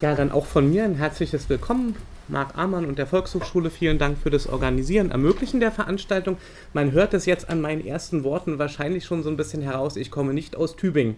Ja, 0.00 0.14
dann 0.14 0.30
auch 0.30 0.46
von 0.46 0.70
mir 0.70 0.84
ein 0.84 0.94
herzliches 0.94 1.48
Willkommen. 1.48 1.96
Marc 2.28 2.56
Amann 2.56 2.84
und 2.84 3.00
der 3.00 3.08
Volkshochschule, 3.08 3.68
vielen 3.68 3.98
Dank 3.98 4.16
für 4.16 4.30
das 4.30 4.46
Organisieren, 4.46 5.10
Ermöglichen 5.10 5.58
der 5.58 5.72
Veranstaltung. 5.72 6.36
Man 6.72 6.92
hört 6.92 7.14
es 7.14 7.26
jetzt 7.26 7.50
an 7.50 7.60
meinen 7.60 7.84
ersten 7.84 8.22
Worten 8.22 8.60
wahrscheinlich 8.60 9.04
schon 9.04 9.24
so 9.24 9.28
ein 9.28 9.36
bisschen 9.36 9.60
heraus, 9.60 9.96
ich 9.96 10.12
komme 10.12 10.34
nicht 10.34 10.54
aus 10.54 10.76
Tübingen. 10.76 11.16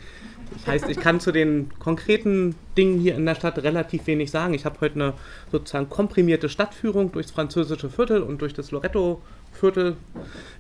Das 0.54 0.66
heißt, 0.66 0.88
ich 0.88 0.98
kann 0.98 1.20
zu 1.20 1.30
den 1.30 1.68
konkreten 1.78 2.54
Dingen 2.78 2.98
hier 2.98 3.16
in 3.16 3.26
der 3.26 3.34
Stadt 3.34 3.58
relativ 3.58 4.06
wenig 4.06 4.30
sagen. 4.30 4.54
Ich 4.54 4.64
habe 4.64 4.80
heute 4.80 4.94
eine 4.94 5.12
sozusagen 5.52 5.90
komprimierte 5.90 6.48
Stadtführung 6.48 7.12
durchs 7.12 7.32
französische 7.32 7.90
Viertel 7.90 8.22
und 8.22 8.40
durch 8.40 8.54
das 8.54 8.70
Loretto-Viertel 8.70 9.98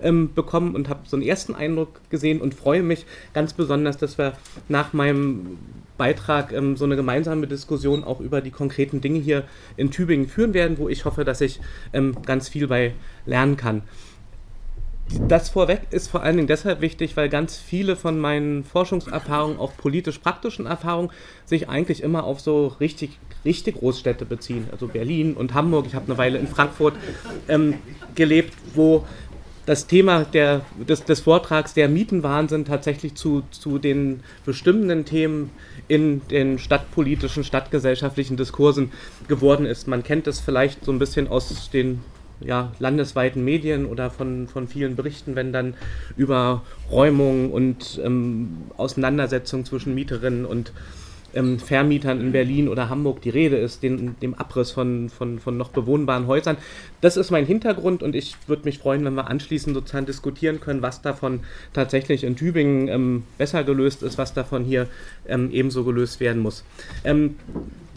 ähm, 0.02 0.34
bekommen 0.34 0.74
und 0.74 0.90
habe 0.90 1.08
so 1.08 1.16
einen 1.16 1.24
ersten 1.24 1.54
Eindruck 1.54 2.02
gesehen 2.10 2.42
und 2.42 2.52
freue 2.52 2.82
mich 2.82 3.06
ganz 3.32 3.54
besonders, 3.54 3.96
dass 3.96 4.18
wir 4.18 4.34
nach 4.68 4.92
meinem 4.92 5.56
Beitrag 6.00 6.50
ähm, 6.54 6.78
so 6.78 6.86
eine 6.86 6.96
gemeinsame 6.96 7.46
Diskussion 7.46 8.04
auch 8.04 8.20
über 8.20 8.40
die 8.40 8.50
konkreten 8.50 9.02
Dinge 9.02 9.18
hier 9.18 9.44
in 9.76 9.90
Tübingen 9.90 10.28
führen 10.28 10.54
werden, 10.54 10.78
wo 10.78 10.88
ich 10.88 11.04
hoffe, 11.04 11.24
dass 11.24 11.42
ich 11.42 11.60
ähm, 11.92 12.16
ganz 12.24 12.48
viel 12.48 12.68
bei 12.68 12.94
lernen 13.26 13.58
kann. 13.58 13.82
Das 15.28 15.50
vorweg 15.50 15.82
ist 15.90 16.08
vor 16.08 16.22
allen 16.22 16.36
Dingen 16.36 16.48
deshalb 16.48 16.80
wichtig, 16.80 17.18
weil 17.18 17.28
ganz 17.28 17.58
viele 17.58 17.96
von 17.96 18.18
meinen 18.18 18.64
Forschungserfahrungen, 18.64 19.58
auch 19.58 19.76
politisch-praktischen 19.76 20.64
Erfahrungen, 20.64 21.10
sich 21.44 21.68
eigentlich 21.68 22.02
immer 22.02 22.24
auf 22.24 22.40
so 22.40 22.68
richtig, 22.80 23.18
richtig 23.44 23.76
Großstädte 23.76 24.24
beziehen. 24.24 24.68
Also 24.72 24.86
Berlin 24.86 25.34
und 25.34 25.52
Hamburg. 25.52 25.84
Ich 25.86 25.94
habe 25.94 26.06
eine 26.06 26.16
Weile 26.16 26.38
in 26.38 26.46
Frankfurt 26.46 26.94
ähm, 27.48 27.74
gelebt, 28.14 28.54
wo 28.72 29.04
das 29.70 29.86
Thema 29.86 30.24
der, 30.24 30.62
des, 30.88 31.04
des, 31.04 31.20
Vortrags 31.20 31.74
der 31.74 31.88
Mietenwahnsinn 31.88 32.64
tatsächlich 32.64 33.14
zu, 33.14 33.44
zu 33.52 33.78
den 33.78 34.24
bestimmenden 34.44 35.04
Themen 35.04 35.50
in 35.86 36.22
den 36.26 36.58
stadtpolitischen, 36.58 37.44
stadtgesellschaftlichen 37.44 38.36
Diskursen 38.36 38.90
geworden 39.28 39.66
ist. 39.66 39.86
Man 39.86 40.02
kennt 40.02 40.26
es 40.26 40.40
vielleicht 40.40 40.84
so 40.84 40.90
ein 40.90 40.98
bisschen 40.98 41.28
aus 41.28 41.70
den 41.70 42.00
ja, 42.40 42.72
landesweiten 42.80 43.44
Medien 43.44 43.86
oder 43.86 44.10
von, 44.10 44.48
von 44.48 44.66
vielen 44.66 44.96
Berichten, 44.96 45.36
wenn 45.36 45.52
dann 45.52 45.74
über 46.16 46.62
Räumung 46.90 47.52
und 47.52 48.00
ähm, 48.04 48.62
Auseinandersetzung 48.76 49.64
zwischen 49.64 49.94
Mieterinnen 49.94 50.46
und 50.46 50.72
ähm, 51.34 51.58
Vermietern 51.58 52.20
in 52.20 52.32
Berlin 52.32 52.68
oder 52.68 52.88
Hamburg 52.88 53.22
die 53.22 53.30
Rede 53.30 53.56
ist, 53.56 53.82
den, 53.82 54.16
dem 54.20 54.34
Abriss 54.34 54.70
von, 54.70 55.08
von, 55.08 55.38
von 55.38 55.56
noch 55.56 55.70
bewohnbaren 55.70 56.26
Häusern. 56.26 56.56
Das 57.00 57.16
ist 57.16 57.30
mein 57.30 57.46
Hintergrund 57.46 58.02
und 58.02 58.14
ich 58.14 58.36
würde 58.46 58.64
mich 58.64 58.78
freuen, 58.78 59.04
wenn 59.04 59.14
wir 59.14 59.28
anschließend 59.28 59.74
sozusagen 59.74 60.06
diskutieren 60.06 60.60
können, 60.60 60.82
was 60.82 61.02
davon 61.02 61.40
tatsächlich 61.72 62.24
in 62.24 62.36
Tübingen 62.36 62.88
ähm, 62.88 63.22
besser 63.38 63.64
gelöst 63.64 64.02
ist, 64.02 64.18
was 64.18 64.34
davon 64.34 64.64
hier 64.64 64.88
ähm, 65.28 65.50
ebenso 65.52 65.84
gelöst 65.84 66.20
werden 66.20 66.42
muss. 66.42 66.64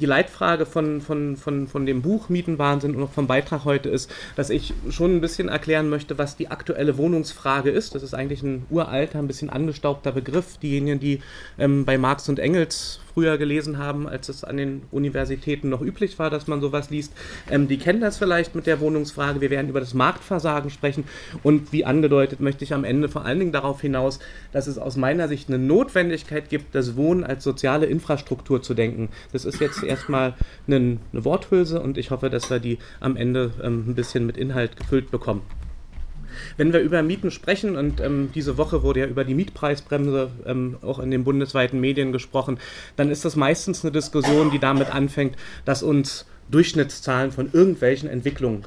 Die 0.04 0.08
Leitfrage 0.08 0.66
von, 0.66 1.00
von, 1.00 1.38
von, 1.38 1.66
von 1.66 1.86
dem 1.86 2.02
Buch 2.02 2.28
Mietenwahnsinn 2.28 2.94
und 2.94 3.04
auch 3.04 3.12
vom 3.14 3.26
Beitrag 3.26 3.64
heute 3.64 3.88
ist, 3.88 4.12
dass 4.36 4.50
ich 4.50 4.74
schon 4.90 5.16
ein 5.16 5.22
bisschen 5.22 5.48
erklären 5.48 5.88
möchte, 5.88 6.18
was 6.18 6.36
die 6.36 6.52
aktuelle 6.52 6.98
Wohnungsfrage 6.98 7.70
ist. 7.70 7.96
Das 7.96 8.04
ist 8.04 8.14
eigentlich 8.14 8.44
ein 8.44 8.66
uralter, 8.70 9.20
ein 9.20 9.28
bisschen 9.28 9.50
angestaubter 9.50 10.12
Begriff. 10.12 10.58
Diejenigen, 10.58 11.00
die 11.00 11.22
ähm, 11.58 11.86
bei 11.86 11.98
Marx 11.98 12.28
und 12.28 12.40
Engels 12.40 13.00
früher 13.14 13.38
gelesen 13.38 13.78
haben, 13.78 14.08
als 14.08 14.30
es 14.30 14.44
an 14.44 14.58
den 14.58 14.84
Universitäten 14.92 15.70
noch 15.70 15.82
üblich 15.82 16.18
war, 16.20 16.30
dass 16.30 16.48
man 16.48 16.62
sowas 16.62 16.90
liest, 16.90 17.14
ähm, 17.50 17.68
die 17.68 17.78
kennen 17.78 18.02
das 18.02 18.18
vielleicht 18.18 18.56
mit 18.56 18.66
der 18.66 18.80
Wohnungsfrage. 18.80 19.42
Wir 19.42 19.50
werden 19.50 19.70
über 19.70 19.80
das 19.80 19.94
Marktversagen 19.94 20.70
sprechen 20.70 21.04
und 21.44 21.72
wie 21.72 21.86
angedeutet 21.86 22.40
möchte 22.40 22.64
ich 22.64 22.74
am 22.74 22.84
Ende 22.84 23.10
vor 23.10 23.26
allen 23.26 23.40
Dingen 23.40 23.52
darauf 23.52 23.82
hinaus, 23.82 24.20
dass 24.52 24.68
es 24.68 24.78
aus 24.78 24.98
meiner 24.98 25.28
Sicht 25.28 25.48
eine 25.48 25.60
Notwendigkeit 25.60 26.50
gibt, 26.50 26.76
das 26.76 26.96
Wohnen 26.96 27.24
als 27.24 27.44
soziale 27.44 27.86
Infrastruktur 27.86 28.62
zu 28.62 28.74
denken. 28.74 29.10
Das 29.32 29.46
ist 29.46 29.60
jetzt 29.60 29.84
erstmal 29.94 30.34
eine, 30.68 30.98
eine 31.12 31.26
Worthülse 31.26 31.82
und 31.82 31.98
ich 31.98 32.12
hoffe, 32.12 32.30
dass 32.30 32.50
wir 32.50 32.60
die 32.60 32.78
am 33.00 33.16
Ende 33.16 33.52
ähm, 33.62 33.86
ein 33.88 33.96
bisschen 33.96 34.26
mit 34.26 34.38
Inhalt 34.38 34.78
gefüllt 34.78 35.12
bekommen. 35.12 35.42
Wenn 36.58 36.74
wir 36.74 36.80
über 36.80 37.04
Mieten 37.04 37.32
sprechen, 37.32 37.76
und 37.76 38.02
ähm, 38.02 38.30
diese 38.34 38.58
Woche 38.58 38.84
wurde 38.84 39.02
ja 39.02 39.06
über 39.06 39.24
die 39.24 39.36
Mietpreisbremse 39.36 40.32
ähm, 40.46 40.78
auch 40.82 41.00
in 41.00 41.12
den 41.12 41.24
bundesweiten 41.24 41.80
Medien 41.80 42.12
gesprochen, 42.12 42.60
dann 42.96 43.10
ist 43.10 43.26
das 43.26 43.36
meistens 43.36 43.84
eine 43.84 43.92
Diskussion, 43.92 44.52
die 44.52 44.60
damit 44.60 44.94
anfängt, 44.94 45.36
dass 45.66 45.84
uns 45.84 46.26
Durchschnittszahlen 46.50 47.32
von 47.32 47.50
irgendwelchen 47.54 48.10
Entwicklungen 48.10 48.66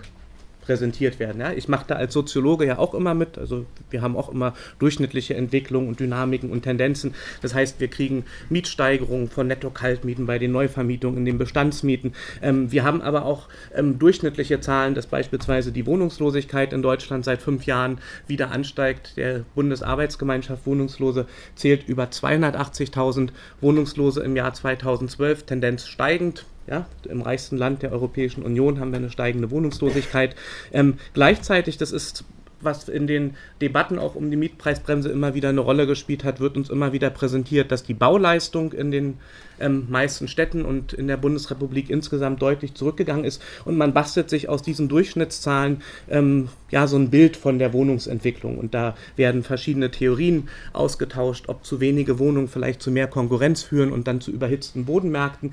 präsentiert 0.66 1.18
werden. 1.18 1.40
Ja? 1.40 1.52
Ich 1.52 1.68
mache 1.68 1.84
da 1.86 1.94
als 1.94 2.12
Soziologe 2.12 2.66
ja 2.66 2.78
auch 2.78 2.92
immer 2.92 3.14
mit. 3.14 3.38
Also 3.38 3.66
wir 3.90 4.02
haben 4.02 4.16
auch 4.16 4.28
immer 4.28 4.54
durchschnittliche 4.78 5.34
Entwicklungen 5.34 5.88
und 5.88 6.00
Dynamiken 6.00 6.50
und 6.50 6.62
Tendenzen. 6.62 7.14
Das 7.40 7.54
heißt, 7.54 7.80
wir 7.80 7.88
kriegen 7.88 8.24
Mietsteigerungen 8.50 9.28
von 9.28 9.46
Netto-Kaltmieten 9.46 10.26
bei 10.26 10.38
den 10.38 10.52
Neuvermietungen 10.52 11.18
in 11.18 11.24
den 11.24 11.38
Bestandsmieten. 11.38 12.12
Ähm, 12.42 12.72
wir 12.72 12.84
haben 12.84 13.00
aber 13.00 13.24
auch 13.24 13.48
ähm, 13.74 13.98
durchschnittliche 13.98 14.60
Zahlen, 14.60 14.94
dass 14.94 15.06
beispielsweise 15.06 15.72
die 15.72 15.86
Wohnungslosigkeit 15.86 16.72
in 16.72 16.82
Deutschland 16.82 17.24
seit 17.24 17.40
fünf 17.40 17.64
Jahren 17.66 17.98
wieder 18.26 18.50
ansteigt. 18.50 19.16
Der 19.16 19.44
Bundesarbeitsgemeinschaft 19.54 20.66
Wohnungslose 20.66 21.26
zählt 21.54 21.88
über 21.88 22.04
280.000 22.04 23.30
Wohnungslose 23.60 24.22
im 24.22 24.34
Jahr 24.36 24.52
2012, 24.52 25.44
Tendenz 25.44 25.86
steigend. 25.86 26.44
Ja, 26.66 26.86
Im 27.08 27.22
reichsten 27.22 27.56
Land 27.56 27.82
der 27.82 27.92
Europäischen 27.92 28.42
Union 28.42 28.80
haben 28.80 28.90
wir 28.90 28.98
eine 28.98 29.10
steigende 29.10 29.50
Wohnungslosigkeit. 29.50 30.34
Ähm, 30.72 30.94
gleichzeitig, 31.14 31.78
das 31.78 31.92
ist 31.92 32.24
was 32.60 32.88
in 32.88 33.06
den 33.06 33.34
Debatten 33.60 33.98
auch 33.98 34.14
um 34.14 34.30
die 34.30 34.36
Mietpreisbremse 34.36 35.10
immer 35.10 35.34
wieder 35.34 35.50
eine 35.50 35.60
Rolle 35.60 35.86
gespielt 35.86 36.24
hat, 36.24 36.40
wird 36.40 36.56
uns 36.56 36.70
immer 36.70 36.92
wieder 36.92 37.10
präsentiert, 37.10 37.70
dass 37.70 37.82
die 37.82 37.94
Bauleistung 37.94 38.72
in 38.72 38.90
den 38.90 39.18
ähm, 39.60 39.86
meisten 39.88 40.28
Städten 40.28 40.64
und 40.64 40.92
in 40.92 41.06
der 41.06 41.16
Bundesrepublik 41.16 41.90
insgesamt 41.90 42.40
deutlich 42.42 42.74
zurückgegangen 42.74 43.24
ist. 43.24 43.42
Und 43.64 43.76
man 43.76 43.92
bastelt 43.92 44.30
sich 44.30 44.48
aus 44.48 44.62
diesen 44.62 44.88
Durchschnittszahlen 44.88 45.82
ähm, 46.08 46.48
ja 46.70 46.86
so 46.86 46.96
ein 46.96 47.10
Bild 47.10 47.36
von 47.36 47.58
der 47.58 47.72
Wohnungsentwicklung. 47.72 48.58
Und 48.58 48.74
da 48.74 48.96
werden 49.16 49.42
verschiedene 49.42 49.90
Theorien 49.90 50.48
ausgetauscht, 50.72 51.48
ob 51.48 51.64
zu 51.64 51.80
wenige 51.80 52.18
Wohnungen 52.18 52.48
vielleicht 52.48 52.82
zu 52.82 52.90
mehr 52.90 53.06
Konkurrenz 53.06 53.62
führen 53.62 53.92
und 53.92 54.08
dann 54.08 54.20
zu 54.20 54.30
überhitzten 54.30 54.86
Bodenmärkten. 54.86 55.52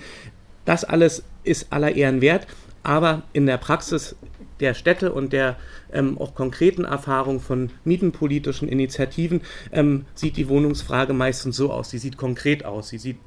Das 0.66 0.84
alles 0.84 1.24
ist 1.44 1.72
aller 1.72 1.96
Ehren 1.96 2.22
wert, 2.22 2.48
aber 2.84 3.24
in 3.34 3.46
der 3.46 3.58
Praxis 3.58 4.16
der 4.60 4.74
Städte 4.74 5.12
und 5.12 5.34
der 5.34 5.58
ähm, 5.92 6.18
auch 6.18 6.36
konkreten 6.36 6.86
Erfahrung 6.86 7.40
von 7.40 7.72
mietenpolitischen 7.84 8.68
Initiativen 8.68 9.42
ähm, 9.72 10.06
sieht 10.14 10.38
die 10.38 10.48
Wohnungsfrage 10.48 11.14
meistens 11.14 11.58
so 11.58 11.72
aus. 11.72 11.90
Sie 11.90 11.98
sieht 11.98 12.18
konkret 12.18 12.66
aus. 12.66 12.90
Sie 12.90 12.98
sieht 12.98 13.18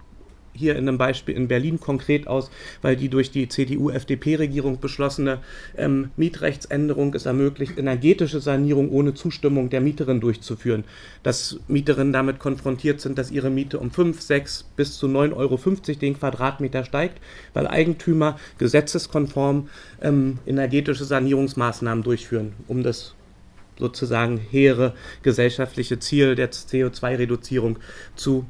hier 0.56 0.76
in 0.76 0.88
einem 0.88 0.98
Beispiel 0.98 1.34
in 1.36 1.48
Berlin 1.48 1.80
konkret 1.80 2.26
aus, 2.26 2.50
weil 2.82 2.96
die 2.96 3.08
durch 3.08 3.30
die 3.30 3.48
CDU-FDP-Regierung 3.48 4.80
beschlossene 4.80 5.38
ähm, 5.76 6.10
Mietrechtsänderung 6.16 7.14
es 7.14 7.26
ermöglicht, 7.26 7.78
energetische 7.78 8.40
Sanierung 8.40 8.90
ohne 8.90 9.14
Zustimmung 9.14 9.70
der 9.70 9.80
Mieterin 9.80 10.20
durchzuführen. 10.20 10.84
Dass 11.22 11.60
Mieterinnen 11.68 12.12
damit 12.12 12.38
konfrontiert 12.38 13.00
sind, 13.00 13.18
dass 13.18 13.30
ihre 13.30 13.50
Miete 13.50 13.78
um 13.78 13.90
5, 13.90 14.20
6 14.20 14.64
bis 14.76 14.98
zu 14.98 15.06
9,50 15.06 15.36
Euro 15.36 15.58
den 16.00 16.18
Quadratmeter 16.18 16.84
steigt, 16.84 17.20
weil 17.54 17.66
Eigentümer 17.66 18.38
gesetzeskonform 18.58 19.68
ähm, 20.02 20.38
energetische 20.46 21.04
Sanierungsmaßnahmen 21.04 22.02
durchführen, 22.02 22.52
um 22.68 22.82
das 22.82 23.14
sozusagen 23.78 24.38
hehre 24.38 24.94
gesellschaftliche 25.22 25.98
Ziel 25.98 26.34
der 26.34 26.50
CO2-Reduzierung 26.50 27.78
zu 28.14 28.46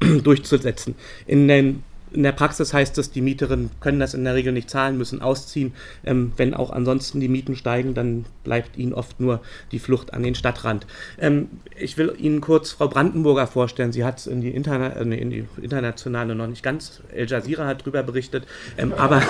durchzusetzen. 0.22 0.94
In 1.26 1.48
den 1.48 1.82
in 2.12 2.22
der 2.24 2.32
Praxis 2.32 2.74
heißt 2.74 2.98
es, 2.98 3.10
die 3.10 3.20
Mieterinnen 3.20 3.70
können 3.80 4.00
das 4.00 4.14
in 4.14 4.24
der 4.24 4.34
Regel 4.34 4.52
nicht 4.52 4.68
zahlen, 4.68 4.98
müssen 4.98 5.22
ausziehen. 5.22 5.74
Ähm, 6.04 6.32
wenn 6.36 6.54
auch 6.54 6.70
ansonsten 6.70 7.20
die 7.20 7.28
Mieten 7.28 7.54
steigen, 7.54 7.94
dann 7.94 8.24
bleibt 8.42 8.76
ihnen 8.76 8.92
oft 8.92 9.20
nur 9.20 9.40
die 9.70 9.78
Flucht 9.78 10.12
an 10.12 10.22
den 10.22 10.34
Stadtrand. 10.34 10.86
Ähm, 11.18 11.48
ich 11.76 11.96
will 11.98 12.14
Ihnen 12.18 12.40
kurz 12.40 12.72
Frau 12.72 12.88
Brandenburger 12.88 13.46
vorstellen. 13.46 13.92
Sie 13.92 14.04
hat 14.04 14.18
es 14.18 14.26
in, 14.26 14.40
die 14.40 14.50
Interna 14.50 14.88
äh, 14.88 15.02
in 15.02 15.30
die 15.30 15.44
internationale 15.62 16.34
noch 16.34 16.48
nicht 16.48 16.62
ganz. 16.62 17.00
El 17.12 17.28
Jazeera 17.28 17.66
hat 17.66 17.82
darüber 17.82 18.02
berichtet. 18.02 18.44
Ähm, 18.76 18.92
aber 18.92 19.22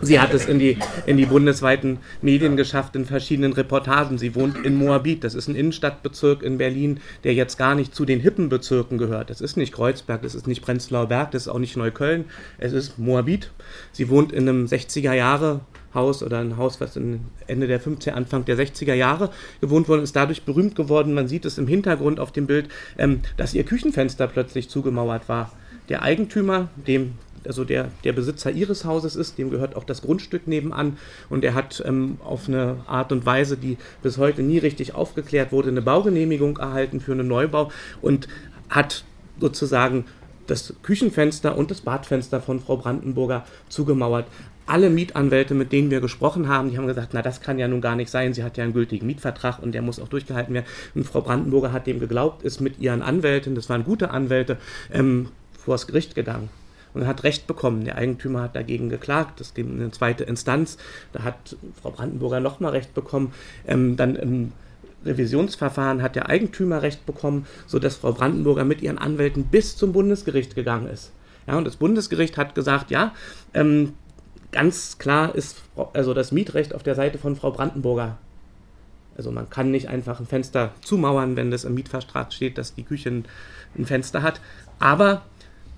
Sie 0.00 0.20
hat 0.20 0.32
es 0.32 0.46
in 0.46 0.58
die, 0.58 0.78
in 1.06 1.16
die 1.16 1.26
bundesweiten 1.26 1.98
Medien 2.22 2.56
geschafft, 2.56 2.94
in 2.94 3.04
verschiedenen 3.04 3.52
Reportagen. 3.52 4.18
Sie 4.18 4.34
wohnt 4.34 4.64
in 4.64 4.76
Moabit, 4.76 5.24
das 5.24 5.34
ist 5.34 5.48
ein 5.48 5.56
Innenstadtbezirk 5.56 6.42
in 6.42 6.58
Berlin, 6.58 7.00
der 7.24 7.34
jetzt 7.34 7.58
gar 7.58 7.74
nicht 7.74 7.94
zu 7.94 8.04
den 8.04 8.20
hippen 8.20 8.48
Bezirken 8.48 8.98
gehört. 8.98 9.30
Das 9.30 9.40
ist 9.40 9.56
nicht 9.56 9.72
Kreuzberg, 9.72 10.22
das 10.22 10.34
ist 10.34 10.46
nicht 10.46 10.62
Prenzlauer 10.62 11.06
Berg, 11.06 11.32
das 11.32 11.42
ist 11.42 11.48
auch 11.48 11.58
nicht 11.58 11.76
Neukölln, 11.76 12.26
es 12.58 12.72
ist 12.72 12.98
Moabit. 12.98 13.50
Sie 13.92 14.08
wohnt 14.08 14.32
in 14.32 14.48
einem 14.48 14.66
60er 14.66 15.12
Jahre 15.12 15.60
Haus 15.94 16.22
oder 16.22 16.38
ein 16.38 16.56
Haus, 16.56 16.80
was 16.80 16.96
Ende 16.96 17.66
der 17.66 17.80
50er, 17.80 18.10
Anfang 18.10 18.44
der 18.44 18.56
60er 18.56 18.94
Jahre 18.94 19.30
gewohnt 19.60 19.88
worden 19.88 20.02
ist, 20.02 20.14
dadurch 20.14 20.42
berühmt 20.42 20.76
geworden. 20.76 21.14
Man 21.14 21.28
sieht 21.28 21.44
es 21.44 21.58
im 21.58 21.66
Hintergrund 21.66 22.20
auf 22.20 22.30
dem 22.30 22.46
Bild, 22.46 22.68
ähm, 22.98 23.20
dass 23.36 23.54
ihr 23.54 23.64
Küchenfenster 23.64 24.26
plötzlich 24.26 24.68
zugemauert 24.68 25.28
war. 25.28 25.50
Der 25.88 26.02
Eigentümer, 26.02 26.68
dem 26.86 27.14
also 27.46 27.64
der, 27.64 27.90
der 28.04 28.12
Besitzer 28.12 28.50
ihres 28.50 28.84
Hauses 28.84 29.16
ist, 29.16 29.38
dem 29.38 29.50
gehört 29.50 29.76
auch 29.76 29.84
das 29.84 30.02
Grundstück 30.02 30.46
nebenan 30.46 30.98
und 31.28 31.44
er 31.44 31.54
hat 31.54 31.82
ähm, 31.86 32.18
auf 32.24 32.48
eine 32.48 32.76
Art 32.86 33.12
und 33.12 33.26
Weise, 33.26 33.56
die 33.56 33.78
bis 34.02 34.18
heute 34.18 34.42
nie 34.42 34.58
richtig 34.58 34.94
aufgeklärt 34.94 35.52
wurde, 35.52 35.68
eine 35.68 35.82
Baugenehmigung 35.82 36.58
erhalten 36.58 37.00
für 37.00 37.12
einen 37.12 37.28
Neubau 37.28 37.70
und 38.02 38.28
hat 38.70 39.04
sozusagen 39.40 40.04
das 40.46 40.74
Küchenfenster 40.82 41.56
und 41.56 41.70
das 41.70 41.82
Badfenster 41.82 42.40
von 42.40 42.60
Frau 42.60 42.78
Brandenburger 42.78 43.44
zugemauert. 43.68 44.26
Alle 44.66 44.90
Mietanwälte, 44.90 45.54
mit 45.54 45.72
denen 45.72 45.90
wir 45.90 46.00
gesprochen 46.00 46.48
haben, 46.48 46.70
die 46.70 46.76
haben 46.76 46.86
gesagt, 46.86 47.10
na 47.12 47.22
das 47.22 47.40
kann 47.40 47.58
ja 47.58 47.68
nun 47.68 47.80
gar 47.80 47.96
nicht 47.96 48.10
sein, 48.10 48.34
sie 48.34 48.44
hat 48.44 48.56
ja 48.58 48.64
einen 48.64 48.74
gültigen 48.74 49.06
Mietvertrag 49.06 49.62
und 49.62 49.72
der 49.72 49.82
muss 49.82 50.00
auch 50.00 50.08
durchgehalten 50.08 50.52
werden. 50.54 50.66
Und 50.94 51.04
Frau 51.06 51.22
Brandenburger 51.22 51.72
hat 51.72 51.86
dem 51.86 52.00
geglaubt, 52.00 52.42
ist 52.42 52.60
mit 52.60 52.78
ihren 52.78 53.00
Anwälten, 53.00 53.54
das 53.54 53.68
waren 53.70 53.84
gute 53.84 54.10
Anwälte, 54.10 54.58
ähm, 54.92 55.28
vor 55.52 55.74
das 55.74 55.86
Gericht 55.86 56.14
gegangen 56.14 56.50
und 56.94 57.06
hat 57.06 57.24
Recht 57.24 57.46
bekommen. 57.46 57.84
Der 57.84 57.96
Eigentümer 57.96 58.42
hat 58.42 58.56
dagegen 58.56 58.88
geklagt, 58.88 59.40
das 59.40 59.54
ging 59.54 59.68
in 59.68 59.80
eine 59.80 59.90
zweite 59.90 60.24
Instanz, 60.24 60.78
da 61.12 61.22
hat 61.22 61.56
Frau 61.80 61.90
Brandenburger 61.90 62.40
nochmal 62.40 62.72
Recht 62.72 62.94
bekommen. 62.94 63.32
Ähm, 63.66 63.96
dann 63.96 64.16
im 64.16 64.52
Revisionsverfahren 65.04 66.02
hat 66.02 66.16
der 66.16 66.28
Eigentümer 66.28 66.82
Recht 66.82 67.06
bekommen, 67.06 67.46
sodass 67.66 67.96
Frau 67.96 68.12
Brandenburger 68.12 68.64
mit 68.64 68.82
ihren 68.82 68.98
Anwälten 68.98 69.44
bis 69.44 69.76
zum 69.76 69.92
Bundesgericht 69.92 70.54
gegangen 70.54 70.88
ist. 70.88 71.12
Ja, 71.46 71.56
und 71.56 71.64
das 71.64 71.76
Bundesgericht 71.76 72.36
hat 72.36 72.54
gesagt, 72.54 72.90
ja, 72.90 73.14
ähm, 73.54 73.94
ganz 74.52 74.98
klar 74.98 75.34
ist 75.34 75.62
also 75.92 76.14
das 76.14 76.32
Mietrecht 76.32 76.74
auf 76.74 76.82
der 76.82 76.94
Seite 76.94 77.18
von 77.18 77.36
Frau 77.36 77.50
Brandenburger. 77.50 78.18
Also 79.16 79.32
man 79.32 79.50
kann 79.50 79.70
nicht 79.70 79.88
einfach 79.88 80.20
ein 80.20 80.26
Fenster 80.26 80.72
zumauern, 80.82 81.36
wenn 81.36 81.50
das 81.50 81.64
im 81.64 81.74
Mietvertrag 81.74 82.32
steht, 82.32 82.56
dass 82.56 82.74
die 82.74 82.84
Küche 82.84 83.24
ein 83.76 83.86
Fenster 83.86 84.22
hat. 84.22 84.40
Aber 84.78 85.22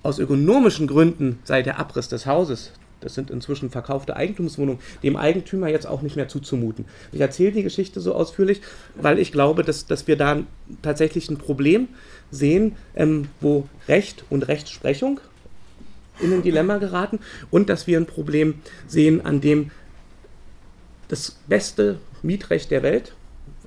aus 0.03 0.19
ökonomischen 0.19 0.87
Gründen 0.87 1.39
sei 1.43 1.61
der 1.61 1.79
Abriss 1.79 2.07
des 2.07 2.25
Hauses, 2.25 2.71
das 3.01 3.15
sind 3.15 3.31
inzwischen 3.31 3.69
verkaufte 3.69 4.15
Eigentumswohnungen, 4.15 4.79
dem 5.03 5.17
Eigentümer 5.17 5.67
jetzt 5.67 5.87
auch 5.87 6.01
nicht 6.01 6.15
mehr 6.15 6.27
zuzumuten. 6.27 6.85
Ich 7.11 7.19
erzähle 7.19 7.51
die 7.51 7.63
Geschichte 7.63 7.99
so 7.99 8.13
ausführlich, 8.13 8.61
weil 8.95 9.19
ich 9.19 9.31
glaube, 9.31 9.63
dass, 9.63 9.87
dass 9.87 10.07
wir 10.07 10.15
da 10.15 10.43
tatsächlich 10.81 11.29
ein 11.29 11.37
Problem 11.37 11.87
sehen, 12.29 12.75
ähm, 12.95 13.27
wo 13.41 13.67
Recht 13.87 14.23
und 14.29 14.47
Rechtsprechung 14.47 15.19
in 16.19 16.31
ein 16.31 16.43
Dilemma 16.43 16.77
geraten 16.77 17.19
und 17.49 17.69
dass 17.69 17.87
wir 17.87 17.97
ein 17.97 18.05
Problem 18.05 18.55
sehen, 18.87 19.25
an 19.25 19.41
dem 19.41 19.71
das 21.07 21.37
beste 21.47 21.99
Mietrecht 22.21 22.69
der 22.71 22.83
Welt, 22.83 23.13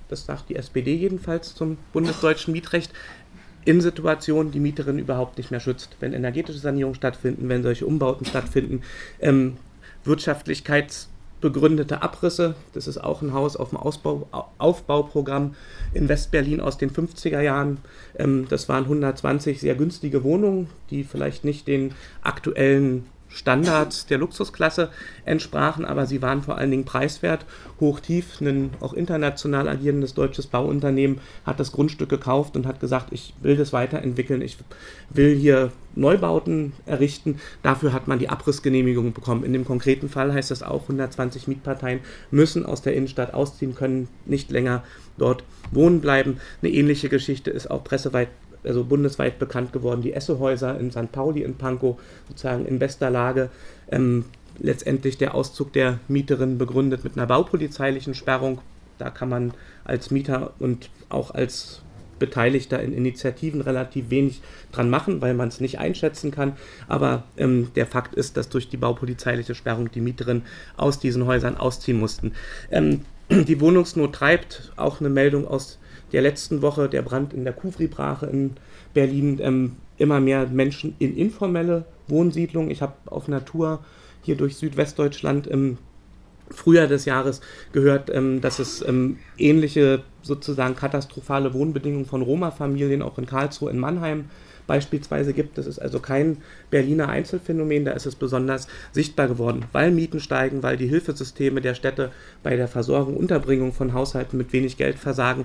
das 0.08 0.26
sagt 0.26 0.48
die 0.48 0.56
SPD 0.56 0.94
jedenfalls 0.94 1.54
zum 1.54 1.76
bundesdeutschen 1.92 2.52
Mietrecht, 2.52 2.92
in 3.64 3.81
Situationen 3.81 4.52
die 4.52 4.61
Mieterin 4.61 4.99
überhaupt 4.99 5.38
nicht 5.38 5.50
mehr 5.50 5.61
schützt. 5.61 5.96
Wenn 6.00 6.12
energetische 6.12 6.58
Sanierungen 6.58 6.94
stattfinden, 6.94 7.49
wenn 7.49 7.62
solche 7.62 7.87
Umbauten 7.87 8.26
stattfinden, 8.26 8.82
ähm, 9.20 9.56
wirtschaftlichkeitsbegründete 10.05 12.02
Abrisse, 12.02 12.55
das 12.72 12.87
ist 12.87 12.99
auch 12.99 13.22
ein 13.22 13.32
Haus 13.32 13.56
auf 13.56 13.70
dem 13.70 13.78
Ausbau, 13.78 14.28
Aufbauprogramm 14.58 15.55
in 15.94 16.08
Westberlin 16.08 16.61
aus 16.61 16.76
den 16.76 16.90
50er 16.90 17.40
Jahren. 17.40 17.78
Ähm, 18.19 18.46
das 18.49 18.69
waren 18.69 18.84
120 18.84 19.61
sehr 19.61 19.75
günstige 19.75 20.22
Wohnungen, 20.25 20.69
die 20.90 21.05
vielleicht 21.05 21.44
nicht 21.44 21.67
den 21.67 21.94
aktuellen 22.22 23.06
Standards 23.34 24.06
der 24.06 24.19
Luxusklasse 24.19 24.90
entsprachen, 25.25 25.84
aber 25.84 26.06
sie 26.06 26.22
waren 26.22 26.42
vor 26.42 26.56
allen 26.56 26.70
Dingen 26.70 26.84
preiswert, 26.84 27.44
hoch 27.81 28.00
tief. 28.00 28.40
Ein 28.40 28.70
auch 28.81 28.94
international 28.94 29.69
agierendes 29.69 30.14
deutsches 30.14 30.46
Bauunternehmen 30.46 31.20
hat 31.44 31.58
das 31.58 31.72
Grundstück 31.72 32.08
gekauft 32.08 32.56
und 32.56 32.66
hat 32.66 32.81
gesagt, 32.81 33.08
ich 33.10 33.34
will 33.42 33.56
das 33.56 33.72
weiterentwickeln, 33.72 34.40
ich 34.40 34.56
will 35.10 35.34
hier 35.34 35.72
Neubauten 35.96 36.72
errichten. 36.86 37.40
Dafür 37.62 37.92
hat 37.92 38.08
man 38.08 38.19
die 38.19 38.28
Abrissgenehmigung 38.28 39.12
bekommen. 39.12 39.44
In 39.44 39.52
dem 39.52 39.64
konkreten 39.64 40.08
Fall 40.08 40.32
heißt 40.32 40.50
das 40.50 40.62
auch, 40.62 40.82
120 40.82 41.48
Mietparteien 41.48 42.00
müssen 42.31 42.64
aus 42.64 42.82
der 42.82 42.94
Innenstadt 42.94 43.34
ausziehen, 43.34 43.75
können 43.75 44.08
nicht 44.26 44.50
länger 44.50 44.84
dort 45.19 45.44
wohnen 45.70 46.00
bleiben. 46.00 46.38
Eine 46.62 46.72
ähnliche 46.72 47.08
Geschichte 47.08 47.50
ist 47.50 47.70
auch 47.70 47.84
presseweit 47.84 48.28
also 48.64 48.84
bundesweit 48.84 49.38
bekannt 49.38 49.72
geworden, 49.72 50.02
die 50.02 50.12
Essehäuser 50.12 50.78
in 50.78 50.90
St. 50.90 51.12
Pauli 51.12 51.43
in 51.43 51.56
Pankow, 51.56 51.99
sozusagen 52.28 52.66
in 52.66 52.78
bester 52.78 53.11
Lage. 53.11 53.50
Ähm, 53.90 54.25
letztendlich 54.58 55.19
der 55.19 55.34
Auszug 55.34 55.72
der 55.72 55.99
Mieterin 56.08 56.58
begründet 56.58 57.05
mit 57.05 57.16
einer 57.16 57.26
baupolizeilichen 57.26 58.14
Sperrung. 58.14 58.61
Da 58.99 59.11
kann 59.11 59.28
man 59.28 59.52
als 59.84 60.11
Mieter 60.11 60.52
und 60.58 60.90
auch 61.08 61.32
als 61.32 61.82
Beteiligter 62.19 62.81
in 62.81 62.93
Initiativen 62.93 63.61
relativ 63.61 64.11
wenig 64.11 64.40
dran 64.72 64.88
machen, 64.88 65.20
weil 65.20 65.34
man 65.34 65.49
es 65.49 65.60
nicht 65.60 65.78
einschätzen 65.78 66.31
kann. 66.31 66.56
Aber 66.88 67.25
ähm, 67.37 67.70
der 67.75 67.87
Fakt 67.87 68.14
ist, 68.14 68.37
dass 68.37 68.49
durch 68.49 68.69
die 68.69 68.76
baupolizeiliche 68.76 69.55
Sperrung 69.55 69.90
die 69.90 70.00
Mieterinnen 70.00 70.44
aus 70.76 70.99
diesen 70.99 71.26
Häusern 71.26 71.56
ausziehen 71.56 71.99
mussten. 71.99 72.32
Ähm, 72.70 73.00
die 73.31 73.60
Wohnungsnot 73.60 74.14
treibt 74.14 74.72
auch 74.76 75.00
eine 75.00 75.10
Meldung 75.10 75.46
aus 75.46 75.78
der 76.14 76.22
letzten 76.22 76.62
Woche, 76.62 76.88
der 76.88 77.02
Brand 77.02 77.34
in 77.34 77.43
der 77.43 77.52
Kuvri-Brache 77.52 78.26
in 78.26 78.52
Berlin, 78.94 79.40
ähm, 79.43 79.72
immer 79.99 80.20
mehr 80.20 80.46
Menschen 80.46 80.94
in 81.00 81.16
informelle 81.16 81.87
Wohnsiedlungen. 82.06 82.70
Ich 82.70 82.82
habe 82.82 82.94
auf 83.06 83.26
Natur 83.26 83.81
hier 84.22 84.37
durch 84.37 84.56
Südwestdeutschland 84.56 85.49
im 85.49 85.76
Frühjahr 86.50 86.87
des 86.87 87.05
Jahres 87.05 87.40
gehört, 87.72 88.11
ähm, 88.14 88.40
dass 88.40 88.61
es 88.61 88.81
ähm, 88.87 89.19
ähnliche 89.38 90.05
sozusagen 90.22 90.76
katastrophale 90.76 91.52
Wohnbedingungen 91.52 92.06
von 92.06 92.22
Roma-Familien 92.22 93.02
auch 93.02 93.19
in 93.19 93.26
Karlsruhe, 93.26 93.70
in 93.70 93.78
Mannheim 93.78 94.26
beispielsweise 94.67 95.32
gibt. 95.32 95.58
Das 95.58 95.67
ist 95.67 95.78
also 95.78 96.00
kein 96.00 96.38
Berliner 96.70 97.08
Einzelfenomen, 97.08 97.84
da 97.84 97.93
ist 97.93 98.06
es 98.06 98.14
besonders 98.14 98.69
sichtbar 98.93 99.28
geworden, 99.28 99.64
weil 99.72 99.90
Mieten 99.90 100.20
steigen, 100.20 100.62
weil 100.62 100.76
die 100.76 100.87
Hilfesysteme 100.87 101.60
der 101.60 101.75
Städte 101.75 102.12
bei 102.43 102.56
der 102.56 102.69
Versorgung, 102.69 103.17
Unterbringung 103.17 103.72
von 103.72 103.93
Haushalten 103.93 104.37
mit 104.37 104.52
wenig 104.52 104.76
Geld 104.76 104.99
versagen 104.99 105.44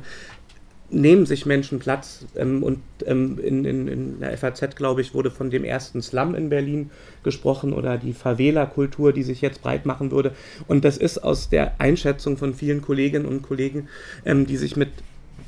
nehmen 0.91 1.25
sich 1.25 1.45
Menschen 1.45 1.79
Platz. 1.79 2.25
Ähm, 2.35 2.63
und 2.63 2.79
ähm, 3.05 3.39
in, 3.41 3.65
in, 3.65 3.87
in, 3.87 4.19
der 4.19 4.37
FAZ, 4.37 4.75
glaube 4.75 5.01
ich, 5.01 5.13
wurde 5.13 5.31
von 5.31 5.49
dem 5.49 5.63
ersten 5.63 6.01
Slum 6.01 6.35
in 6.35 6.49
Berlin 6.49 6.89
gesprochen 7.23 7.73
oder 7.73 7.97
die 7.97 8.13
Favela-Kultur, 8.13 9.13
die 9.13 9.23
sich 9.23 9.41
jetzt 9.41 9.61
breit 9.61 9.85
machen 9.85 10.11
würde. 10.11 10.33
Und 10.67 10.85
das 10.85 10.97
ist 10.97 11.19
aus 11.19 11.49
der 11.49 11.79
Einschätzung 11.79 12.37
von 12.37 12.53
vielen 12.53 12.81
Kolleginnen 12.81 13.25
und 13.25 13.41
Kollegen, 13.41 13.87
ähm, 14.25 14.45
die 14.45 14.57
sich 14.57 14.75
mit 14.75 14.89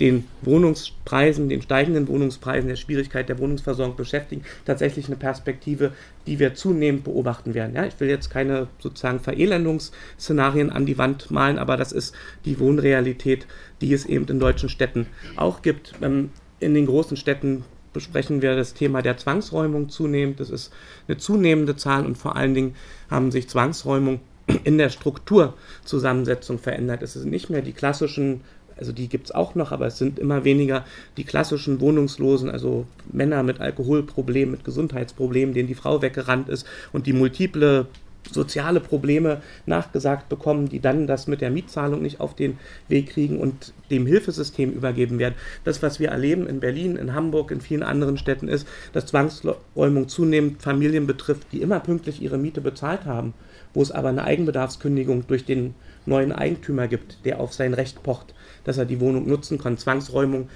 den 0.01 0.25
Wohnungspreisen, 0.41 1.47
den 1.47 1.61
steigenden 1.61 2.07
Wohnungspreisen, 2.07 2.67
der 2.67 2.75
Schwierigkeit 2.75 3.29
der 3.29 3.37
Wohnungsversorgung 3.37 3.95
beschäftigen, 3.95 4.43
tatsächlich 4.65 5.05
eine 5.05 5.15
Perspektive, 5.15 5.91
die 6.25 6.39
wir 6.39 6.55
zunehmend 6.55 7.03
beobachten 7.03 7.53
werden. 7.53 7.75
Ja, 7.75 7.85
ich 7.85 7.99
will 7.99 8.09
jetzt 8.09 8.31
keine 8.31 8.67
sozusagen 8.79 9.19
Verelendungsszenarien 9.19 10.71
an 10.71 10.87
die 10.87 10.97
Wand 10.97 11.29
malen, 11.29 11.59
aber 11.59 11.77
das 11.77 11.91
ist 11.91 12.15
die 12.45 12.59
Wohnrealität, 12.59 13.45
die 13.79 13.93
es 13.93 14.05
eben 14.05 14.25
in 14.25 14.39
deutschen 14.39 14.69
Städten 14.69 15.05
auch 15.35 15.61
gibt. 15.61 15.93
Ähm, 16.01 16.31
in 16.59 16.73
den 16.73 16.87
großen 16.87 17.15
Städten 17.15 17.63
besprechen 17.93 18.41
wir 18.41 18.55
das 18.55 18.73
Thema 18.73 19.03
der 19.03 19.17
Zwangsräumung 19.17 19.89
zunehmend. 19.89 20.39
Das 20.39 20.49
ist 20.49 20.73
eine 21.07 21.17
zunehmende 21.17 21.75
Zahl 21.75 22.07
und 22.07 22.17
vor 22.17 22.35
allen 22.35 22.55
Dingen 22.55 22.75
haben 23.11 23.29
sich 23.29 23.47
Zwangsräumungen 23.49 24.19
in 24.63 24.79
der 24.79 24.89
Strukturzusammensetzung 24.89 26.57
verändert. 26.57 27.03
Es 27.03 27.13
sind 27.13 27.29
nicht 27.29 27.51
mehr 27.51 27.61
die 27.61 27.73
klassischen 27.73 28.41
also 28.81 28.91
die 28.91 29.07
gibt 29.07 29.27
es 29.27 29.31
auch 29.31 29.53
noch, 29.55 29.71
aber 29.71 29.85
es 29.85 29.97
sind 29.99 30.17
immer 30.17 30.43
weniger 30.43 30.83
die 31.15 31.23
klassischen 31.23 31.79
Wohnungslosen, 31.79 32.49
also 32.49 32.87
Männer 33.11 33.43
mit 33.43 33.61
Alkoholproblemen, 33.61 34.51
mit 34.51 34.65
Gesundheitsproblemen, 34.65 35.53
denen 35.53 35.67
die 35.67 35.75
Frau 35.75 36.01
weggerannt 36.01 36.49
ist 36.49 36.65
und 36.91 37.05
die 37.05 37.13
multiple 37.13 37.85
soziale 38.29 38.79
Probleme 38.79 39.41
nachgesagt 39.65 40.29
bekommen, 40.29 40.67
die 40.69 40.79
dann 40.79 41.07
das 41.07 41.27
mit 41.27 41.41
der 41.41 41.51
Mietzahlung 41.51 42.01
nicht 42.01 42.19
auf 42.19 42.35
den 42.35 42.57
Weg 42.87 43.09
kriegen 43.09 43.39
und 43.39 43.73
dem 43.89 44.05
Hilfesystem 44.05 44.71
übergeben 44.71 45.19
werden. 45.19 45.35
Das, 45.63 45.81
was 45.83 45.99
wir 45.99 46.09
erleben 46.09 46.47
in 46.47 46.59
Berlin, 46.59 46.95
in 46.95 47.13
Hamburg, 47.13 47.51
in 47.51 47.61
vielen 47.61 47.83
anderen 47.83 48.17
Städten 48.17 48.47
ist, 48.47 48.67
dass 48.93 49.07
Zwangsräumung 49.07 50.07
zunehmend 50.07 50.61
Familien 50.61 51.07
betrifft, 51.07 51.47
die 51.51 51.61
immer 51.61 51.79
pünktlich 51.79 52.21
ihre 52.21 52.37
Miete 52.37 52.61
bezahlt 52.61 53.05
haben, 53.05 53.33
wo 53.73 53.81
es 53.81 53.91
aber 53.91 54.09
eine 54.09 54.23
Eigenbedarfskündigung 54.23 55.27
durch 55.27 55.45
den 55.45 55.75
neuen 56.05 56.31
Eigentümer 56.31 56.87
gibt, 56.87 57.25
der 57.25 57.39
auf 57.39 57.53
sein 57.53 57.73
Recht 57.73 58.01
pocht 58.03 58.33
dass 58.63 58.77
er 58.77 58.85
die 58.85 58.99
Wohnung 58.99 59.27
nutzen 59.27 59.57
kann. 59.57 59.77
Zwangsräumung 59.77 60.49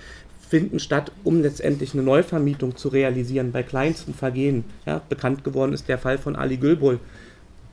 finden 0.48 0.80
statt, 0.80 1.12
um 1.24 1.42
letztendlich 1.42 1.94
eine 1.94 2.04
Neuvermietung 2.04 2.76
zu 2.78 2.90
realisieren 2.90 3.52
bei 3.52 3.64
kleinsten 3.64 4.14
Vergehen. 4.14 4.64
Ja, 4.86 5.02
bekannt 5.10 5.44
geworden 5.44 5.74
ist 5.74 5.90
der 5.90 5.98
Fall 5.98 6.18
von 6.18 6.36
Ali 6.36 6.58
Gülbul, 6.58 7.00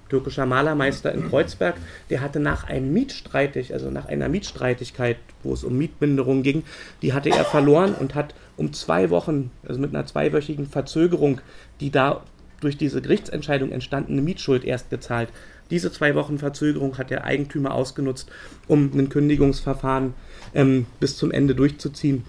türkischer 0.09 0.45
Malermeister 0.45 1.13
in 1.13 1.29
Kreuzberg, 1.29 1.77
der 2.11 2.21
hatte 2.21 2.39
nach 2.39 2.65
einem 2.65 2.93
Mietstreitig, 2.93 3.73
also 3.73 3.91
nach 3.91 4.07
einer 4.07 4.29
Mietstreitigkeit, 4.29 5.17
wo 5.43 5.55
es 5.55 5.65
um 5.65 5.79
Mietminderung 5.79 6.43
ging, 6.43 6.65
die 7.01 7.15
hatte 7.15 7.31
er 7.31 7.45
verloren 7.45 7.95
und 7.95 8.15
hat 8.15 8.35
um 8.59 8.75
zwei 8.75 9.09
Wochen, 9.09 9.51
also 9.67 9.81
mit 9.81 9.95
einer 9.95 10.05
zweiwöchigen 10.05 10.67
Verzögerung, 10.67 11.41
die 11.81 11.91
da 11.91 12.23
durch 12.61 12.77
diese 12.77 13.01
Gerichtsentscheidung 13.01 13.73
entstandene 13.73 14.21
Mietschuld 14.21 14.65
erst 14.65 14.91
gezahlt. 14.91 15.31
Diese 15.73 15.91
zwei 15.91 16.15
Wochen 16.15 16.39
Verzögerung 16.39 16.99
hat 16.99 17.09
der 17.09 17.25
Eigentümer 17.25 17.73
ausgenutzt, 17.73 18.31
um 18.69 18.91
ein 18.95 19.09
Kündigungsverfahren 19.09 20.13
ähm, 20.55 20.85
bis 21.01 21.17
zum 21.17 21.31
Ende 21.31 21.55
durchzuziehen 21.55 22.25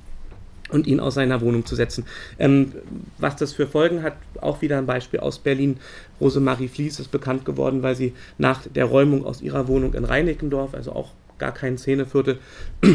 und 0.70 0.88
ihn 0.88 1.02
aus 1.02 1.16
seiner 1.16 1.42
Wohnung 1.42 1.66
zu 1.66 1.76
setzen. 1.76 2.06
Ähm, 2.40 2.72
was 3.18 3.36
das 3.36 3.52
für 3.52 3.68
Folgen 3.68 4.02
hat, 4.02 4.16
auch 4.40 4.62
wieder 4.62 4.78
ein 4.78 4.86
Beispiel 4.86 5.20
aus 5.20 5.40
Berlin. 5.40 5.78
Rosemarie 6.22 6.70
Fließ 6.70 7.02
ist 7.02 7.12
bekannt 7.12 7.44
geworden, 7.44 7.84
weil 7.84 7.98
sie 7.98 8.14
nach 8.38 8.66
der 8.66 8.86
Räumung 8.86 9.26
aus 9.26 9.42
ihrer 9.42 9.68
Wohnung 9.68 9.94
in 9.94 10.06
Reinickendorf, 10.06 10.74
also 10.74 10.94
auch 10.94 11.12
gar 11.38 11.52
kein 11.52 11.78
Szeneviertel, 11.78 12.40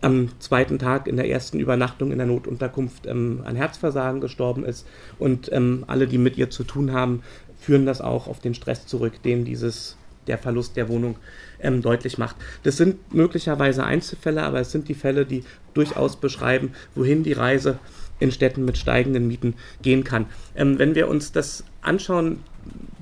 am 0.00 0.30
zweiten 0.38 0.78
Tag 0.78 1.08
in 1.08 1.16
der 1.16 1.28
ersten 1.28 1.60
Übernachtung 1.60 2.10
in 2.10 2.18
der 2.18 2.26
Notunterkunft 2.26 3.06
ähm, 3.06 3.42
an 3.44 3.54
Herzversagen 3.54 4.22
gestorben 4.22 4.64
ist. 4.64 4.86
Und 5.18 5.52
ähm, 5.52 5.84
alle, 5.88 6.06
die 6.06 6.18
mit 6.18 6.38
ihr 6.38 6.48
zu 6.48 6.64
tun 6.64 6.92
haben, 6.92 7.22
führen 7.68 7.84
das 7.84 8.00
auch 8.00 8.28
auf 8.28 8.40
den 8.40 8.54
Stress 8.54 8.86
zurück, 8.86 9.22
den 9.22 9.44
dieses 9.44 9.98
der 10.26 10.38
Verlust 10.38 10.74
der 10.78 10.88
Wohnung 10.88 11.16
ähm, 11.60 11.82
deutlich 11.82 12.16
macht. 12.16 12.36
Das 12.62 12.78
sind 12.78 13.12
möglicherweise 13.12 13.84
Einzelfälle, 13.84 14.42
aber 14.42 14.58
es 14.60 14.72
sind 14.72 14.88
die 14.88 14.94
Fälle, 14.94 15.26
die 15.26 15.44
durchaus 15.74 16.16
beschreiben, 16.16 16.72
wohin 16.94 17.24
die 17.24 17.34
Reise 17.34 17.78
in 18.20 18.32
Städten 18.32 18.64
mit 18.64 18.78
steigenden 18.78 19.28
Mieten 19.28 19.52
gehen 19.82 20.02
kann. 20.02 20.24
Ähm, 20.56 20.78
wenn 20.78 20.94
wir 20.94 21.08
uns 21.08 21.30
das 21.30 21.62
anschauen, 21.82 22.38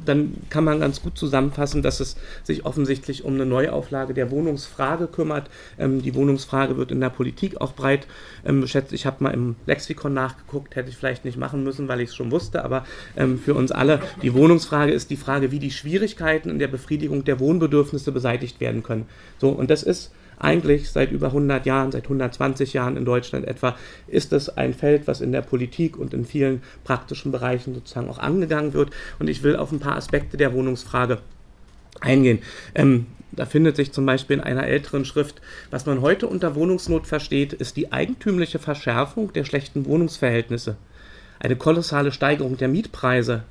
dann 0.04 0.34
kann 0.50 0.64
man 0.64 0.80
ganz 0.80 1.02
gut 1.02 1.18
zusammenfassen, 1.18 1.82
dass 1.82 2.00
es 2.00 2.16
sich 2.44 2.64
offensichtlich 2.64 3.24
um 3.24 3.34
eine 3.34 3.46
Neuauflage 3.46 4.14
der 4.14 4.30
Wohnungsfrage 4.30 5.06
kümmert. 5.06 5.50
Ähm, 5.78 6.02
die 6.02 6.14
Wohnungsfrage 6.14 6.76
wird 6.76 6.92
in 6.92 7.00
der 7.00 7.10
Politik 7.10 7.60
auch 7.60 7.74
breit 7.74 8.06
ähm, 8.44 8.60
beschätzt. 8.60 8.92
Ich 8.92 9.06
habe 9.06 9.22
mal 9.22 9.34
im 9.34 9.56
Lexikon 9.66 10.14
nachgeguckt, 10.14 10.76
hätte 10.76 10.90
ich 10.90 10.96
vielleicht 10.96 11.24
nicht 11.24 11.36
machen 11.36 11.64
müssen, 11.64 11.88
weil 11.88 12.00
ich 12.00 12.10
es 12.10 12.14
schon 12.14 12.30
wusste, 12.30 12.64
aber 12.64 12.84
ähm, 13.16 13.38
für 13.38 13.54
uns 13.54 13.72
alle, 13.72 14.00
die 14.22 14.34
Wohnungsfrage 14.34 14.92
ist 14.92 15.10
die 15.10 15.16
Frage, 15.16 15.50
wie 15.50 15.58
die 15.58 15.70
Schwierigkeiten 15.70 16.50
in 16.50 16.58
der 16.58 16.68
Befriedigung 16.68 17.24
der 17.24 17.40
Wohnbedürfnisse 17.40 18.12
beseitigt 18.12 18.60
werden 18.60 18.82
können. 18.82 19.06
So, 19.38 19.50
und 19.50 19.70
das 19.70 19.82
ist 19.82 20.12
eigentlich 20.38 20.90
seit 20.90 21.12
über 21.12 21.28
100 21.28 21.66
Jahren, 21.66 21.92
seit 21.92 22.04
120 22.04 22.72
Jahren 22.72 22.96
in 22.96 23.04
Deutschland 23.04 23.46
etwa, 23.46 23.76
ist 24.06 24.32
es 24.32 24.48
ein 24.50 24.74
Feld, 24.74 25.06
was 25.06 25.20
in 25.20 25.32
der 25.32 25.42
Politik 25.42 25.96
und 25.96 26.14
in 26.14 26.24
vielen 26.24 26.62
praktischen 26.84 27.32
Bereichen 27.32 27.74
sozusagen 27.74 28.08
auch 28.08 28.18
angegangen 28.18 28.72
wird. 28.72 28.90
Und 29.18 29.28
ich 29.28 29.42
will 29.42 29.56
auf 29.56 29.72
ein 29.72 29.80
paar 29.80 29.96
Aspekte 29.96 30.36
der 30.36 30.52
Wohnungsfrage 30.52 31.18
eingehen. 32.00 32.40
Ähm, 32.74 33.06
da 33.32 33.44
findet 33.44 33.76
sich 33.76 33.92
zum 33.92 34.06
Beispiel 34.06 34.38
in 34.38 34.42
einer 34.42 34.66
älteren 34.66 35.04
Schrift, 35.04 35.40
was 35.70 35.86
man 35.86 36.00
heute 36.00 36.26
unter 36.26 36.54
Wohnungsnot 36.54 37.06
versteht, 37.06 37.52
ist 37.52 37.76
die 37.76 37.92
eigentümliche 37.92 38.58
Verschärfung 38.58 39.32
der 39.32 39.44
schlechten 39.44 39.84
Wohnungsverhältnisse, 39.84 40.76
eine 41.38 41.56
kolossale 41.56 42.12
Steigerung 42.12 42.56
der 42.56 42.68
Mietpreise, 42.68 43.42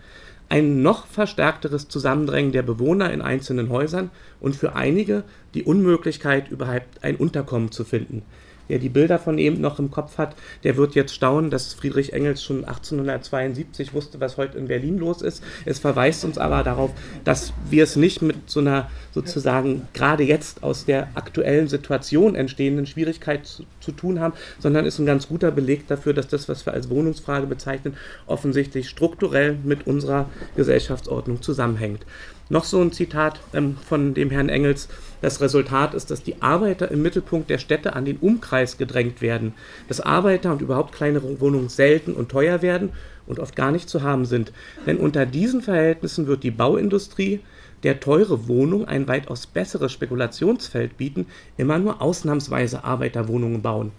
ein 0.49 0.81
noch 0.81 1.07
verstärkteres 1.07 1.87
Zusammendrängen 1.87 2.51
der 2.51 2.63
Bewohner 2.63 3.11
in 3.11 3.21
einzelnen 3.21 3.69
Häusern 3.69 4.11
und 4.39 4.55
für 4.55 4.75
einige 4.75 5.23
die 5.53 5.63
Unmöglichkeit, 5.63 6.49
überhaupt 6.49 7.03
ein 7.03 7.15
Unterkommen 7.15 7.71
zu 7.71 7.83
finden 7.83 8.23
der 8.69 8.79
die 8.79 8.89
Bilder 8.89 9.19
von 9.19 9.37
eben 9.37 9.61
noch 9.61 9.79
im 9.79 9.91
Kopf 9.91 10.17
hat, 10.17 10.35
der 10.63 10.77
wird 10.77 10.95
jetzt 10.95 11.13
staunen, 11.13 11.49
dass 11.49 11.73
Friedrich 11.73 12.13
Engels 12.13 12.43
schon 12.43 12.65
1872 12.65 13.93
wusste, 13.93 14.19
was 14.19 14.37
heute 14.37 14.57
in 14.57 14.67
Berlin 14.67 14.97
los 14.97 15.21
ist. 15.21 15.43
Es 15.65 15.79
verweist 15.79 16.25
uns 16.25 16.37
aber 16.37 16.63
darauf, 16.63 16.91
dass 17.23 17.53
wir 17.69 17.83
es 17.83 17.95
nicht 17.95 18.21
mit 18.21 18.49
so 18.49 18.59
einer 18.59 18.89
sozusagen 19.13 19.87
gerade 19.93 20.23
jetzt 20.23 20.63
aus 20.63 20.85
der 20.85 21.09
aktuellen 21.15 21.67
Situation 21.67 22.35
entstehenden 22.35 22.85
Schwierigkeit 22.85 23.45
zu, 23.45 23.63
zu 23.79 23.91
tun 23.91 24.19
haben, 24.19 24.33
sondern 24.59 24.85
ist 24.85 24.99
ein 24.99 25.05
ganz 25.05 25.27
guter 25.27 25.51
Beleg 25.51 25.87
dafür, 25.87 26.13
dass 26.13 26.27
das, 26.27 26.49
was 26.49 26.65
wir 26.65 26.73
als 26.73 26.89
Wohnungsfrage 26.89 27.47
bezeichnen, 27.47 27.95
offensichtlich 28.27 28.89
strukturell 28.89 29.57
mit 29.63 29.87
unserer 29.87 30.29
Gesellschaftsordnung 30.55 31.41
zusammenhängt. 31.41 32.05
Noch 32.47 32.63
so 32.63 32.79
ein 32.79 32.91
Zitat 32.91 33.39
ähm, 33.53 33.75
von 33.77 34.13
dem 34.13 34.29
Herrn 34.29 34.49
Engels. 34.49 34.87
Das 35.21 35.41
Resultat 35.41 35.95
ist, 35.95 36.11
dass 36.11 36.21
die 36.21 36.41
Arbeiter 36.43 36.91
im 36.91 37.01
Mittelpunkt 37.01 37.49
der 37.49 37.57
Städte 37.57 37.93
an 37.95 38.05
den 38.05 38.17
Umkreis 38.17 38.77
gedrängt 38.77 39.21
werden, 39.21 39.53
dass 39.87 39.99
Arbeiter 39.99 40.51
und 40.51 40.61
überhaupt 40.61 40.93
kleinere 40.93 41.39
Wohnungen 41.41 41.69
selten 41.69 42.13
und 42.13 42.29
teuer 42.29 42.61
werden 42.61 42.91
und 43.25 43.39
oft 43.39 43.55
gar 43.55 43.71
nicht 43.71 43.89
zu 43.89 44.03
haben 44.03 44.25
sind. 44.25 44.51
Denn 44.85 44.97
unter 44.97 45.25
diesen 45.25 45.63
Verhältnissen 45.63 46.27
wird 46.27 46.43
die 46.43 46.51
Bauindustrie, 46.51 47.39
der 47.81 47.99
teure 47.99 48.47
Wohnung 48.47 48.87
ein 48.87 49.07
weitaus 49.07 49.47
besseres 49.47 49.91
Spekulationsfeld 49.91 50.97
bieten, 50.97 51.25
immer 51.57 51.79
nur 51.79 52.01
ausnahmsweise 52.01 52.83
Arbeiterwohnungen 52.83 53.63
bauen. 53.63 53.91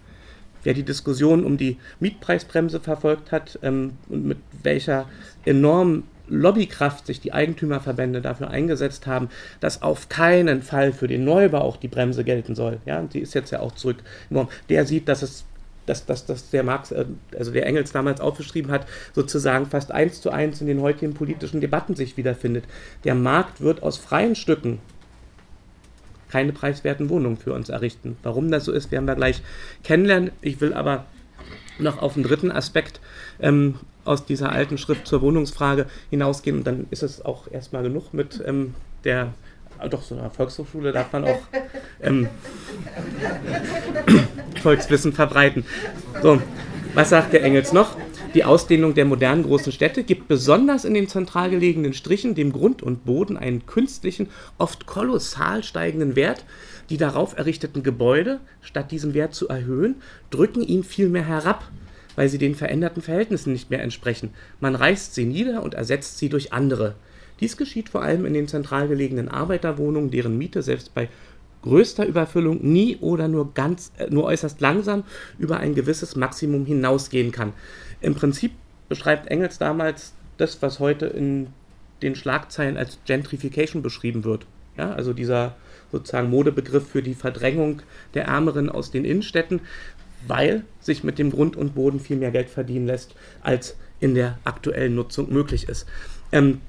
Wer 0.63 0.73
die 0.73 0.83
Diskussion 0.83 1.43
um 1.43 1.57
die 1.57 1.77
Mietpreisbremse 1.99 2.79
verfolgt 2.79 3.31
hat 3.31 3.59
ähm, 3.61 3.93
und 4.07 4.25
mit 4.25 4.37
welcher 4.63 5.07
enormen 5.45 6.03
Lobbykraft 6.27 7.05
sich 7.05 7.19
die 7.19 7.33
Eigentümerverbände 7.33 8.21
dafür 8.21 8.49
eingesetzt 8.49 9.07
haben, 9.07 9.29
dass 9.59 9.81
auf 9.81 10.09
keinen 10.09 10.61
Fall 10.61 10.91
für 10.91 11.07
den 11.07 11.23
Neubau 11.23 11.59
auch 11.59 11.77
die 11.77 11.87
Bremse 11.87 12.23
gelten 12.23 12.55
soll. 12.55 12.79
Ja, 12.85 13.01
die 13.01 13.19
ist 13.19 13.33
jetzt 13.33 13.51
ja 13.51 13.59
auch 13.59 13.73
zurück. 13.73 13.97
Der 14.69 14.85
sieht, 14.85 15.07
dass 15.07 15.21
es 15.21 15.45
dass, 15.87 16.05
dass, 16.05 16.25
dass 16.25 16.49
der 16.49 16.63
Marx, 16.63 16.91
äh, 16.91 17.05
also 17.37 17.51
der 17.51 17.65
Engels 17.65 17.91
damals 17.91 18.21
aufgeschrieben 18.21 18.71
hat, 18.71 18.85
sozusagen 19.13 19.65
fast 19.65 19.91
eins 19.91 20.21
zu 20.21 20.29
eins 20.29 20.61
in 20.61 20.67
den 20.67 20.81
heutigen 20.81 21.13
politischen 21.13 21.61
Debatten 21.61 21.95
sich 21.95 22.17
wiederfindet. 22.17 22.65
Der 23.05 23.15
Markt 23.15 23.61
wird 23.61 23.81
aus 23.81 23.97
freien 23.97 24.35
Stücken 24.35 24.79
keine 26.29 26.51
preiswerten 26.51 27.09
Wohnungen 27.09 27.37
für 27.37 27.53
uns 27.53 27.69
errichten. 27.69 28.17
Warum 28.21 28.51
das 28.51 28.65
so 28.65 28.73
ist, 28.73 28.91
werden 28.91 29.05
wir 29.05 29.15
gleich 29.15 29.41
kennenlernen. 29.83 30.31
Ich 30.41 30.59
will 30.59 30.73
aber 30.73 31.05
noch 31.79 32.01
auf 32.01 32.15
einen 32.15 32.23
dritten 32.23 32.51
Aspekt 32.51 32.99
ähm, 33.39 33.75
aus 34.07 34.25
dieser 34.25 34.51
alten 34.51 34.77
Schrift 34.77 35.07
zur 35.07 35.21
Wohnungsfrage 35.21 35.85
hinausgehen. 36.09 36.57
Und 36.57 36.67
dann 36.67 36.87
ist 36.91 37.03
es 37.03 37.23
auch 37.23 37.51
erstmal 37.51 37.83
genug 37.83 38.13
mit 38.13 38.41
ähm, 38.45 38.73
der, 39.03 39.33
doch 39.89 40.01
so 40.01 40.15
einer 40.15 40.29
Volkshochschule 40.29 40.91
darf 40.91 41.11
man 41.11 41.25
auch 41.25 41.39
ähm, 42.01 42.27
Volkswissen 44.61 45.13
verbreiten. 45.13 45.65
So, 46.21 46.41
was 46.93 47.09
sagt 47.09 47.33
der 47.33 47.43
Engels 47.43 47.73
noch? 47.73 47.95
Die 48.33 48.43
Ausdehnung 48.43 48.93
der 48.93 49.05
modernen 49.05 49.43
großen 49.43 49.71
Städte 49.71 50.03
gibt 50.03 50.27
besonders 50.27 50.85
in 50.85 50.93
den 50.93 51.07
zentral 51.07 51.49
gelegenen 51.49 51.93
Strichen 51.93 52.35
dem 52.35 52.51
Grund 52.51 52.83
und 52.83 53.05
Boden 53.05 53.37
einen 53.37 53.65
künstlichen, 53.65 54.29
oft 54.57 54.85
kolossal 54.85 55.63
steigenden 55.63 56.15
Wert. 56.15 56.45
Die 56.89 56.97
darauf 56.97 57.37
errichteten 57.37 57.83
Gebäude, 57.83 58.39
statt 58.61 58.91
diesen 58.91 59.13
Wert 59.13 59.33
zu 59.33 59.47
erhöhen, 59.47 59.95
drücken 60.29 60.61
ihn 60.61 60.83
vielmehr 60.83 61.25
herab 61.25 61.63
weil 62.17 62.27
sie 62.27 62.39
den 62.39 62.55
veränderten 62.55 63.01
Verhältnissen 63.01 63.53
nicht 63.53 63.69
mehr 63.69 63.81
entsprechen. 63.81 64.31
Man 64.59 64.75
reißt 64.75 65.13
sie 65.13 65.23
nieder 65.23 65.63
und 65.63 65.75
ersetzt 65.75 66.17
sie 66.17 66.27
durch 66.27 66.51
andere. 66.51 66.95
Dies 67.39 67.55
geschieht 67.55 67.89
vor 67.89 68.01
allem 68.01 68.25
in 68.25 68.33
den 68.33 68.47
zentral 68.47 68.87
gelegenen 68.87 69.29
Arbeiterwohnungen, 69.29 70.09
deren 70.09 70.37
Miete 70.37 70.63
selbst 70.63 70.93
bei 70.95 71.07
größter 71.61 72.05
Überfüllung 72.05 72.59
nie 72.61 72.97
oder 72.97 73.27
nur 73.27 73.53
ganz 73.53 73.91
äh, 73.97 74.09
nur 74.09 74.25
äußerst 74.25 74.59
langsam 74.61 75.03
über 75.37 75.57
ein 75.57 75.75
gewisses 75.75 76.15
Maximum 76.15 76.65
hinausgehen 76.65 77.31
kann. 77.31 77.53
Im 78.01 78.15
Prinzip 78.15 78.51
beschreibt 78.89 79.27
Engels 79.27 79.59
damals 79.59 80.13
das, 80.37 80.61
was 80.61 80.79
heute 80.79 81.05
in 81.05 81.47
den 82.01 82.15
Schlagzeilen 82.15 82.77
als 82.77 82.97
Gentrification 83.05 83.83
beschrieben 83.83 84.23
wird. 84.23 84.45
Ja, 84.77 84.91
also 84.91 85.13
dieser 85.13 85.55
sozusagen 85.91 86.29
Modebegriff 86.29 86.87
für 86.87 87.01
die 87.01 87.15
Verdrängung 87.15 87.81
der 88.13 88.25
Ärmeren 88.25 88.69
aus 88.69 88.91
den 88.91 89.05
Innenstädten, 89.05 89.61
weil 90.27 90.63
sich 90.79 91.03
mit 91.03 91.19
dem 91.19 91.31
Grund 91.31 91.55
und 91.55 91.75
Boden 91.75 91.99
viel 91.99 92.17
mehr 92.17 92.31
Geld 92.31 92.49
verdienen 92.49 92.87
lässt, 92.87 93.15
als 93.41 93.75
in 93.99 94.15
der 94.15 94.37
aktuellen 94.43 94.95
Nutzung 94.95 95.31
möglich 95.31 95.67
ist. 95.67 95.87
Ähm, 96.31 96.61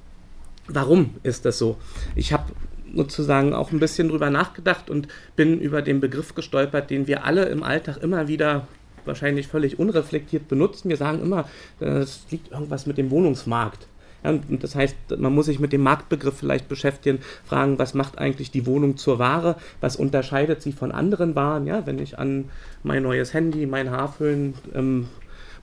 warum 0.66 1.14
ist 1.22 1.44
das 1.44 1.58
so? 1.58 1.76
Ich 2.14 2.32
habe 2.32 2.52
sozusagen 2.94 3.52
auch 3.52 3.70
ein 3.70 3.80
bisschen 3.80 4.08
drüber 4.08 4.30
nachgedacht 4.30 4.88
und 4.88 5.08
bin 5.36 5.60
über 5.60 5.82
den 5.82 6.00
Begriff 6.00 6.34
gestolpert, 6.34 6.90
den 6.90 7.06
wir 7.06 7.24
alle 7.24 7.44
im 7.46 7.62
Alltag 7.62 7.98
immer 7.98 8.28
wieder 8.28 8.66
wahrscheinlich 9.04 9.48
völlig 9.48 9.78
unreflektiert 9.78 10.48
benutzen. 10.48 10.88
Wir 10.88 10.96
sagen 10.96 11.20
immer, 11.20 11.48
es 11.80 12.22
liegt 12.30 12.52
irgendwas 12.52 12.86
mit 12.86 12.98
dem 12.98 13.10
Wohnungsmarkt. 13.10 13.86
Und 14.22 14.64
das 14.64 14.74
heißt, 14.74 14.96
man 15.18 15.34
muss 15.34 15.46
sich 15.46 15.60
mit 15.60 15.72
dem 15.72 15.82
Marktbegriff 15.82 16.36
vielleicht 16.38 16.68
beschäftigen, 16.68 17.20
fragen, 17.44 17.78
was 17.78 17.94
macht 17.94 18.18
eigentlich 18.18 18.50
die 18.50 18.66
Wohnung 18.66 18.96
zur 18.96 19.18
Ware, 19.18 19.56
was 19.80 19.96
unterscheidet 19.96 20.60
sie 20.60 20.72
von 20.72 20.90
anderen 20.90 21.34
Waren. 21.36 21.66
Ja, 21.66 21.86
wenn 21.86 21.98
ich 21.98 22.18
an 22.18 22.46
mein 22.82 23.04
neues 23.04 23.32
Handy, 23.32 23.66
mein 23.66 23.90
Haarfüllen, 23.90 24.54
ähm, 24.74 25.08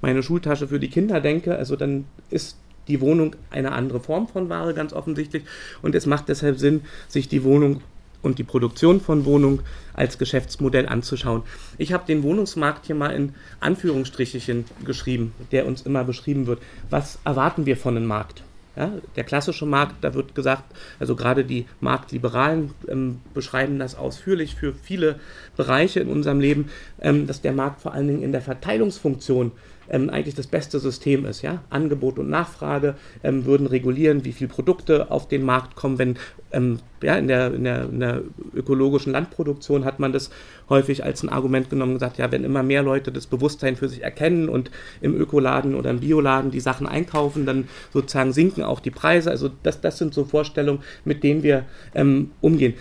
meine 0.02 0.24
Schultasche 0.24 0.68
für 0.68 0.80
die 0.80 0.90
Kinder 0.90 1.20
denke, 1.20 1.58
also 1.58 1.76
dann 1.76 2.06
ist 2.30 2.58
die 2.88 3.02
Wohnung 3.02 3.36
eine 3.50 3.72
andere 3.72 4.00
Form 4.00 4.28
von 4.28 4.50
Ware 4.50 4.74
ganz 4.74 4.94
offensichtlich 4.94 5.44
und 5.82 5.96
es 5.96 6.06
macht 6.06 6.30
deshalb 6.30 6.60
Sinn, 6.60 6.82
sich 7.08 7.28
die 7.28 7.44
Wohnung 7.44 7.82
und 8.26 8.40
die 8.40 8.44
Produktion 8.44 9.00
von 9.00 9.24
Wohnungen 9.26 9.62
als 9.94 10.18
Geschäftsmodell 10.18 10.88
anzuschauen. 10.88 11.44
Ich 11.78 11.94
habe 11.94 12.06
den 12.06 12.24
Wohnungsmarkt 12.24 12.88
hier 12.88 12.96
mal 12.96 13.12
in 13.12 13.36
Anführungsstrichen 13.60 14.66
geschrieben, 14.84 15.34
der 15.52 15.66
uns 15.68 15.84
immer 15.84 16.04
beschrieben 16.04 16.48
wird. 16.48 16.62
Was 16.90 17.20
erwarten 17.24 17.66
wir 17.66 17.78
von 17.78 17.96
einem 17.96 18.08
Markt? 18.08 18.44
Ja, 18.76 18.92
der 19.16 19.24
klassische 19.24 19.66
Markt, 19.66 20.04
da 20.04 20.14
wird 20.14 20.36
gesagt, 20.36 20.64
also 21.00 21.16
gerade 21.16 21.46
die 21.46 21.66
Marktliberalen 21.80 22.72
ähm, 22.90 23.22
beschreiben 23.34 23.80
das 23.80 23.96
ausführlich 23.96 24.56
für 24.56 24.74
viele 24.74 25.18
Bereiche 25.56 26.02
in 26.02 26.10
unserem 26.10 26.42
Leben, 26.42 26.70
ähm, 27.00 27.26
dass 27.26 27.42
der 27.42 27.54
Markt 27.54 27.80
vor 27.82 27.94
allen 27.94 28.08
Dingen 28.08 28.22
in 28.22 28.34
der 28.34 28.42
Verteilungsfunktion 28.42 29.54
ähm, 29.90 30.10
eigentlich 30.10 30.36
das 30.36 30.48
beste 30.48 30.80
System 30.80 31.26
ist. 31.26 31.42
Ja? 31.42 31.64
Angebot 31.70 32.20
und 32.20 32.30
Nachfrage 32.30 32.96
ähm, 33.24 33.46
würden 33.46 33.68
regulieren, 33.68 34.26
wie 34.26 34.32
viele 34.32 34.50
Produkte 34.50 35.12
auf 35.12 35.28
den 35.28 35.44
Markt 35.44 35.76
kommen. 35.76 35.98
Wenn 35.98 36.18
ähm, 36.52 36.80
ja, 37.02 37.16
in, 37.16 37.28
der, 37.28 37.54
in, 37.54 37.64
der, 37.64 37.84
in 37.84 38.00
der 38.00 38.22
ökologischen 38.54 39.12
Landproduktion 39.12 39.86
hat 39.86 40.00
man 40.00 40.14
das 40.14 40.30
häufig 40.70 41.04
als 41.04 41.22
ein 41.22 41.30
Argument 41.30 41.70
genommen 41.70 41.94
und 41.94 42.00
gesagt, 42.00 42.18
ja, 42.18 42.32
wenn 42.32 42.44
immer 42.44 42.64
mehr 42.64 42.82
Leute 42.82 43.12
das 43.12 43.28
Bewusstsein 43.28 43.76
für 43.76 43.90
sich 43.90 44.04
erkennen 44.04 44.50
und 44.50 44.72
im 45.02 45.16
Ökoladen 45.16 45.76
oder 45.76 45.90
im 45.90 46.00
Bioladen 46.00 46.52
die 46.52 46.60
Sachen 46.60 46.88
einkaufen, 46.88 47.46
dann 47.46 47.68
sozusagen 47.94 48.34
sinken 48.34 48.64
auch 48.64 48.80
die 48.80 48.92
Preise. 48.92 49.30
Also 49.30 49.52
das, 49.64 49.82
das 49.82 49.98
sind 49.98 50.14
so 50.14 50.26
Vorstellungen, 50.26 50.82
mit 51.04 51.24
denen 51.24 51.44
wir 51.44 51.66
ähm, 51.94 52.32
umgehen 52.42 52.74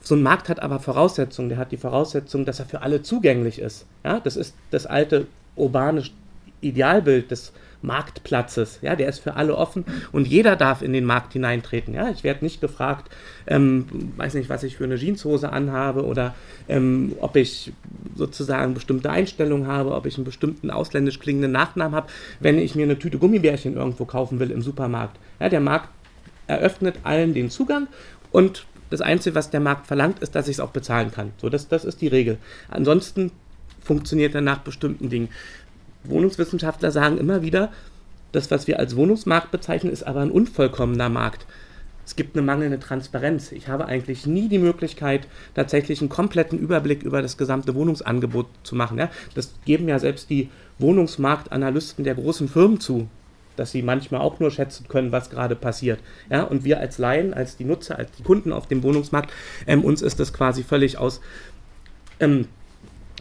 So 0.00 0.14
ein 0.14 0.22
Markt 0.22 0.48
hat 0.48 0.62
aber 0.62 0.78
Voraussetzungen. 0.78 1.48
Der 1.48 1.58
hat 1.58 1.72
die 1.72 1.76
Voraussetzung, 1.76 2.44
dass 2.44 2.60
er 2.60 2.66
für 2.66 2.82
alle 2.82 3.02
zugänglich 3.02 3.58
ist. 3.58 3.86
Ja, 4.04 4.20
das 4.20 4.36
ist 4.36 4.54
das 4.70 4.86
alte 4.86 5.26
urbane 5.56 6.02
Idealbild 6.60 7.30
des 7.30 7.52
Marktplatzes. 7.82 8.80
Ja, 8.82 8.94
der 8.94 9.08
ist 9.08 9.20
für 9.20 9.34
alle 9.34 9.56
offen 9.56 9.84
und 10.12 10.28
jeder 10.28 10.56
darf 10.56 10.82
in 10.82 10.92
den 10.92 11.04
Markt 11.04 11.32
hineintreten. 11.32 11.94
Ja, 11.94 12.10
ich 12.10 12.24
werde 12.24 12.44
nicht 12.44 12.60
gefragt, 12.60 13.10
ähm, 13.46 13.86
weiß 14.16 14.34
nicht, 14.34 14.48
was 14.48 14.62
ich 14.62 14.76
für 14.76 14.84
eine 14.84 14.96
Jeanshose 14.96 15.50
anhabe 15.50 16.04
oder 16.04 16.34
ähm, 16.68 17.12
ob 17.20 17.36
ich 17.36 17.72
sozusagen 18.14 18.74
bestimmte 18.74 19.10
Einstellungen 19.10 19.66
habe, 19.66 19.94
ob 19.94 20.06
ich 20.06 20.16
einen 20.16 20.24
bestimmten 20.24 20.70
ausländisch 20.70 21.20
klingenden 21.20 21.52
Nachnamen 21.52 21.94
habe, 21.94 22.08
wenn 22.38 22.58
ich 22.58 22.74
mir 22.74 22.84
eine 22.84 22.98
Tüte 22.98 23.18
Gummibärchen 23.18 23.76
irgendwo 23.76 24.04
kaufen 24.04 24.40
will 24.40 24.50
im 24.50 24.62
Supermarkt. 24.62 25.18
Ja, 25.38 25.48
der 25.48 25.60
Markt 25.60 25.88
eröffnet 26.46 26.96
allen 27.04 27.32
den 27.32 27.50
Zugang 27.50 27.86
und 28.30 28.66
das 28.90 29.00
Einzige, 29.00 29.36
was 29.36 29.50
der 29.50 29.60
Markt 29.60 29.86
verlangt, 29.86 30.18
ist, 30.18 30.34
dass 30.34 30.48
ich 30.48 30.56
es 30.56 30.60
auch 30.60 30.70
bezahlen 30.70 31.12
kann. 31.12 31.30
So, 31.40 31.48
das, 31.48 31.68
das 31.68 31.84
ist 31.84 32.00
die 32.00 32.08
Regel. 32.08 32.38
Ansonsten 32.68 33.30
funktioniert 33.82 34.34
er 34.34 34.40
nach 34.40 34.58
bestimmten 34.58 35.08
Dingen. 35.08 35.28
Wohnungswissenschaftler 36.04 36.90
sagen 36.90 37.18
immer 37.18 37.42
wieder, 37.42 37.70
das, 38.32 38.50
was 38.50 38.66
wir 38.66 38.78
als 38.78 38.96
Wohnungsmarkt 38.96 39.50
bezeichnen, 39.50 39.92
ist 39.92 40.06
aber 40.06 40.20
ein 40.20 40.30
unvollkommener 40.30 41.08
Markt. 41.08 41.46
Es 42.10 42.16
gibt 42.16 42.34
eine 42.34 42.44
mangelnde 42.44 42.80
Transparenz. 42.80 43.52
Ich 43.52 43.68
habe 43.68 43.86
eigentlich 43.86 44.26
nie 44.26 44.48
die 44.48 44.58
Möglichkeit, 44.58 45.28
tatsächlich 45.54 46.00
einen 46.00 46.08
kompletten 46.08 46.58
Überblick 46.58 47.02
über 47.02 47.22
das 47.22 47.36
gesamte 47.36 47.74
Wohnungsangebot 47.74 48.46
zu 48.64 48.74
machen. 48.74 48.98
Ja? 48.98 49.10
Das 49.34 49.54
geben 49.64 49.88
ja 49.88 49.98
selbst 49.98 50.28
die 50.30 50.48
Wohnungsmarktanalysten 50.78 52.04
der 52.04 52.16
großen 52.16 52.48
Firmen 52.48 52.80
zu, 52.80 53.08
dass 53.54 53.70
sie 53.70 53.82
manchmal 53.82 54.22
auch 54.22 54.40
nur 54.40 54.50
schätzen 54.50 54.88
können, 54.88 55.12
was 55.12 55.30
gerade 55.30 55.54
passiert. 55.54 56.00
Ja? 56.30 56.42
Und 56.42 56.64
wir 56.64 56.80
als 56.80 56.98
Laien, 56.98 57.32
als 57.32 57.56
die 57.56 57.64
Nutzer, 57.64 57.98
als 57.98 58.10
die 58.12 58.24
Kunden 58.24 58.52
auf 58.52 58.66
dem 58.66 58.82
Wohnungsmarkt, 58.82 59.30
ähm, 59.68 59.84
uns 59.84 60.02
ist 60.02 60.18
das 60.18 60.32
quasi 60.32 60.64
völlig 60.64 60.98
aus. 60.98 61.20
Ähm, 62.18 62.48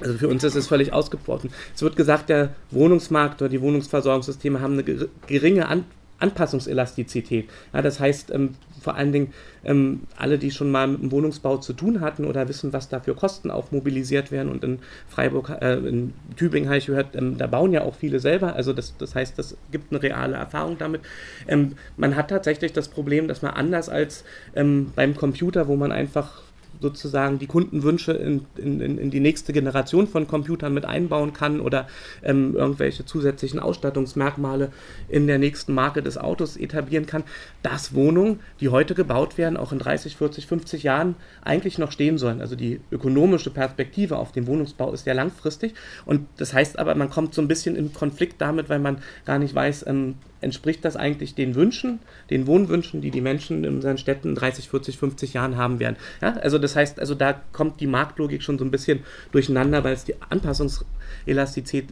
also 0.02 0.18
für 0.18 0.28
uns 0.28 0.44
ist 0.44 0.56
es 0.56 0.68
völlig 0.68 0.94
ausgebrochen. 0.94 1.52
Es 1.76 1.82
wird 1.82 1.96
gesagt, 1.96 2.30
der 2.30 2.56
Wohnungsmarkt 2.72 3.42
oder 3.42 3.50
die 3.50 3.62
Wohnungsversorgungssysteme 3.62 4.62
haben 4.62 4.74
eine 4.74 5.08
geringe 5.28 5.68
An 5.68 5.86
Anpassungselastizität. 6.20 7.50
Ja, 7.74 7.82
das 7.82 8.00
heißt, 8.00 8.32
ähm, 8.32 8.56
vor 8.82 8.96
allen 8.96 9.12
Dingen 9.12 9.34
ähm, 9.64 10.02
alle, 10.18 10.38
die 10.38 10.52
schon 10.52 10.72
mal 10.72 10.88
mit 10.88 11.02
dem 11.02 11.12
Wohnungsbau 11.12 11.58
zu 11.58 11.74
tun 11.74 12.02
hatten 12.02 12.26
oder 12.26 12.48
wissen, 12.48 12.72
was 12.72 12.90
da 12.90 13.00
für 13.00 13.14
Kosten 13.14 13.52
auch 13.52 13.72
mobilisiert 13.72 14.32
werden. 14.32 14.52
Und 14.52 14.64
in 14.64 14.80
Freiburg, 15.08 15.50
äh, 15.62 15.76
in 15.76 16.14
Tübingen 16.36 16.70
habe 16.70 16.78
ich 16.78 16.86
gehört, 16.86 17.16
ähm, 17.16 17.38
da 17.38 17.48
bauen 17.48 17.72
ja 17.72 17.84
auch 17.84 17.96
viele 17.96 18.20
selber. 18.20 18.56
Also 18.56 18.74
das, 18.74 18.96
das 18.98 19.16
heißt, 19.16 19.38
das 19.38 19.58
gibt 19.72 19.92
eine 19.92 20.02
reale 20.02 20.36
Erfahrung 20.36 20.78
damit. 20.78 21.02
Ähm, 21.48 21.74
man 21.98 22.16
hat 22.16 22.30
tatsächlich 22.30 22.74
das 22.74 22.88
Problem, 22.88 23.28
dass 23.28 23.42
man 23.42 23.52
anders 23.52 23.90
als 23.90 24.24
ähm, 24.56 24.92
beim 24.96 25.16
Computer, 25.16 25.68
wo 25.68 25.76
man 25.76 25.92
einfach 25.92 26.42
sozusagen 26.80 27.40
die 27.40 27.48
Kundenwünsche 27.48 28.14
in, 28.14 28.46
in, 28.56 28.80
in 28.98 29.12
die 29.12 29.20
nächste 29.20 29.54
Generation 29.54 30.08
von 30.08 30.28
Computern 30.28 30.74
mit 30.74 30.86
einbauen 30.86 31.34
kann 31.34 31.60
oder 31.60 31.88
ähm, 32.24 32.56
irgendwelche 32.56 33.06
zusätzlichen 33.06 33.60
Ausstattungsmerkmale 33.60 34.72
in 35.08 35.28
der 35.28 35.40
nächsten 35.40 35.74
Marke 35.74 36.02
des 36.02 36.18
Autos 36.18 36.58
etablieren 36.58 37.06
kann, 37.06 37.24
dass 37.64 37.94
Wohnungen, 37.94 38.40
die 38.60 38.70
heute 38.70 38.96
gebaut 38.96 39.38
werden, 39.38 39.58
auch 39.58 39.72
in 39.72 39.80
30, 39.80 40.16
40, 40.16 40.48
50 40.48 40.84
Jahren 40.84 41.16
eigentlich 41.42 41.78
noch 41.78 41.92
stehen 41.92 42.18
sollen. 42.18 42.42
Also 42.42 42.56
die 42.56 42.80
ökonomische 42.92 43.50
Perspektive 43.50 44.18
auf 44.18 44.32
den 44.32 44.48
Wohnungsbau 44.48 44.94
ist 44.94 45.04
sehr 45.04 45.14
langfristig 45.14 45.74
und 46.06 46.28
das 46.38 46.54
heißt 46.54 46.80
aber, 46.80 46.96
man 46.96 47.10
kommt 47.10 47.34
so 47.34 47.42
ein 47.42 47.48
bisschen 47.48 47.76
in 47.76 47.94
Konflikt 47.94 48.42
damit, 48.42 48.70
weil 48.70 48.80
man 48.80 49.00
gar 49.26 49.40
nicht 49.40 49.54
weiß, 49.54 49.86
ähm, 49.88 50.16
entspricht 50.42 50.86
das 50.86 50.96
eigentlich 50.96 51.36
den 51.36 51.56
Wünschen, 51.56 52.00
den 52.30 52.48
Wohnwünschen, 52.48 53.02
die 53.02 53.12
die 53.12 53.22
Menschen 53.22 53.64
in 53.64 53.76
unseren 53.76 53.98
Städten 53.98 54.36
30, 54.36 54.70
40, 54.70 54.98
50 54.98 55.34
Jahren 55.34 55.58
haben 55.58 55.80
werden. 55.80 55.98
Ja, 56.22 56.34
also 56.38 56.58
das 56.58 56.76
heißt, 56.76 57.00
also 57.00 57.16
da 57.16 57.42
kommt 57.52 57.80
die 57.80 57.88
Marktlogik 57.88 58.44
schon 58.44 58.58
so 58.58 58.66
ein 58.66 58.72
bisschen 58.72 59.00
durcheinander, 59.32 59.84
weil 59.84 59.94
es 59.94 60.06
die 60.06 60.16
Anpassungselastizität 60.30 61.92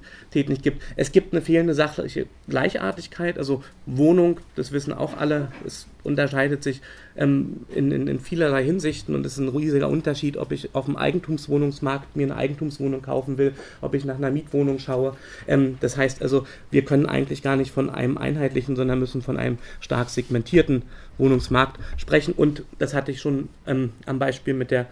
nicht 0.50 0.64
gibt. 0.64 0.82
Es 0.96 1.12
gibt 1.12 1.34
eine 1.34 1.42
fehlende 1.42 1.74
sachliche 1.74 2.28
Gleichartigkeit, 2.48 3.38
also 3.38 3.64
Wohnung, 3.86 4.40
das 4.56 4.72
wissen 4.72 4.94
auch 4.94 5.18
alle, 5.18 5.52
es 5.66 5.88
unterscheidet 6.04 6.64
sich 6.64 6.82
ähm, 7.18 7.62
in, 7.74 7.92
in, 7.92 8.08
in, 8.08 8.20
vielerlei 8.20 8.64
Hinsichten 8.64 9.16
und 9.16 9.26
es 9.26 9.34
ist 9.34 9.40
ein 9.40 9.50
riesiger 9.50 9.90
Unterschied, 9.90 10.38
ob 10.38 10.52
ich 10.52 10.74
auf 10.74 10.86
dem 10.86 10.96
Eigentumswohnungsmarkt 10.96 12.16
mir 12.16 12.28
eine 12.28 12.36
Eigentumswohnung 12.36 13.02
kaufen 13.02 13.38
will, 13.38 13.54
ob 13.82 13.96
ich 13.96 14.06
nach 14.06 14.16
einer 14.16 14.32
Mietwohnung 14.32 14.80
schaue. 14.80 15.16
Ähm, 15.48 15.78
das 15.80 15.98
heißt 15.98 16.22
also, 16.22 16.46
wir 16.72 16.84
können 16.86 17.06
eigentlich 17.06 17.42
gar 17.42 17.56
nicht 17.56 17.72
von 17.72 17.90
einem 17.90 18.18
einheitlichen, 18.18 18.76
sondern 18.76 19.00
müssen 19.00 19.22
von 19.22 19.38
einem 19.38 19.58
stark 19.80 20.10
segmentierten 20.10 20.84
Wohnungsmarkt 21.18 21.80
sprechen. 21.98 22.34
Und 22.34 22.64
das 22.80 22.94
hatte 22.94 23.12
ich 23.12 23.20
schon 23.20 23.50
ähm, 23.66 23.92
am 24.06 24.20
Beispiel 24.20 24.54
mit 24.54 24.72
der 24.72 24.88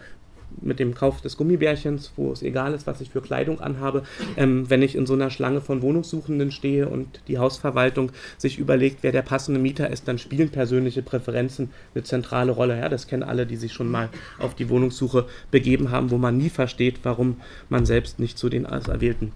mit 0.60 0.78
dem 0.78 0.94
Kauf 0.94 1.20
des 1.20 1.36
Gummibärchens, 1.36 2.12
wo 2.16 2.32
es 2.32 2.42
egal 2.42 2.74
ist, 2.74 2.86
was 2.86 3.00
ich 3.00 3.10
für 3.10 3.20
Kleidung 3.20 3.60
anhabe, 3.60 4.02
ähm, 4.36 4.68
wenn 4.68 4.82
ich 4.82 4.96
in 4.96 5.06
so 5.06 5.14
einer 5.14 5.30
Schlange 5.30 5.60
von 5.60 5.82
Wohnungssuchenden 5.82 6.50
stehe 6.50 6.88
und 6.88 7.20
die 7.28 7.38
Hausverwaltung 7.38 8.12
sich 8.38 8.58
überlegt, 8.58 8.98
wer 9.02 9.12
der 9.12 9.22
passende 9.22 9.60
Mieter 9.60 9.90
ist, 9.90 10.08
dann 10.08 10.18
spielen 10.18 10.50
persönliche 10.50 11.02
Präferenzen 11.02 11.70
eine 11.94 12.04
zentrale 12.04 12.52
Rolle. 12.52 12.78
Ja, 12.78 12.88
das 12.88 13.06
kennen 13.06 13.22
alle, 13.22 13.46
die 13.46 13.56
sich 13.56 13.72
schon 13.72 13.90
mal 13.90 14.08
auf 14.38 14.54
die 14.54 14.68
Wohnungssuche 14.68 15.26
begeben 15.50 15.90
haben, 15.90 16.10
wo 16.10 16.18
man 16.18 16.36
nie 16.36 16.50
versteht, 16.50 17.00
warum 17.02 17.40
man 17.68 17.86
selbst 17.86 18.18
nicht 18.18 18.38
zu 18.38 18.48
den 18.48 18.66
Auserwählten 18.66 19.32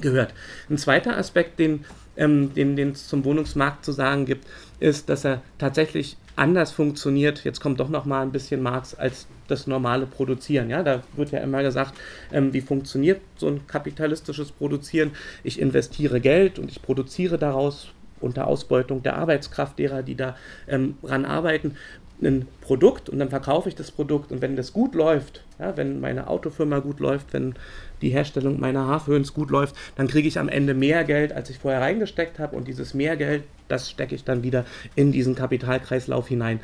gehört. 0.00 0.32
Ein 0.70 0.78
zweiter 0.78 1.16
Aspekt, 1.18 1.58
den 1.58 1.84
ähm, 2.16 2.54
den 2.54 2.78
es 2.78 3.08
zum 3.08 3.24
Wohnungsmarkt 3.24 3.84
zu 3.84 3.92
sagen 3.92 4.26
gibt, 4.26 4.46
ist, 4.80 5.08
dass 5.08 5.24
er 5.24 5.42
tatsächlich 5.58 6.16
anders 6.36 6.72
funktioniert, 6.72 7.44
jetzt 7.44 7.60
kommt 7.60 7.80
doch 7.80 7.88
noch 7.88 8.04
mal 8.04 8.22
ein 8.22 8.32
bisschen 8.32 8.62
Marx, 8.62 8.94
als 8.94 9.26
das 9.48 9.66
normale 9.66 10.06
Produzieren. 10.06 10.70
Ja, 10.70 10.82
da 10.82 11.02
wird 11.16 11.30
ja 11.30 11.40
immer 11.40 11.62
gesagt, 11.62 11.94
ähm, 12.32 12.52
wie 12.52 12.60
funktioniert 12.60 13.20
so 13.36 13.48
ein 13.48 13.66
kapitalistisches 13.66 14.52
Produzieren? 14.52 15.12
Ich 15.44 15.60
investiere 15.60 16.20
Geld 16.20 16.58
und 16.58 16.70
ich 16.70 16.82
produziere 16.82 17.38
daraus 17.38 17.88
unter 18.20 18.46
Ausbeutung 18.46 19.02
der 19.02 19.16
Arbeitskraft 19.16 19.78
derer, 19.78 20.02
die 20.02 20.14
da 20.14 20.36
ähm, 20.68 20.96
arbeiten, 21.02 21.76
ein 22.20 22.46
Produkt 22.60 23.08
und 23.08 23.18
dann 23.18 23.30
verkaufe 23.30 23.68
ich 23.68 23.74
das 23.74 23.90
Produkt 23.90 24.30
und 24.30 24.42
wenn 24.42 24.56
das 24.56 24.72
gut 24.72 24.94
läuft, 24.94 25.42
ja, 25.58 25.76
wenn 25.76 26.00
meine 26.00 26.28
Autofirma 26.28 26.78
gut 26.78 27.00
läuft, 27.00 27.32
wenn 27.32 27.54
die 28.00 28.10
Herstellung 28.10 28.60
meiner 28.60 28.86
Haarföhns 28.86 29.34
gut 29.34 29.50
läuft, 29.50 29.74
dann 29.96 30.08
kriege 30.08 30.28
ich 30.28 30.38
am 30.38 30.48
Ende 30.48 30.74
mehr 30.74 31.04
Geld, 31.04 31.32
als 31.32 31.50
ich 31.50 31.58
vorher 31.58 31.80
reingesteckt 31.80 32.38
habe 32.38 32.56
und 32.56 32.68
dieses 32.68 32.94
Mehrgeld, 32.94 33.44
das 33.68 33.90
stecke 33.90 34.14
ich 34.14 34.24
dann 34.24 34.42
wieder 34.42 34.64
in 34.94 35.12
diesen 35.12 35.34
Kapitalkreislauf 35.34 36.28
hinein. 36.28 36.60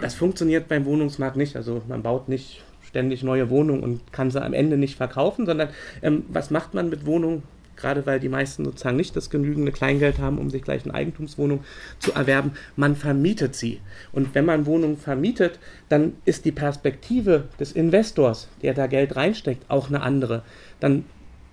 Das 0.00 0.14
funktioniert 0.14 0.68
beim 0.68 0.84
Wohnungsmarkt 0.84 1.36
nicht, 1.36 1.56
also 1.56 1.82
man 1.88 2.02
baut 2.02 2.28
nicht 2.28 2.62
ständig 2.86 3.22
neue 3.22 3.50
Wohnungen 3.50 3.82
und 3.82 4.12
kann 4.12 4.30
sie 4.30 4.42
am 4.42 4.54
Ende 4.54 4.76
nicht 4.76 4.96
verkaufen, 4.96 5.46
sondern 5.46 5.68
ähm, 6.02 6.24
was 6.28 6.50
macht 6.50 6.74
man 6.74 6.88
mit 6.90 7.06
Wohnungen? 7.06 7.42
Gerade 7.78 8.04
weil 8.06 8.20
die 8.20 8.28
meisten 8.28 8.64
sozusagen 8.64 8.96
nicht 8.96 9.16
das 9.16 9.30
genügende 9.30 9.72
Kleingeld 9.72 10.18
haben, 10.18 10.38
um 10.38 10.50
sich 10.50 10.62
gleich 10.62 10.84
eine 10.84 10.94
Eigentumswohnung 10.94 11.64
zu 11.98 12.12
erwerben. 12.12 12.52
Man 12.76 12.96
vermietet 12.96 13.54
sie. 13.54 13.80
Und 14.12 14.34
wenn 14.34 14.44
man 14.44 14.66
Wohnungen 14.66 14.98
vermietet, 14.98 15.58
dann 15.88 16.14
ist 16.24 16.44
die 16.44 16.52
Perspektive 16.52 17.44
des 17.58 17.72
Investors, 17.72 18.48
der 18.62 18.74
da 18.74 18.86
Geld 18.86 19.16
reinsteckt, 19.16 19.64
auch 19.70 19.88
eine 19.88 20.02
andere. 20.02 20.42
Dann 20.80 21.04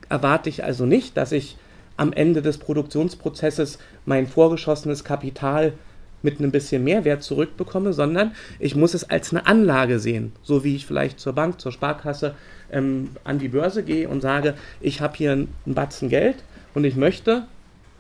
erwarte 0.09 0.49
ich 0.49 0.63
also 0.63 0.85
nicht, 0.85 1.15
dass 1.17 1.31
ich 1.31 1.57
am 1.97 2.11
Ende 2.11 2.41
des 2.41 2.57
Produktionsprozesses 2.57 3.79
mein 4.05 4.27
vorgeschossenes 4.27 5.03
Kapital 5.03 5.73
mit 6.21 6.39
einem 6.39 6.51
bisschen 6.51 6.83
Mehrwert 6.83 7.23
zurückbekomme, 7.23 7.93
sondern 7.93 8.33
ich 8.59 8.75
muss 8.75 8.93
es 8.93 9.09
als 9.09 9.31
eine 9.31 9.45
Anlage 9.45 9.99
sehen, 9.99 10.33
so 10.41 10.63
wie 10.63 10.75
ich 10.75 10.85
vielleicht 10.85 11.19
zur 11.19 11.33
Bank, 11.33 11.61
zur 11.61 11.71
Sparkasse 11.71 12.35
ähm, 12.71 13.09
an 13.23 13.39
die 13.39 13.49
Börse 13.49 13.83
gehe 13.83 14.09
und 14.09 14.21
sage, 14.21 14.55
ich 14.81 15.01
habe 15.01 15.15
hier 15.17 15.31
einen 15.31 15.53
Batzen 15.65 16.09
Geld 16.09 16.37
und 16.73 16.83
ich 16.83 16.95
möchte, 16.95 17.45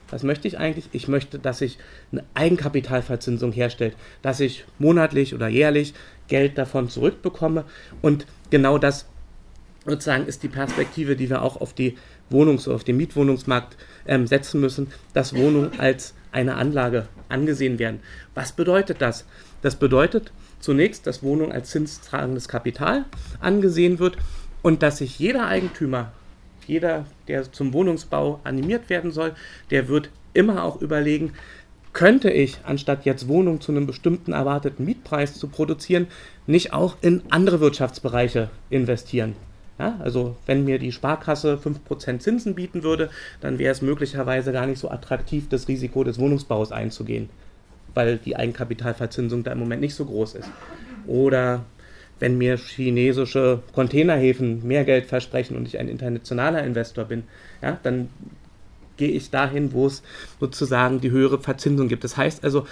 was 0.09 0.23
möchte 0.23 0.47
ich 0.47 0.59
eigentlich? 0.59 0.89
Ich 0.91 1.07
möchte, 1.07 1.39
dass 1.39 1.59
sich 1.59 1.77
eine 2.11 2.23
Eigenkapitalverzinsung 2.33 3.51
herstellt, 3.51 3.95
dass 4.21 4.39
ich 4.39 4.65
monatlich 4.79 5.33
oder 5.33 5.47
jährlich 5.47 5.93
Geld 6.27 6.57
davon 6.57 6.89
zurückbekomme 6.89 7.65
und 8.01 8.25
genau 8.49 8.77
das 8.77 9.07
sozusagen 9.85 10.25
ist 10.25 10.43
die 10.43 10.47
Perspektive, 10.47 11.15
die 11.15 11.29
wir 11.29 11.41
auch 11.41 11.61
auf 11.61 11.73
die 11.73 11.97
Wohnungs- 12.31 12.67
auf 12.67 12.83
den 12.83 12.97
Mietwohnungsmarkt 12.97 13.77
ähm, 14.07 14.27
setzen 14.27 14.59
müssen, 14.59 14.87
dass 15.13 15.35
Wohnungen 15.35 15.79
als 15.79 16.15
eine 16.31 16.55
Anlage 16.55 17.07
angesehen 17.29 17.79
werden. 17.79 17.99
Was 18.33 18.51
bedeutet 18.51 19.01
das? 19.01 19.25
Das 19.61 19.75
bedeutet 19.75 20.31
zunächst, 20.59 21.07
dass 21.07 21.23
Wohnung 21.23 21.51
als 21.51 21.69
zinstragendes 21.69 22.47
Kapital 22.47 23.05
angesehen 23.39 23.99
wird 23.99 24.17
und 24.65 24.81
dass 24.81 24.97
sich 24.97 25.19
jeder 25.19 25.45
Eigentümer, 25.45 26.11
jeder, 26.65 27.05
der 27.27 27.51
zum 27.51 27.71
Wohnungsbau 27.71 28.39
animiert 28.43 28.89
werden 28.89 29.11
soll, 29.11 29.35
der 29.69 29.89
wird 29.89 30.09
immer 30.33 30.63
auch 30.63 30.81
überlegen, 30.81 31.33
könnte 31.93 32.31
ich, 32.31 32.57
anstatt 32.63 33.05
jetzt 33.05 33.27
Wohnungen 33.27 33.61
zu 33.61 33.71
einem 33.71 33.85
bestimmten 33.85 34.33
erwarteten 34.33 34.83
Mietpreis 34.83 35.35
zu 35.35 35.49
produzieren, 35.49 36.07
nicht 36.47 36.73
auch 36.73 36.97
in 37.01 37.21
andere 37.29 37.59
Wirtschaftsbereiche 37.59 38.49
investieren. 38.71 39.35
Ja, 39.77 39.99
also 40.01 40.35
wenn 40.47 40.65
mir 40.65 40.79
die 40.79 40.91
Sparkasse 40.91 41.59
5% 41.63 42.17
Zinsen 42.17 42.55
bieten 42.55 42.81
würde, 42.81 43.11
dann 43.41 43.59
wäre 43.59 43.71
es 43.71 43.83
möglicherweise 43.83 44.51
gar 44.51 44.65
nicht 44.65 44.79
so 44.79 44.89
attraktiv, 44.89 45.47
das 45.47 45.67
Risiko 45.67 46.03
des 46.03 46.17
Wohnungsbaus 46.17 46.71
einzugehen, 46.71 47.29
weil 47.93 48.17
die 48.17 48.35
Eigenkapitalverzinsung 48.35 49.43
da 49.43 49.51
im 49.51 49.59
Moment 49.59 49.81
nicht 49.81 49.93
so 49.93 50.05
groß 50.05 50.33
ist. 50.33 50.49
Oder 51.05 51.65
wenn 52.19 52.37
mir 52.37 52.57
chinesische 52.57 53.61
Containerhäfen 53.73 54.65
mehr 54.65 54.85
Geld 54.85 55.05
versprechen 55.05 55.57
und 55.57 55.67
ich 55.67 55.79
ein 55.79 55.89
internationaler 55.89 56.63
Investor 56.63 57.05
bin, 57.05 57.23
ja, 57.61 57.79
dann 57.83 58.09
gehe 58.97 59.09
ich 59.09 59.29
dahin, 59.29 59.73
wo 59.73 59.87
es 59.87 60.03
sozusagen 60.39 61.01
die 61.01 61.11
höhere 61.11 61.39
Verzinsung 61.39 61.87
gibt. 61.87 62.03
Das 62.03 62.15
heißt 62.15 62.43
also, 62.43 62.65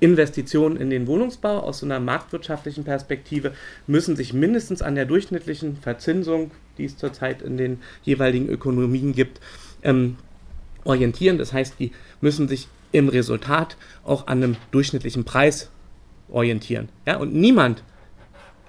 Investitionen 0.00 0.76
in 0.76 0.90
den 0.90 1.06
Wohnungsbau 1.06 1.60
aus 1.60 1.78
so 1.78 1.86
einer 1.86 2.00
marktwirtschaftlichen 2.00 2.82
Perspektive 2.82 3.52
müssen 3.86 4.16
sich 4.16 4.32
mindestens 4.32 4.82
an 4.82 4.96
der 4.96 5.04
durchschnittlichen 5.04 5.76
Verzinsung, 5.76 6.50
die 6.76 6.86
es 6.86 6.96
zurzeit 6.96 7.40
in 7.40 7.56
den 7.56 7.78
jeweiligen 8.02 8.48
Ökonomien 8.48 9.12
gibt, 9.12 9.40
ähm, 9.84 10.16
orientieren. 10.82 11.38
Das 11.38 11.52
heißt, 11.52 11.76
die 11.78 11.92
müssen 12.20 12.48
sich 12.48 12.66
im 12.90 13.08
Resultat 13.08 13.76
auch 14.02 14.26
an 14.26 14.42
einem 14.42 14.56
durchschnittlichen 14.72 15.22
Preis 15.22 15.70
orientieren. 16.28 16.88
Ja? 17.06 17.18
Und 17.18 17.32
niemand 17.32 17.84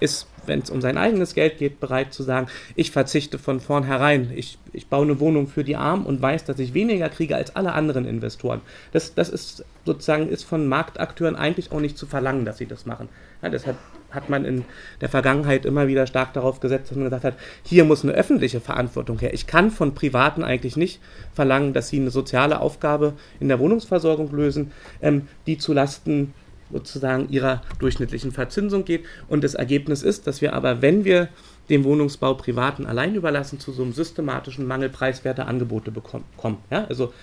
ist, 0.04 0.28
wenn 0.46 0.60
es 0.60 0.70
um 0.70 0.82
sein 0.82 0.98
eigenes 0.98 1.34
Geld 1.34 1.58
geht, 1.58 1.80
bereit 1.80 2.14
zu 2.14 2.24
sagen, 2.24 2.48
ich 2.76 2.92
verzichte 2.92 3.40
von 3.40 3.62
vornherein, 3.62 4.32
ich, 4.36 4.58
ich 4.74 4.88
baue 4.88 5.06
eine 5.06 5.20
Wohnung 5.22 5.48
für 5.48 5.64
die 5.64 5.78
Armen 5.78 6.06
und 6.06 6.22
weiß, 6.22 6.44
dass 6.44 6.60
ich 6.60 6.74
weniger 6.74 7.08
kriege 7.08 7.38
als 7.38 7.56
alle 7.56 7.72
anderen 7.72 8.06
Investoren. 8.06 8.60
Das, 8.92 9.16
das 9.16 9.30
ist 9.30 9.64
sozusagen 9.86 10.28
ist 10.28 10.44
von 10.44 10.68
Marktakteuren 10.68 11.38
eigentlich 11.38 11.72
auch 11.72 11.80
nicht 11.80 11.98
zu 11.98 12.06
verlangen, 12.06 12.44
dass 12.44 12.58
sie 12.58 12.66
das 12.66 12.86
machen. 12.86 13.08
Ja, 13.42 13.50
deshalb 13.50 13.78
hat 14.12 14.30
man 14.30 14.46
in 14.46 14.66
der 15.02 15.10
Vergangenheit 15.10 15.66
immer 15.66 15.88
wieder 15.88 16.06
stark 16.06 16.34
darauf 16.34 16.60
gesetzt, 16.60 16.92
dass 16.92 16.98
man 16.98 17.06
gesagt 17.06 17.24
hat, 17.24 17.36
hier 17.64 17.84
muss 17.84 18.04
eine 18.04 18.14
öffentliche 18.14 18.60
Verantwortung 18.60 19.20
her. 19.20 19.34
Ich 19.34 19.48
kann 19.48 19.72
von 19.72 19.96
Privaten 19.96 20.44
eigentlich 20.44 20.78
nicht 20.78 21.00
verlangen, 21.34 21.74
dass 21.74 21.90
sie 21.90 22.00
eine 22.00 22.12
soziale 22.12 22.60
Aufgabe 22.60 23.14
in 23.40 23.48
der 23.48 23.60
Wohnungsversorgung 23.60 24.32
lösen, 24.32 24.72
ähm, 25.02 25.28
die 25.48 25.58
zulasten 25.58 26.34
sozusagen 26.74 27.30
ihrer 27.30 27.62
durchschnittlichen 27.80 28.32
Verzinsung 28.32 28.84
geht. 28.84 29.06
Und 29.30 29.44
das 29.44 29.54
Ergebnis 29.54 30.04
ist, 30.04 30.28
dass 30.28 30.42
wir 30.42 30.54
aber, 30.54 30.82
wenn 30.82 31.06
wir 31.06 31.30
den 31.70 31.84
Wohnungsbau 31.84 32.34
Privaten 32.34 32.86
allein 32.86 33.16
überlassen, 33.16 33.60
zu 33.60 33.72
so 33.72 33.84
einem 33.84 33.94
systematischen 33.94 34.68
Mangel 34.68 34.90
preiswerter 34.90 35.48
Angebote 35.48 35.92
bekommen. 35.92 36.58
Ja, 36.70 36.86
also, 36.86 37.14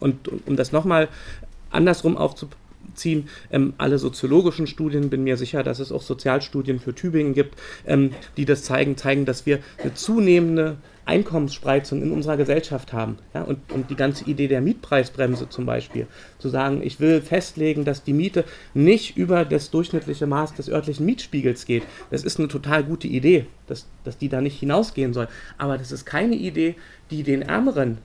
und 0.00 0.28
um 0.46 0.56
das 0.56 0.72
nochmal 0.72 1.08
andersrum 1.70 2.16
aufzuziehen, 2.16 3.28
ähm, 3.50 3.72
alle 3.78 3.98
soziologischen 3.98 4.66
Studien, 4.66 5.08
bin 5.08 5.24
mir 5.24 5.36
sicher, 5.36 5.62
dass 5.62 5.78
es 5.78 5.92
auch 5.92 6.02
Sozialstudien 6.02 6.78
für 6.78 6.94
Tübingen 6.94 7.32
gibt, 7.32 7.54
ähm, 7.86 8.12
die 8.36 8.44
das 8.44 8.64
zeigen, 8.64 8.96
zeigen, 8.96 9.24
dass 9.24 9.46
wir 9.46 9.60
eine 9.78 9.94
zunehmende 9.94 10.76
Einkommensspreizung 11.10 12.02
in 12.02 12.12
unserer 12.12 12.36
Gesellschaft 12.36 12.92
haben. 12.92 13.18
Ja, 13.34 13.42
und, 13.42 13.58
und 13.72 13.90
die 13.90 13.96
ganze 13.96 14.24
Idee 14.24 14.48
der 14.48 14.60
Mietpreisbremse 14.60 15.48
zum 15.48 15.66
Beispiel, 15.66 16.06
zu 16.38 16.48
sagen, 16.48 16.80
ich 16.82 17.00
will 17.00 17.20
festlegen, 17.20 17.84
dass 17.84 18.04
die 18.04 18.12
Miete 18.12 18.44
nicht 18.74 19.16
über 19.16 19.44
das 19.44 19.70
durchschnittliche 19.70 20.26
Maß 20.26 20.54
des 20.54 20.68
örtlichen 20.68 21.04
Mietspiegels 21.06 21.66
geht. 21.66 21.82
Das 22.10 22.22
ist 22.22 22.38
eine 22.38 22.48
total 22.48 22.84
gute 22.84 23.08
Idee, 23.08 23.46
dass, 23.66 23.86
dass 24.04 24.16
die 24.16 24.28
da 24.28 24.40
nicht 24.40 24.58
hinausgehen 24.60 25.12
soll. 25.12 25.28
Aber 25.58 25.76
das 25.76 25.92
ist 25.92 26.06
keine 26.06 26.36
Idee, 26.36 26.76
die 27.10 27.24
den 27.24 27.42
Ärmeren 27.42 27.98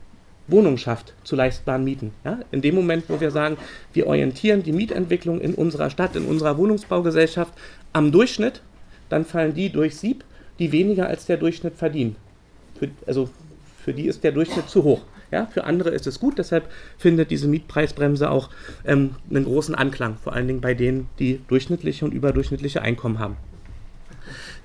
Wohnung 0.47 0.77
schafft 0.77 1.13
zu 1.23 1.35
leistbaren 1.35 1.83
Mieten. 1.83 2.11
Ja? 2.23 2.39
In 2.51 2.61
dem 2.61 2.75
Moment, 2.75 3.05
wo 3.07 3.19
wir 3.19 3.31
sagen, 3.31 3.57
wir 3.93 4.07
orientieren 4.07 4.63
die 4.63 4.73
Mietentwicklung 4.73 5.41
in 5.41 5.55
unserer 5.55 5.89
Stadt, 5.89 6.15
in 6.15 6.25
unserer 6.25 6.57
Wohnungsbaugesellschaft 6.57 7.53
am 7.93 8.11
Durchschnitt, 8.11 8.61
dann 9.09 9.25
fallen 9.25 9.53
die 9.53 9.69
durch 9.69 9.95
Sieb, 9.97 10.23
die 10.59 10.71
weniger 10.71 11.07
als 11.07 11.25
der 11.25 11.37
Durchschnitt 11.37 11.75
verdienen. 11.75 12.15
Für, 12.87 13.07
also 13.07 13.29
für 13.83 13.93
die 13.93 14.07
ist 14.07 14.23
der 14.23 14.31
Durchschnitt 14.31 14.69
zu 14.69 14.83
hoch. 14.83 15.01
Ja, 15.31 15.47
für 15.47 15.63
andere 15.63 15.89
ist 15.89 16.07
es 16.07 16.19
gut, 16.19 16.37
deshalb 16.37 16.69
findet 16.97 17.31
diese 17.31 17.47
Mietpreisbremse 17.47 18.29
auch 18.29 18.49
ähm, 18.85 19.15
einen 19.29 19.45
großen 19.45 19.75
Anklang, 19.75 20.17
vor 20.23 20.33
allen 20.33 20.47
Dingen 20.47 20.61
bei 20.61 20.73
denen, 20.73 21.09
die 21.19 21.41
durchschnittliche 21.47 22.05
und 22.05 22.13
überdurchschnittliche 22.13 22.81
Einkommen 22.81 23.19
haben. 23.19 23.35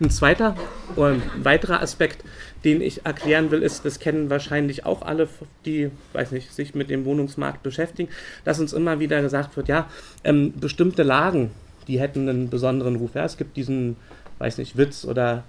Ein 0.00 0.10
zweiter 0.10 0.56
ein 0.96 1.22
weiterer 1.42 1.82
Aspekt, 1.82 2.24
den 2.64 2.80
ich 2.80 3.04
erklären 3.04 3.50
will, 3.50 3.62
ist, 3.62 3.84
das 3.84 3.98
kennen 3.98 4.30
wahrscheinlich 4.30 4.86
auch 4.86 5.02
alle, 5.02 5.28
die, 5.66 5.90
weiß 6.12 6.32
nicht, 6.32 6.54
sich 6.54 6.74
mit 6.74 6.88
dem 6.88 7.04
Wohnungsmarkt 7.04 7.62
beschäftigen, 7.62 8.10
dass 8.44 8.60
uns 8.60 8.72
immer 8.72 9.00
wieder 9.00 9.20
gesagt 9.20 9.56
wird, 9.56 9.68
ja, 9.68 9.88
ähm, 10.24 10.54
bestimmte 10.58 11.02
Lagen, 11.02 11.50
die 11.88 12.00
hätten 12.00 12.28
einen 12.28 12.48
besonderen 12.48 12.96
Ruf. 12.96 13.14
Ja, 13.14 13.24
es 13.24 13.36
gibt 13.36 13.56
diesen, 13.56 13.96
weiß 14.38 14.58
nicht, 14.58 14.76
Witz 14.76 15.04
oder 15.04 15.44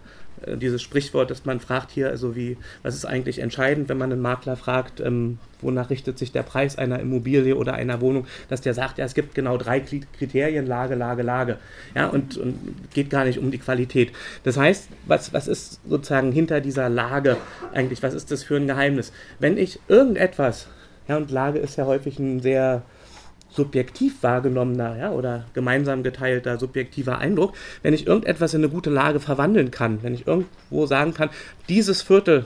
dieses 0.48 0.82
Sprichwort, 0.82 1.30
dass 1.30 1.46
man 1.46 1.60
fragt 1.60 1.92
hier, 1.92 2.10
also 2.10 2.36
wie, 2.36 2.58
was 2.84 2.96
ist 2.96 3.06
eigentlich 3.06 3.40
entscheidend, 3.40 3.90
wenn 3.90 3.98
man 3.98 4.12
einen 4.12 4.22
Makler 4.22 4.56
fragt, 4.56 5.00
ähm, 5.00 5.38
wonach 5.62 5.90
richtet 5.90 6.18
sich 6.18 6.32
der 6.32 6.44
Preis 6.44 6.78
einer 6.78 7.00
Immobilie 7.00 7.56
oder 7.56 7.74
einer 7.74 8.02
Wohnung, 8.02 8.26
dass 8.50 8.62
der 8.62 8.74
sagt, 8.74 8.98
ja, 8.98 9.06
es 9.06 9.14
gibt 9.14 9.36
genau 9.36 9.58
drei 9.58 9.80
Kriterien, 9.80 10.66
Lage, 10.66 10.96
Lage, 10.96 11.22
Lage. 11.22 11.58
Ja, 11.96 12.08
und, 12.08 12.38
und 12.38 12.58
geht 12.94 13.10
gar 13.10 13.26
nicht 13.26 13.40
um 13.40 13.52
die 13.52 13.60
Qualität. 13.60 14.12
Das 14.44 14.58
heißt, 14.58 14.88
was, 15.06 15.34
was 15.34 15.48
ist 15.48 15.80
sozusagen 15.88 16.32
hinter 16.32 16.62
dieser 16.62 16.90
Lage 16.90 17.38
eigentlich, 17.74 18.02
was 18.02 18.14
ist 18.14 18.32
das 18.32 18.44
für 18.44 18.56
ein 18.56 18.68
Geheimnis? 18.68 19.12
Wenn 19.40 19.58
ich 19.58 19.80
irgendetwas, 19.88 20.68
ja, 21.08 21.18
und 21.18 21.32
Lage 21.32 21.60
ist 21.60 21.78
ja 21.78 21.86
häufig 21.86 22.18
ein 22.20 22.40
sehr 22.40 22.84
subjektiv 23.52 24.24
wahrgenommener 24.24 24.98
ja, 24.98 25.12
oder 25.12 25.46
gemeinsam 25.54 26.04
geteilter 26.04 26.58
subjektiver 26.58 27.18
Eindruck, 27.18 27.54
wenn 27.84 27.94
ich 27.94 28.08
irgendetwas 28.08 28.54
in 28.54 28.62
eine 28.62 28.72
gute 28.72 28.90
Lage 28.90 29.20
verwandeln 29.20 29.72
kann, 29.72 30.04
wenn 30.04 30.14
ich 30.14 30.26
irgendwo 30.26 30.86
sagen 30.86 31.14
kann, 31.14 31.30
dieses 31.70 32.02
Viertel 32.02 32.46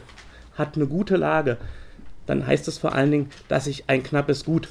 hat 0.56 0.76
eine 0.76 0.88
gute 0.88 1.16
Lage, 1.16 1.58
dann 2.26 2.48
heißt 2.48 2.68
es 2.68 2.78
vor 2.78 2.96
allen 2.96 3.12
Dingen, 3.12 3.30
dass 3.48 3.68
ich 3.68 3.86
ein 3.88 4.04
knappes 4.04 4.46
Gut 4.46 4.70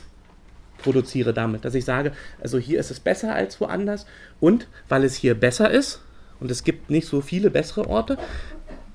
produziere 0.79 1.33
damit, 1.33 1.65
dass 1.65 1.75
ich 1.75 1.85
sage, 1.85 2.13
also 2.43 2.59
hier 2.59 2.81
ist 2.81 2.91
es 2.91 3.01
besser 3.01 3.35
als 3.35 3.61
woanders 3.61 4.07
und 4.41 4.67
weil 4.89 5.05
es 5.05 5.15
hier 5.15 5.35
besser 5.35 5.71
ist 5.71 6.03
und 6.41 6.51
es 6.51 6.65
gibt 6.65 6.91
nicht 6.91 7.07
so 7.07 7.21
viele 7.21 7.51
bessere 7.51 7.89
Orte, 7.89 8.19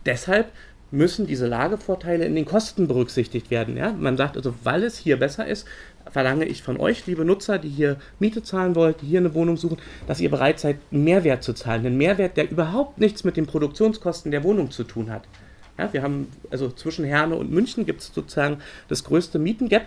deshalb 0.06 0.52
müssen 0.92 1.28
diese 1.28 1.48
Lagevorteile 1.48 2.26
in 2.26 2.36
den 2.36 2.46
Kosten 2.46 2.88
berücksichtigt 2.88 3.52
werden. 3.52 3.78
Ja? 3.78 3.94
Man 3.94 4.18
sagt 4.18 4.38
also, 4.38 4.56
weil 4.64 4.84
es 4.84 4.98
hier 4.98 5.18
besser 5.18 5.46
ist, 5.46 5.68
verlange 6.12 6.46
ich 6.46 6.64
von 6.64 6.80
euch, 6.80 7.06
liebe 7.08 7.26
Nutzer, 7.26 7.58
die 7.58 7.70
hier 7.70 7.98
Miete 8.20 8.44
zahlen 8.44 8.76
wollt, 8.76 9.02
die 9.02 9.08
hier 9.08 9.20
eine 9.20 9.34
Wohnung 9.34 9.58
suchen, 9.58 9.78
dass 10.08 10.20
ihr 10.20 10.30
bereit 10.30 10.60
seid, 10.60 10.78
einen 10.92 11.04
Mehrwert 11.04 11.44
zu 11.44 11.54
zahlen. 11.54 11.86
Einen 11.86 11.98
Mehrwert, 11.98 12.38
der 12.38 12.50
überhaupt 12.50 13.00
nichts 13.00 13.24
mit 13.24 13.38
den 13.38 13.46
Produktionskosten 13.46 14.32
der 14.32 14.44
Wohnung 14.44 14.72
zu 14.72 14.84
tun 14.84 15.12
hat. 15.12 15.24
Ja, 15.78 15.92
wir 15.94 16.04
haben, 16.04 16.28
also 16.52 16.70
zwischen 16.70 17.06
Herne 17.06 17.36
und 17.36 17.52
München 17.52 17.86
gibt 17.86 18.02
es 18.02 18.12
sozusagen 18.14 18.58
das 18.90 19.04
größte 19.04 19.40
Mietengap, 19.40 19.86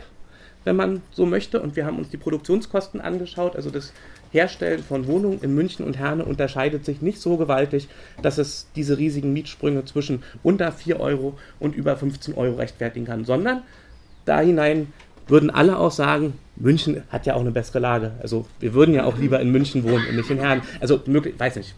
wenn 0.65 0.77
man 0.77 1.03
so 1.11 1.27
möchte. 1.27 1.61
Und 1.61 1.77
wir 1.77 1.85
haben 1.85 1.99
uns 1.99 2.09
die 2.09 2.17
Produktionskosten 2.17 3.01
angeschaut. 3.01 3.57
Also 3.57 3.71
das 3.71 3.93
Herstellen 4.31 4.83
von 4.83 5.07
Wohnungen 5.07 5.41
in 5.43 5.55
München 5.55 5.85
und 5.85 5.99
Herne 5.99 6.25
unterscheidet 6.25 6.87
sich 6.87 7.03
nicht 7.03 7.21
so 7.21 7.37
gewaltig, 7.37 7.89
dass 8.23 8.39
es 8.39 8.69
diese 8.75 8.97
riesigen 8.97 9.35
Mietsprünge 9.35 9.85
zwischen 9.85 10.23
unter 10.43 10.73
4 10.73 10.99
Euro 10.99 11.39
und 11.61 11.77
über 11.77 11.97
15 11.97 12.35
Euro 12.35 12.57
rechtfertigen 12.57 13.05
kann, 13.05 13.27
sondern 13.27 13.63
da 14.25 14.41
hinein 14.41 14.93
würden 15.33 15.51
alle 15.51 15.79
auch 15.79 15.91
sagen, 15.91 16.35
München 16.57 17.03
hat 17.09 17.25
ja 17.27 17.35
auch 17.35 17.41
eine 17.41 17.51
bessere 17.51 17.79
Lage. 17.79 18.13
Also 18.23 18.47
wir 18.61 18.75
würden 18.75 18.95
ja 18.95 19.05
auch 19.05 19.17
lieber 19.17 19.41
in 19.41 19.51
München 19.51 19.83
wohnen 19.83 20.07
und 20.07 20.17
nicht 20.17 20.31
in 20.31 20.39
Herren. 20.39 20.61
Also 20.79 21.01
möglich, 21.07 21.35
weiß 21.39 21.57
nicht, 21.57 21.75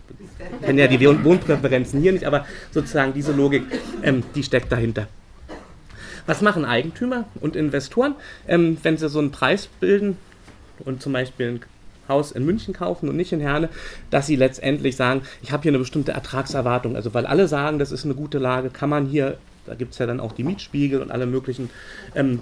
ich 0.60 0.66
kenne 0.66 0.80
ja 0.80 0.88
die 0.88 1.00
Wohnpräferenzen 1.00 2.00
hier 2.00 2.12
nicht, 2.12 2.24
aber 2.24 2.44
sozusagen 2.72 3.14
diese 3.14 3.32
Logik, 3.32 3.62
ähm, 4.02 4.24
die 4.34 4.42
steckt 4.42 4.72
dahinter. 4.72 5.06
Was 6.26 6.42
machen 6.42 6.64
Eigentümer 6.64 7.26
und 7.40 7.54
Investoren, 7.54 8.16
ähm, 8.48 8.76
wenn 8.82 8.96
sie 8.98 9.08
so 9.08 9.20
einen 9.20 9.30
Preis 9.30 9.68
bilden 9.78 10.16
und 10.84 11.00
zum 11.00 11.12
Beispiel 11.12 11.48
ein 11.48 11.60
Haus 12.08 12.32
in 12.32 12.44
München 12.44 12.74
kaufen 12.74 13.08
und 13.08 13.16
nicht 13.16 13.32
in 13.32 13.40
Herne, 13.40 13.68
dass 14.10 14.26
sie 14.26 14.36
letztendlich 14.36 14.96
sagen, 14.96 15.22
ich 15.42 15.52
habe 15.52 15.62
hier 15.62 15.70
eine 15.70 15.78
bestimmte 15.78 16.10
Ertragserwartung. 16.10 16.96
Also 16.96 17.14
weil 17.14 17.24
alle 17.24 17.46
sagen, 17.46 17.78
das 17.78 17.92
ist 17.92 18.04
eine 18.04 18.14
gute 18.14 18.38
Lage, 18.38 18.70
kann 18.70 18.90
man 18.90 19.06
hier, 19.06 19.38
da 19.64 19.74
gibt 19.74 19.92
es 19.92 19.98
ja 19.98 20.06
dann 20.06 20.18
auch 20.18 20.32
die 20.32 20.42
Mietspiegel 20.42 21.00
und 21.00 21.12
alle 21.12 21.26
möglichen 21.26 21.70
ähm, 22.16 22.40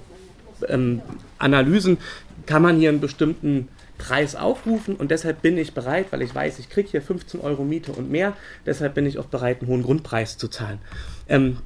ähm, 0.69 1.03
Analysen 1.39 1.99
kann 2.47 2.63
man 2.63 2.77
hier 2.79 2.89
einen 2.89 3.01
bestimmten 3.01 3.69
Preis 3.99 4.35
aufrufen 4.35 4.97
und 4.97 5.11
deshalb 5.11 5.43
bin 5.43 5.57
ich 5.57 5.75
bereit, 5.75 6.07
weil 6.11 6.23
ich 6.23 6.35
weiß, 6.35 6.59
ich 6.59 6.69
kriege 6.69 6.89
hier 6.89 7.03
15 7.03 7.41
Euro 7.41 7.65
Miete 7.65 7.93
und 7.93 8.11
mehr, 8.11 8.35
deshalb 8.67 8.95
bin 8.95 9.07
ich 9.07 9.19
auch 9.19 9.27
bereit, 9.27 9.61
einen 9.61 9.71
hohen 9.71 9.83
Grundpreis 9.83 10.39
zu 10.39 10.49
zahlen. 10.49 10.81
Ähm, 11.29 11.59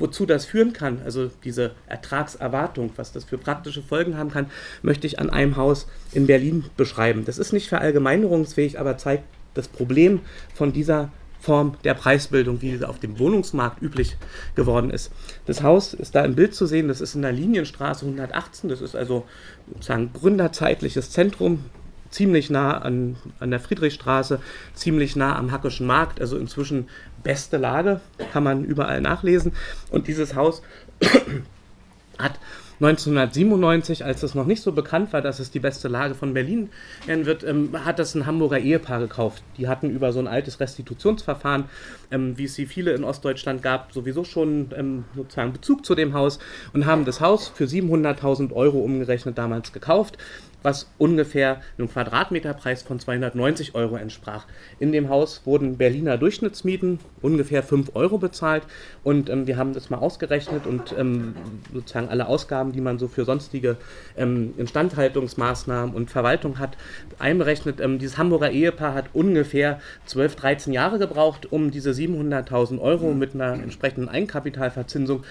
wozu 0.00 0.26
das 0.26 0.46
führen 0.46 0.72
kann, 0.72 1.00
also 1.04 1.30
diese 1.44 1.72
Ertragserwartung, 1.86 2.90
was 2.96 3.12
das 3.12 3.24
für 3.24 3.38
praktische 3.38 3.82
Folgen 3.82 4.16
haben 4.16 4.30
kann, 4.30 4.46
möchte 4.82 5.06
ich 5.06 5.18
an 5.18 5.30
einem 5.30 5.56
Haus 5.56 5.86
in 6.12 6.26
Berlin 6.26 6.64
beschreiben. 6.76 7.24
Das 7.24 7.38
ist 7.38 7.52
nicht 7.52 7.68
verallgemeinerungsfähig, 7.68 8.80
aber 8.80 8.96
zeigt 8.96 9.24
das 9.54 9.68
Problem 9.68 10.20
von 10.54 10.72
dieser 10.72 11.10
Form 11.40 11.76
der 11.84 11.94
Preisbildung, 11.94 12.60
wie 12.60 12.76
sie 12.76 12.88
auf 12.88 12.98
dem 12.98 13.18
Wohnungsmarkt 13.18 13.80
üblich 13.80 14.16
geworden 14.54 14.90
ist. 14.90 15.10
Das 15.46 15.62
Haus 15.62 15.94
ist 15.94 16.14
da 16.14 16.24
im 16.24 16.34
Bild 16.34 16.54
zu 16.54 16.66
sehen, 16.66 16.88
das 16.88 17.00
ist 17.00 17.14
in 17.14 17.22
der 17.22 17.32
Linienstraße 17.32 18.04
118, 18.04 18.68
das 18.68 18.80
ist 18.80 18.94
also 18.94 19.24
sozusagen 19.72 20.12
gründerzeitliches 20.12 21.10
Zentrum, 21.10 21.64
ziemlich 22.10 22.50
nah 22.50 22.76
an, 22.78 23.16
an 23.38 23.50
der 23.50 23.60
Friedrichstraße, 23.60 24.40
ziemlich 24.74 25.16
nah 25.16 25.36
am 25.36 25.52
Hackischen 25.52 25.86
Markt, 25.86 26.20
also 26.20 26.36
inzwischen 26.36 26.88
beste 27.22 27.56
Lage, 27.56 28.00
kann 28.32 28.44
man 28.44 28.64
überall 28.64 29.00
nachlesen. 29.00 29.52
Und 29.90 30.08
dieses 30.08 30.34
Haus 30.34 30.62
hat 32.18 32.38
1997, 32.80 34.06
als 34.06 34.22
es 34.22 34.34
noch 34.34 34.46
nicht 34.46 34.62
so 34.62 34.72
bekannt 34.72 35.12
war, 35.12 35.20
dass 35.20 35.38
es 35.38 35.50
die 35.50 35.60
beste 35.60 35.88
Lage 35.88 36.14
von 36.14 36.32
Berlin 36.32 36.70
werden 37.04 37.26
wird, 37.26 37.44
ähm, 37.44 37.84
hat 37.84 37.98
das 37.98 38.14
ein 38.14 38.24
Hamburger 38.24 38.58
Ehepaar 38.58 39.00
gekauft. 39.00 39.42
Die 39.58 39.68
hatten 39.68 39.90
über 39.90 40.14
so 40.14 40.18
ein 40.18 40.26
altes 40.26 40.60
Restitutionsverfahren, 40.60 41.64
ähm, 42.10 42.38
wie 42.38 42.44
es 42.44 42.54
sie 42.54 42.64
viele 42.64 42.92
in 42.92 43.04
Ostdeutschland 43.04 43.62
gab, 43.62 43.92
sowieso 43.92 44.24
schon 44.24 44.70
ähm, 44.74 45.04
sozusagen 45.14 45.52
Bezug 45.52 45.84
zu 45.84 45.94
dem 45.94 46.14
Haus 46.14 46.38
und 46.72 46.86
haben 46.86 47.04
das 47.04 47.20
Haus 47.20 47.48
für 47.48 47.64
700.000 47.64 48.50
Euro 48.52 48.78
umgerechnet 48.78 49.36
damals 49.36 49.74
gekauft 49.74 50.16
was 50.62 50.90
ungefähr 50.98 51.60
einem 51.78 51.88
Quadratmeterpreis 51.88 52.82
von 52.82 52.98
290 52.98 53.74
Euro 53.74 53.96
entsprach. 53.96 54.46
In 54.78 54.92
dem 54.92 55.08
Haus 55.08 55.42
wurden 55.44 55.76
Berliner 55.76 56.18
Durchschnittsmieten 56.18 56.98
ungefähr 57.22 57.62
5 57.62 57.92
Euro 57.94 58.18
bezahlt 58.18 58.64
und 59.02 59.30
ähm, 59.30 59.46
wir 59.46 59.56
haben 59.56 59.72
das 59.72 59.90
mal 59.90 59.98
ausgerechnet 59.98 60.66
und 60.66 60.94
ähm, 60.98 61.34
sozusagen 61.72 62.08
alle 62.08 62.26
Ausgaben, 62.26 62.72
die 62.72 62.80
man 62.80 62.98
so 62.98 63.08
für 63.08 63.24
sonstige 63.24 63.76
ähm, 64.16 64.54
Instandhaltungsmaßnahmen 64.56 65.94
und 65.94 66.10
Verwaltung 66.10 66.58
hat, 66.58 66.76
einberechnet. 67.18 67.80
Ähm, 67.80 67.98
dieses 67.98 68.18
Hamburger 68.18 68.50
Ehepaar 68.50 68.94
hat 68.94 69.06
ungefähr 69.12 69.80
12, 70.06 70.36
13 70.36 70.72
Jahre 70.72 70.98
gebraucht, 70.98 71.52
um 71.52 71.70
diese 71.70 71.90
700.000 71.90 72.80
Euro 72.80 73.12
mit 73.12 73.34
einer 73.34 73.54
entsprechenden 73.54 74.08
Eigenkapitalverzinsung 74.08 75.24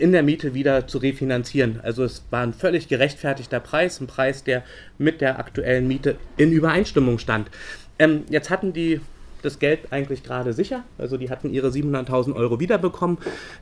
in 0.00 0.12
der 0.12 0.22
Miete 0.22 0.54
wieder 0.54 0.86
zu 0.86 0.98
refinanzieren. 0.98 1.80
Also 1.82 2.04
es 2.04 2.24
war 2.30 2.42
ein 2.42 2.52
völlig 2.52 2.88
gerechtfertigter 2.88 3.60
Preis, 3.60 4.00
ein 4.00 4.06
Preis, 4.06 4.44
der 4.44 4.64
mit 4.98 5.20
der 5.20 5.38
aktuellen 5.38 5.86
Miete 5.86 6.16
in 6.36 6.52
Übereinstimmung 6.52 7.18
stand. 7.18 7.50
Ähm, 7.98 8.24
jetzt 8.30 8.50
hatten 8.50 8.72
die 8.72 9.00
das 9.42 9.58
Geld 9.58 9.92
eigentlich 9.92 10.22
gerade 10.22 10.52
sicher. 10.52 10.84
Also 10.98 11.16
die 11.16 11.30
hatten 11.30 11.50
ihre 11.50 11.68
700.000 11.68 12.34
Euro 12.34 12.60
wiederbekommen. 12.60 13.18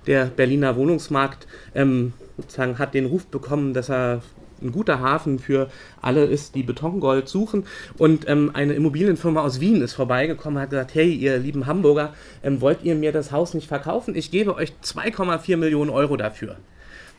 Der 0.07 0.27
Berliner 0.27 0.77
Wohnungsmarkt 0.77 1.47
ähm, 1.75 2.13
sozusagen 2.37 2.79
hat 2.79 2.95
den 2.95 3.07
Ruf 3.07 3.27
bekommen, 3.27 3.75
dass 3.75 3.91
er 3.91 4.23
ein 4.63 4.73
guter 4.73 5.01
Hafen 5.01 5.39
für 5.39 5.69
alle 6.01 6.25
ist, 6.25 6.55
die 6.55 6.63
Betongold 6.63 7.29
suchen. 7.29 7.65
Und 7.97 8.29
ähm, 8.29 8.51
eine 8.55 8.75
Immobilienfirma 8.75 9.41
aus 9.43 9.61
Wien 9.61 9.83
ist 9.83 9.95
vorbeigekommen 9.95 10.61
hat 10.61 10.71
gesagt, 10.71 10.95
hey, 10.95 11.13
ihr 11.13 11.39
lieben 11.39 11.67
Hamburger, 11.67 12.15
ähm, 12.43 12.61
wollt 12.61 12.83
ihr 12.83 12.95
mir 12.95 13.13
das 13.13 13.33
Haus 13.33 13.55
nicht 13.55 13.69
verkaufen? 13.69 14.15
Ich 14.15 14.31
gebe 14.31 14.55
euch 14.55 14.73
2,4 14.83 15.57
Millionen 15.57 15.91
Euro 15.91 16.17
dafür. 16.17 16.57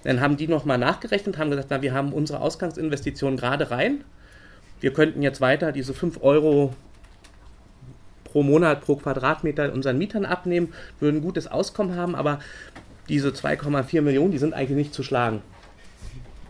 Dann 0.04 0.22
haben 0.22 0.38
die 0.38 0.48
nochmal 0.48 0.78
nachgerechnet, 0.78 1.38
haben 1.38 1.50
gesagt, 1.50 1.68
na, 1.70 1.82
wir 1.82 1.94
haben 1.94 2.14
unsere 2.14 2.40
Ausgangsinvestition 2.40 3.38
gerade 3.38 3.70
rein. 3.72 4.04
Wir 4.80 4.94
könnten 4.94 5.22
jetzt 5.22 5.42
weiter 5.42 5.72
diese 5.72 5.94
5 5.94 6.24
Euro 6.24 6.74
pro 8.24 8.44
Monat, 8.44 8.82
pro 8.82 8.96
Quadratmeter 8.96 9.74
unseren 9.74 9.98
Mietern 9.98 10.26
abnehmen, 10.26 10.74
würden 11.00 11.22
gutes 11.22 11.48
Auskommen 11.48 11.96
haben, 11.96 12.16
aber 12.16 12.40
diese 13.10 13.30
2,4 13.30 14.02
Millionen, 14.02 14.32
die 14.32 14.38
sind 14.38 14.54
eigentlich 14.54 14.78
nicht 14.78 14.94
zu 14.94 15.04
schlagen. 15.04 15.42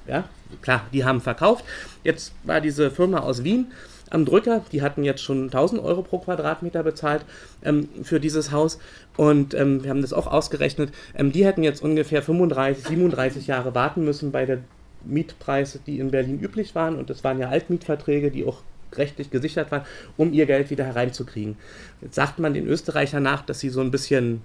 Ja, 0.10 0.24
klar, 0.62 0.82
die 0.92 1.06
haben 1.06 1.22
verkauft. 1.22 1.64
Jetzt 2.04 2.34
war 2.44 2.62
diese 2.62 2.90
Firma 2.90 3.20
aus 3.20 3.44
Wien 3.44 3.68
am 4.10 4.26
Drücker, 4.26 4.64
die 4.72 4.82
hatten 4.82 5.04
jetzt 5.04 5.22
schon 5.22 5.44
1000 5.44 5.84
Euro 5.84 6.02
pro 6.02 6.18
Quadratmeter 6.18 6.82
bezahlt 6.82 7.26
ähm, 7.64 7.90
für 8.02 8.20
dieses 8.20 8.52
Haus 8.52 8.80
und 9.18 9.54
ähm, 9.54 9.84
wir 9.84 9.92
haben 9.92 10.02
das 10.02 10.14
auch 10.14 10.26
ausgerechnet. 10.26 10.92
Ähm, 11.16 11.32
die 11.32 11.46
hätten 11.46 11.62
jetzt 11.62 11.84
ungefähr 11.84 12.24
35, 12.24 12.86
37 12.88 13.46
Jahre 13.46 13.76
warten 13.76 14.04
müssen 14.04 14.32
bei 14.32 14.48
der 14.48 14.60
Mietpreise, 15.06 15.80
die 15.86 16.00
in 16.00 16.10
Berlin 16.10 16.40
üblich 16.40 16.74
waren 16.74 16.96
und 16.96 17.12
das 17.12 17.24
waren 17.24 17.40
ja 17.40 17.50
Altmietverträge, 17.50 18.32
die 18.32 18.48
auch 18.48 18.64
rechtlich 18.94 19.30
gesichert 19.30 19.72
waren, 19.72 19.84
um 20.18 20.34
ihr 20.34 20.48
Geld 20.48 20.72
wieder 20.72 20.86
hereinzukriegen. 20.86 21.58
Jetzt 22.02 22.16
sagt 22.16 22.40
man 22.40 22.56
den 22.56 22.66
Österreichern 22.66 23.22
nach, 23.22 23.46
dass 23.46 23.60
sie 23.60 23.70
so 23.70 23.82
ein 23.82 23.92
bisschen 23.92 24.42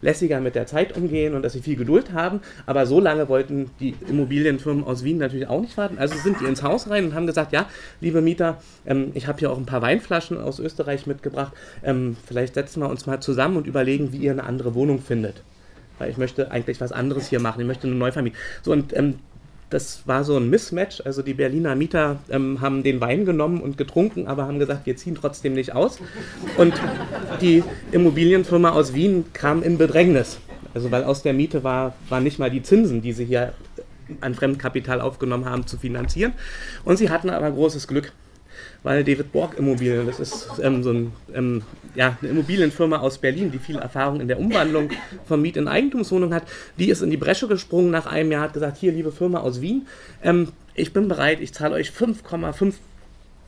lässiger 0.00 0.40
mit 0.40 0.54
der 0.54 0.66
Zeit 0.66 0.96
umgehen 0.96 1.34
und 1.34 1.42
dass 1.42 1.52
sie 1.52 1.60
viel 1.60 1.76
Geduld 1.76 2.12
haben. 2.12 2.40
Aber 2.66 2.86
so 2.86 3.00
lange 3.00 3.28
wollten 3.28 3.70
die 3.80 3.94
Immobilienfirmen 4.08 4.84
aus 4.84 5.04
Wien 5.04 5.18
natürlich 5.18 5.48
auch 5.48 5.60
nicht 5.60 5.76
warten. 5.76 5.98
Also 5.98 6.16
sind 6.16 6.40
die 6.40 6.44
ins 6.44 6.62
Haus 6.62 6.88
rein 6.90 7.06
und 7.06 7.14
haben 7.14 7.26
gesagt, 7.26 7.52
ja, 7.52 7.66
liebe 8.00 8.20
Mieter, 8.20 8.60
ähm, 8.86 9.10
ich 9.14 9.26
habe 9.26 9.38
hier 9.38 9.50
auch 9.50 9.58
ein 9.58 9.66
paar 9.66 9.82
Weinflaschen 9.82 10.38
aus 10.38 10.58
Österreich 10.58 11.06
mitgebracht. 11.06 11.52
Ähm, 11.82 12.16
vielleicht 12.26 12.54
setzen 12.54 12.80
wir 12.80 12.88
uns 12.88 13.06
mal 13.06 13.20
zusammen 13.20 13.56
und 13.56 13.66
überlegen, 13.66 14.12
wie 14.12 14.18
ihr 14.18 14.32
eine 14.32 14.44
andere 14.44 14.74
Wohnung 14.74 15.00
findet 15.00 15.42
weil 15.98 16.10
ich 16.10 16.16
möchte 16.16 16.50
eigentlich 16.50 16.80
was 16.80 16.92
anderes 16.92 17.28
hier 17.28 17.40
machen. 17.40 17.60
Ich 17.60 17.66
möchte 17.66 17.86
eine 17.86 17.96
neu 17.96 18.12
vermieten. 18.12 18.38
So, 18.62 18.72
und 18.72 18.96
ähm, 18.96 19.18
das 19.70 20.06
war 20.06 20.24
so 20.24 20.36
ein 20.36 20.48
Mismatch. 20.48 21.02
Also 21.04 21.22
die 21.22 21.34
Berliner 21.34 21.74
Mieter 21.74 22.18
ähm, 22.30 22.60
haben 22.60 22.82
den 22.82 23.00
Wein 23.00 23.24
genommen 23.24 23.60
und 23.60 23.76
getrunken, 23.76 24.26
aber 24.26 24.46
haben 24.46 24.58
gesagt, 24.58 24.86
wir 24.86 24.96
ziehen 24.96 25.14
trotzdem 25.14 25.54
nicht 25.54 25.74
aus. 25.74 25.98
Und 26.56 26.74
die 27.40 27.62
Immobilienfirma 27.92 28.70
aus 28.70 28.94
Wien 28.94 29.26
kam 29.32 29.62
in 29.62 29.78
Bedrängnis. 29.78 30.38
Also 30.74 30.90
weil 30.90 31.04
aus 31.04 31.22
der 31.22 31.32
Miete 31.32 31.64
war, 31.64 31.94
waren 32.08 32.24
nicht 32.24 32.38
mal 32.38 32.50
die 32.50 32.62
Zinsen, 32.62 33.02
die 33.02 33.12
sie 33.12 33.24
hier 33.24 33.52
an 34.20 34.34
Fremdkapital 34.34 35.00
aufgenommen 35.00 35.44
haben, 35.44 35.66
zu 35.66 35.76
finanzieren. 35.76 36.32
Und 36.84 36.96
sie 36.96 37.10
hatten 37.10 37.30
aber 37.30 37.50
großes 37.50 37.88
Glück 37.88 38.12
weil 38.82 39.04
David 39.04 39.32
Borg 39.32 39.58
Immobilien, 39.58 40.06
das 40.06 40.20
ist 40.20 40.48
ähm, 40.62 40.82
so 40.82 40.90
ein, 40.92 41.12
ähm, 41.34 41.62
ja, 41.94 42.16
eine 42.20 42.30
Immobilienfirma 42.30 42.98
aus 42.98 43.18
Berlin, 43.18 43.50
die 43.50 43.58
viel 43.58 43.76
Erfahrung 43.76 44.20
in 44.20 44.28
der 44.28 44.38
Umwandlung 44.38 44.90
von 45.26 45.42
Miet- 45.42 45.56
in 45.56 45.68
Eigentumswohnungen 45.68 46.34
hat, 46.34 46.44
die 46.78 46.88
ist 46.88 47.02
in 47.02 47.10
die 47.10 47.16
Bresche 47.16 47.48
gesprungen 47.48 47.90
nach 47.90 48.06
einem 48.06 48.32
Jahr, 48.32 48.42
hat 48.42 48.52
gesagt, 48.52 48.76
hier, 48.78 48.92
liebe 48.92 49.12
Firma 49.12 49.40
aus 49.40 49.60
Wien, 49.60 49.86
ähm, 50.22 50.48
ich 50.74 50.92
bin 50.92 51.08
bereit, 51.08 51.40
ich 51.40 51.52
zahle 51.52 51.74
euch 51.74 51.90
5,5 51.90 52.74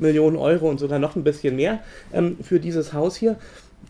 Millionen 0.01 0.37
Euro 0.37 0.69
und 0.69 0.81
sogar 0.81 0.99
noch 0.99 1.15
ein 1.15 1.25
bisschen 1.25 1.57
mehr 1.57 1.81
ähm, 2.13 2.39
für 2.43 2.59
dieses 2.59 2.93
Haus 2.93 3.17
hier 3.17 3.37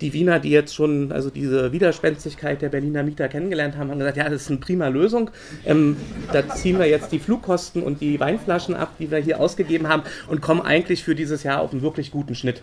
die 0.01 0.13
Wiener, 0.13 0.39
die 0.39 0.51
jetzt 0.51 0.75
schon 0.75 1.13
also 1.13 1.31
diese 1.31 1.73
Widerspenstigkeit 1.73 2.63
der 2.63 2.69
Berliner 2.69 3.03
Mieter 3.03 3.29
kennengelernt 3.29 3.77
haben, 3.77 3.91
haben 3.91 3.99
gesagt, 3.99 4.17
ja, 4.17 4.29
das 4.29 4.43
ist 4.43 4.51
eine 4.51 4.59
prima 4.59 4.89
Lösung. 4.89 5.31
Ähm, 5.65 5.97
da 6.33 6.49
ziehen 6.49 6.79
wir 6.79 6.87
jetzt 6.87 7.13
die 7.13 7.19
Flugkosten 7.19 7.83
und 7.83 8.01
die 8.01 8.19
Weinflaschen 8.21 8.75
ab, 8.75 8.93
die 8.99 9.11
wir 9.11 9.19
hier 9.19 9.41
ausgegeben 9.41 9.89
haben 9.89 10.03
und 10.29 10.41
kommen 10.41 10.63
eigentlich 10.63 11.05
für 11.05 11.15
dieses 11.15 11.43
Jahr 11.43 11.61
auf 11.61 11.73
einen 11.73 11.83
wirklich 11.83 12.11
guten 12.11 12.35
Schnitt. 12.35 12.63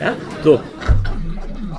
Ja, 0.00 0.14
so. 0.42 0.60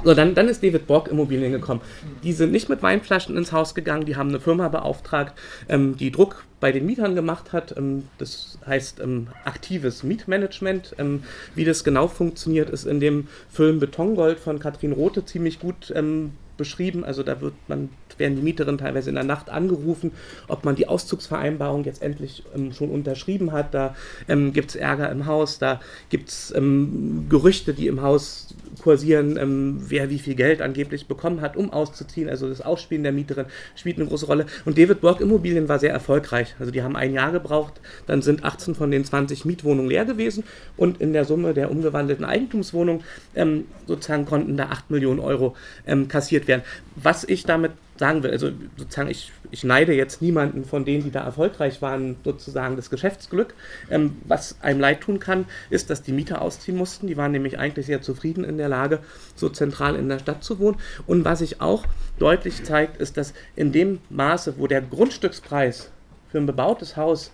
So, 0.03 0.13
dann, 0.13 0.36
dann 0.36 0.47
ist 0.47 0.63
David 0.63 0.88
Borg 0.88 1.08
Immobilien 1.08 1.51
gekommen. 1.51 1.82
Die 2.23 2.34
sind 2.34 2.51
nicht 2.51 2.69
mit 2.69 2.82
Weinflaschen 2.82 3.38
ins 3.38 3.51
Haus 3.51 3.75
gegangen, 3.75 4.06
die 4.06 4.15
haben 4.15 4.29
eine 4.29 4.39
Firma 4.39 4.67
beauftragt, 4.67 5.34
ähm, 5.69 5.97
die 5.97 6.12
Druck 6.12 6.43
bei 6.60 6.71
den 6.71 6.86
Mietern 6.86 7.15
gemacht 7.15 7.53
hat. 7.53 7.75
Ähm, 7.77 8.03
das 8.17 8.58
heißt 8.65 8.99
ähm, 9.01 9.27
aktives 9.45 10.03
Mietmanagement. 10.03 10.95
Ähm, 10.97 11.23
wie 11.56 11.65
das 11.65 11.84
genau 11.84 12.08
funktioniert, 12.08 12.69
ist 12.69 12.86
in 12.86 12.99
dem 12.99 13.27
Film 13.49 13.79
Betongold 13.79 14.39
von 14.39 14.60
Katrin 14.60 14.93
Rote 14.93 15.25
ziemlich 15.25 15.60
gut 15.60 15.91
ähm, 15.95 16.32
beschrieben. 16.58 17.03
Also 17.03 17.23
da 17.23 17.41
wird 17.41 17.53
man 17.67 17.89
werden 18.17 18.36
die 18.36 18.41
Mieterinnen 18.41 18.77
teilweise 18.77 19.10
in 19.10 19.15
der 19.15 19.23
Nacht 19.23 19.49
angerufen, 19.49 20.12
ob 20.47 20.65
man 20.65 20.75
die 20.75 20.88
Auszugsvereinbarung 20.88 21.84
jetzt 21.84 22.01
endlich 22.01 22.43
ähm, 22.56 22.71
schon 22.73 22.89
unterschrieben 22.89 23.51
hat. 23.51 23.73
Da 23.73 23.95
ähm, 24.27 24.53
gibt 24.53 24.69
es 24.69 24.75
Ärger 24.75 25.12
im 25.12 25.25
Haus, 25.25 25.60
da 25.60 25.79
gibt 26.10 26.29
es 26.29 26.53
ähm, 26.56 27.25
Gerüchte, 27.29 27.73
die 27.73 27.88
im 27.88 28.01
Haus 28.01 28.53
kursieren, 28.83 29.37
ähm, 29.37 29.77
wer 29.87 30.09
wie 30.09 30.19
viel 30.19 30.35
Geld 30.35 30.61
angeblich 30.61 31.07
bekommen 31.07 31.39
hat, 31.39 31.55
um 31.55 31.71
auszuziehen. 31.71 32.27
Also 32.27 32.49
das 32.49 32.59
Ausspielen 32.59 33.03
der 33.03 33.13
Mieterin 33.13 33.45
spielt 33.75 33.97
eine 33.97 34.07
große 34.07 34.25
Rolle. 34.25 34.45
Und 34.65 34.77
David 34.77 34.99
Borg 34.99 35.21
Immobilien 35.21 35.69
war 35.69 35.79
sehr 35.79 35.93
erfolgreich. 35.93 36.53
Also 36.59 36.69
die 36.69 36.83
haben 36.83 36.97
ein 36.97 37.13
Jahr 37.13 37.31
gebraucht, 37.31 37.79
dann 38.07 38.21
sind 38.21 38.43
18 38.43 38.75
von 38.75 38.91
den 38.91 39.05
20 39.05 39.45
Mietwohnungen 39.45 39.89
leer 39.89 40.03
gewesen 40.03 40.43
und 40.75 40.99
in 40.99 41.13
der 41.13 41.23
Summe 41.23 41.53
der 41.53 41.71
umgewandelten 41.71 42.25
Eigentumswohnungen 42.25 43.03
ähm, 43.35 43.65
sozusagen 43.87 44.25
konnten 44.25 44.57
da 44.57 44.65
8 44.65 44.91
Millionen 44.91 45.21
Euro 45.21 45.55
ähm, 45.87 46.09
kassiert 46.09 46.49
werden. 46.49 46.63
Was 46.97 47.23
ich 47.23 47.45
damit 47.45 47.71
sagen 48.03 48.21
will, 48.21 48.31
also 48.31 48.51
sozusagen, 48.75 49.09
ich, 49.09 49.31
ich 49.49 49.63
neide 49.63 49.93
jetzt 49.93 50.21
niemanden 50.21 50.65
von 50.65 50.83
denen, 50.83 51.05
die 51.05 51.11
da 51.11 51.23
erfolgreich 51.23 51.81
waren, 51.81 52.17
sozusagen 52.25 52.75
das 52.75 52.89
Geschäftsglück. 52.89 53.53
Ähm, 53.89 54.17
was 54.25 54.57
einem 54.61 54.81
leid 54.81 54.99
tun 54.99 55.19
kann, 55.19 55.45
ist, 55.69 55.89
dass 55.89 56.01
die 56.01 56.11
Mieter 56.11 56.41
ausziehen 56.41 56.77
mussten. 56.77 57.07
Die 57.07 57.15
waren 57.15 57.31
nämlich 57.31 57.57
eigentlich 57.59 57.85
sehr 57.85 58.01
zufrieden 58.01 58.43
in 58.43 58.57
der 58.57 58.67
Lage, 58.67 58.99
so 59.37 59.47
zentral 59.47 59.95
in 59.95 60.09
der 60.09 60.19
Stadt 60.19 60.43
zu 60.43 60.59
wohnen. 60.59 60.77
Und 61.07 61.23
was 61.23 61.39
sich 61.39 61.61
auch 61.61 61.85
deutlich 62.19 62.65
zeigt, 62.65 62.97
ist, 62.97 63.15
dass 63.15 63.33
in 63.55 63.71
dem 63.71 63.99
Maße, 64.09 64.55
wo 64.57 64.67
der 64.67 64.81
Grundstückspreis 64.81 65.89
für 66.29 66.39
ein 66.39 66.45
bebautes 66.45 66.97
Haus 66.97 67.31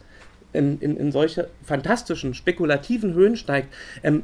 in, 0.53 0.79
in, 0.81 0.97
in 0.97 1.11
solche 1.11 1.49
fantastischen, 1.63 2.35
spekulativen 2.35 3.15
Höhen 3.15 3.37
steigt, 3.37 3.73
ähm, 4.03 4.21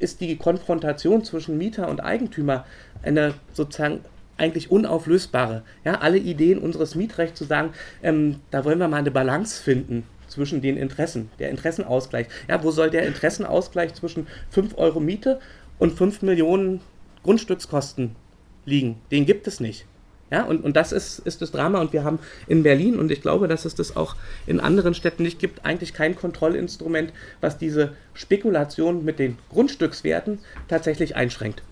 ist 0.00 0.20
die 0.20 0.34
Konfrontation 0.36 1.22
zwischen 1.22 1.58
Mieter 1.58 1.88
und 1.88 2.00
Eigentümer 2.00 2.64
eine 3.04 3.34
sozusagen 3.52 4.00
eigentlich 4.40 4.70
unauflösbare. 4.70 5.62
Ja, 5.84 6.00
alle 6.00 6.18
Ideen 6.18 6.58
unseres 6.58 6.94
Mietrechts 6.94 7.38
zu 7.38 7.44
sagen, 7.44 7.70
ähm, 8.02 8.36
da 8.50 8.64
wollen 8.64 8.80
wir 8.80 8.88
mal 8.88 8.96
eine 8.96 9.10
Balance 9.10 9.62
finden 9.62 10.04
zwischen 10.26 10.62
den 10.62 10.76
Interessen, 10.76 11.30
der 11.38 11.50
Interessenausgleich. 11.50 12.26
Ja, 12.48 12.62
wo 12.62 12.70
soll 12.70 12.90
der 12.90 13.06
Interessenausgleich 13.06 13.94
zwischen 13.94 14.26
5 14.50 14.76
Euro 14.78 15.00
Miete 15.00 15.40
und 15.78 15.96
5 15.96 16.22
Millionen 16.22 16.80
Grundstückskosten 17.22 18.16
liegen? 18.64 19.00
Den 19.10 19.26
gibt 19.26 19.46
es 19.46 19.60
nicht. 19.60 19.86
Ja, 20.30 20.44
und, 20.44 20.62
und 20.62 20.76
das 20.76 20.92
ist, 20.92 21.18
ist 21.20 21.42
das 21.42 21.50
Drama. 21.50 21.80
Und 21.80 21.92
wir 21.92 22.04
haben 22.04 22.20
in 22.46 22.62
Berlin, 22.62 22.98
und 22.98 23.10
ich 23.10 23.20
glaube, 23.20 23.48
dass 23.48 23.64
es 23.64 23.74
das 23.74 23.96
auch 23.96 24.14
in 24.46 24.60
anderen 24.60 24.94
Städten 24.94 25.24
nicht 25.24 25.40
gibt, 25.40 25.64
eigentlich 25.64 25.92
kein 25.92 26.14
Kontrollinstrument, 26.14 27.12
was 27.40 27.58
diese 27.58 27.94
Spekulation 28.14 29.04
mit 29.04 29.18
den 29.18 29.38
Grundstückswerten 29.50 30.38
tatsächlich 30.68 31.16
einschränkt. 31.16 31.62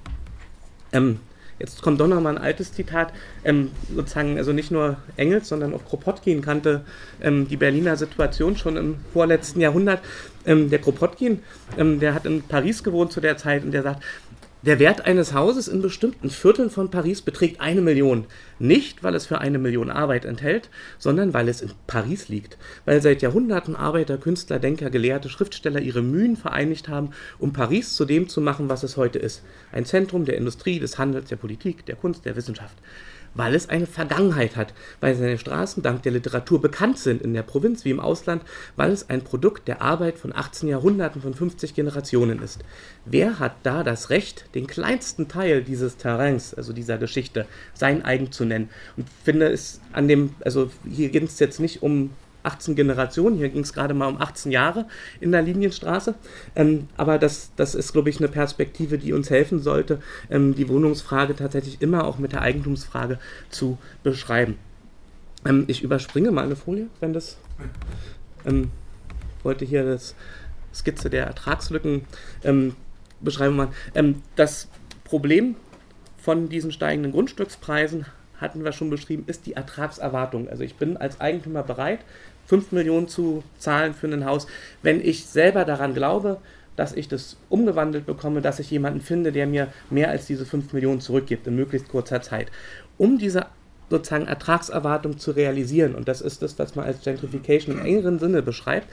Ähm, 0.92 1.20
jetzt 1.58 1.82
kommt 1.82 2.00
doch 2.00 2.06
nochmal 2.06 2.36
ein 2.36 2.42
altes 2.42 2.72
Zitat, 2.72 3.12
ähm, 3.44 3.70
sozusagen, 3.94 4.38
also 4.38 4.52
nicht 4.52 4.70
nur 4.70 4.96
Engels, 5.16 5.48
sondern 5.48 5.74
auch 5.74 5.84
Kropotkin 5.84 6.42
kannte 6.42 6.82
ähm, 7.20 7.48
die 7.48 7.56
Berliner 7.56 7.96
Situation 7.96 8.56
schon 8.56 8.76
im 8.76 8.96
vorletzten 9.12 9.60
Jahrhundert. 9.60 10.00
Ähm, 10.46 10.70
der 10.70 10.78
Kropotkin, 10.78 11.40
ähm, 11.76 12.00
der 12.00 12.14
hat 12.14 12.26
in 12.26 12.42
Paris 12.42 12.82
gewohnt 12.82 13.12
zu 13.12 13.20
der 13.20 13.36
Zeit 13.36 13.64
und 13.64 13.72
der 13.72 13.82
sagt, 13.82 14.02
der 14.62 14.78
Wert 14.80 15.06
eines 15.06 15.34
Hauses 15.34 15.68
in 15.68 15.82
bestimmten 15.82 16.30
Vierteln 16.30 16.70
von 16.70 16.90
Paris 16.90 17.22
beträgt 17.22 17.60
eine 17.60 17.80
Million. 17.80 18.26
Nicht, 18.58 19.02
weil 19.02 19.14
es 19.14 19.26
für 19.26 19.38
eine 19.38 19.58
Million 19.58 19.90
Arbeit 19.90 20.24
enthält, 20.24 20.68
sondern 20.98 21.32
weil 21.34 21.48
es 21.48 21.60
in 21.60 21.70
Paris 21.86 22.28
liegt. 22.28 22.58
Weil 22.84 23.00
seit 23.00 23.22
Jahrhunderten 23.22 23.76
Arbeiter, 23.76 24.18
Künstler, 24.18 24.58
Denker, 24.58 24.90
Gelehrte, 24.90 25.28
Schriftsteller 25.28 25.80
ihre 25.80 26.02
Mühen 26.02 26.36
vereinigt 26.36 26.88
haben, 26.88 27.10
um 27.38 27.52
Paris 27.52 27.94
zu 27.94 28.04
dem 28.04 28.28
zu 28.28 28.40
machen, 28.40 28.68
was 28.68 28.82
es 28.82 28.96
heute 28.96 29.18
ist. 29.18 29.42
Ein 29.72 29.84
Zentrum 29.84 30.24
der 30.24 30.36
Industrie, 30.36 30.80
des 30.80 30.98
Handels, 30.98 31.28
der 31.28 31.36
Politik, 31.36 31.86
der 31.86 31.96
Kunst, 31.96 32.24
der 32.24 32.36
Wissenschaft 32.36 32.76
weil 33.34 33.54
es 33.54 33.68
eine 33.68 33.86
Vergangenheit 33.86 34.56
hat, 34.56 34.74
weil 35.00 35.14
seine 35.14 35.38
Straßen 35.38 35.82
dank 35.82 36.02
der 36.02 36.12
Literatur 36.12 36.60
bekannt 36.60 36.98
sind 36.98 37.22
in 37.22 37.34
der 37.34 37.42
Provinz 37.42 37.84
wie 37.84 37.90
im 37.90 38.00
Ausland, 38.00 38.42
weil 38.76 38.90
es 38.90 39.08
ein 39.08 39.22
Produkt 39.22 39.68
der 39.68 39.82
Arbeit 39.82 40.18
von 40.18 40.34
18 40.34 40.68
Jahrhunderten, 40.68 41.22
von 41.22 41.34
50 41.34 41.74
Generationen 41.74 42.42
ist. 42.42 42.64
Wer 43.04 43.38
hat 43.38 43.54
da 43.62 43.82
das 43.84 44.10
Recht, 44.10 44.46
den 44.54 44.66
kleinsten 44.66 45.28
Teil 45.28 45.62
dieses 45.62 45.96
Terrains, 45.96 46.54
also 46.54 46.72
dieser 46.72 46.98
Geschichte, 46.98 47.46
sein 47.74 48.04
eigen 48.04 48.32
zu 48.32 48.44
nennen? 48.48 48.68
Und 48.96 49.06
finde 49.24 49.46
es 49.46 49.80
an 49.92 50.08
dem, 50.08 50.34
also 50.44 50.70
hier 50.88 51.10
geht 51.10 51.22
es 51.22 51.38
jetzt 51.38 51.60
nicht 51.60 51.82
um 51.82 52.10
18 52.42 52.74
Generationen. 52.74 53.36
Hier 53.36 53.48
ging 53.48 53.62
es 53.62 53.72
gerade 53.72 53.94
mal 53.94 54.08
um 54.08 54.20
18 54.20 54.52
Jahre 54.52 54.86
in 55.20 55.32
der 55.32 55.42
Linienstraße. 55.42 56.14
Ähm, 56.56 56.88
aber 56.96 57.18
das, 57.18 57.50
das 57.56 57.74
ist, 57.74 57.92
glaube 57.92 58.10
ich, 58.10 58.18
eine 58.18 58.28
Perspektive, 58.28 58.98
die 58.98 59.12
uns 59.12 59.30
helfen 59.30 59.60
sollte, 59.60 60.00
ähm, 60.30 60.54
die 60.54 60.68
Wohnungsfrage 60.68 61.36
tatsächlich 61.36 61.82
immer 61.82 62.06
auch 62.06 62.18
mit 62.18 62.32
der 62.32 62.42
Eigentumsfrage 62.42 63.18
zu 63.50 63.78
beschreiben. 64.02 64.56
Ähm, 65.44 65.64
ich 65.66 65.82
überspringe 65.82 66.30
mal 66.30 66.44
eine 66.44 66.56
Folie, 66.56 66.88
wenn 67.00 67.12
das. 67.12 67.36
Ähm, 68.46 68.70
wollte 69.42 69.64
hier 69.64 69.84
das 69.84 70.14
Skizze 70.74 71.10
der 71.10 71.26
Ertragslücken 71.26 72.02
ähm, 72.44 72.74
beschreiben. 73.20 73.68
Ähm, 73.94 74.22
das 74.36 74.68
Problem 75.04 75.56
von 76.18 76.48
diesen 76.48 76.72
steigenden 76.72 77.12
Grundstückspreisen 77.12 78.06
hatten 78.38 78.64
wir 78.64 78.72
schon 78.72 78.90
beschrieben, 78.90 79.24
ist 79.26 79.46
die 79.46 79.54
Ertragserwartung. 79.54 80.48
Also 80.48 80.62
ich 80.62 80.76
bin 80.76 80.96
als 80.96 81.20
Eigentümer 81.20 81.62
bereit, 81.62 82.00
5 82.46 82.72
Millionen 82.72 83.08
zu 83.08 83.42
zahlen 83.58 83.94
für 83.94 84.06
ein 84.06 84.24
Haus, 84.24 84.46
wenn 84.82 85.00
ich 85.00 85.26
selber 85.26 85.64
daran 85.64 85.94
glaube, 85.94 86.38
dass 86.76 86.92
ich 86.94 87.08
das 87.08 87.36
umgewandelt 87.48 88.06
bekomme, 88.06 88.40
dass 88.40 88.60
ich 88.60 88.70
jemanden 88.70 89.00
finde, 89.00 89.32
der 89.32 89.46
mir 89.46 89.68
mehr 89.90 90.10
als 90.10 90.26
diese 90.26 90.46
5 90.46 90.72
Millionen 90.72 91.00
zurückgibt 91.00 91.46
in 91.46 91.56
möglichst 91.56 91.88
kurzer 91.88 92.22
Zeit. 92.22 92.52
Um 92.96 93.18
diese 93.18 93.46
sozusagen 93.90 94.26
Ertragserwartung 94.26 95.18
zu 95.18 95.32
realisieren, 95.32 95.94
und 95.94 96.08
das 96.08 96.20
ist 96.20 96.42
das, 96.42 96.58
was 96.58 96.76
man 96.76 96.84
als 96.84 97.02
Gentrification 97.02 97.78
im 97.78 97.84
engeren 97.84 98.18
Sinne 98.18 98.42
beschreibt, 98.42 98.86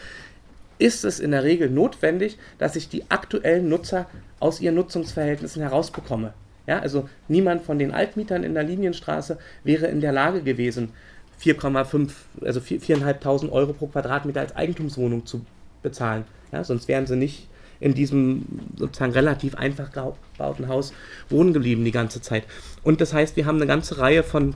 ist 0.79 1.05
es 1.05 1.19
in 1.19 1.31
der 1.31 1.43
Regel 1.43 1.69
notwendig, 1.69 2.37
dass 2.57 2.75
ich 2.75 2.89
die 2.89 3.09
aktuellen 3.09 3.69
Nutzer 3.69 4.07
aus 4.39 4.59
ihren 4.59 4.75
Nutzungsverhältnissen 4.75 5.61
herausbekomme. 5.61 6.33
Ja, 6.67 6.79
also 6.79 7.09
niemand 7.27 7.63
von 7.63 7.77
den 7.77 7.91
Altmietern 7.91 8.43
in 8.43 8.53
der 8.53 8.63
Linienstraße 8.63 9.37
wäre 9.63 9.87
in 9.87 10.01
der 10.01 10.11
Lage 10.11 10.41
gewesen, 10.41 10.93
4,5, 11.41 12.11
also 12.41 12.59
4.500 12.59 13.51
Euro 13.51 13.73
pro 13.73 13.87
Quadratmeter 13.87 14.39
als 14.39 14.55
Eigentumswohnung 14.55 15.25
zu 15.25 15.45
bezahlen. 15.83 16.23
Ja, 16.51 16.63
sonst 16.63 16.87
wären 16.87 17.05
sie 17.05 17.15
nicht 17.15 17.47
in 17.79 17.93
diesem 17.93 18.45
sozusagen 18.77 19.11
relativ 19.11 19.55
einfach 19.55 19.91
gebauten 19.91 20.67
Haus 20.69 20.93
wohnen 21.29 21.53
geblieben 21.53 21.83
die 21.83 21.91
ganze 21.91 22.21
Zeit. 22.21 22.43
Und 22.83 23.01
das 23.01 23.13
heißt, 23.13 23.35
wir 23.35 23.45
haben 23.45 23.57
eine 23.57 23.67
ganze 23.67 23.97
Reihe 23.97 24.23
von 24.23 24.55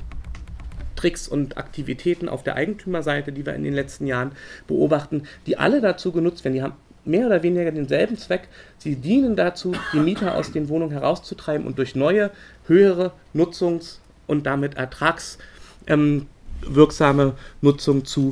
Tricks 0.96 1.28
und 1.28 1.58
Aktivitäten 1.58 2.28
auf 2.28 2.44
der 2.44 2.56
Eigentümerseite, 2.56 3.32
die 3.32 3.46
wir 3.46 3.56
in 3.56 3.64
den 3.64 3.74
letzten 3.74 4.08
Jahren 4.08 4.32
beobachten, 4.68 5.24
die 5.48 5.58
alle 5.58 5.82
dazu 5.82 6.12
genutzt 6.12 6.44
werden. 6.44 6.56
Die 6.56 6.62
haben 6.62 6.74
mehr 7.06 7.28
oder 7.28 7.44
weniger 7.44 7.72
denselben 7.72 8.18
Zweck. 8.18 8.48
Sie 8.78 8.96
dienen 8.96 9.36
dazu, 9.36 9.74
die 9.94 10.00
Mieter 10.00 10.36
aus 10.36 10.52
den 10.52 10.70
Wohnungen 10.70 10.92
herauszutreiben 10.92 11.66
und 11.66 11.78
durch 11.78 11.96
neue, 11.96 12.32
höhere 12.68 13.12
Nutzungs- 13.34 14.00
und 14.28 14.46
damit 14.46 14.78
ertragswirksame 14.78 17.24
ähm, 17.24 17.34
Nutzung 17.62 18.06
zu 18.06 18.32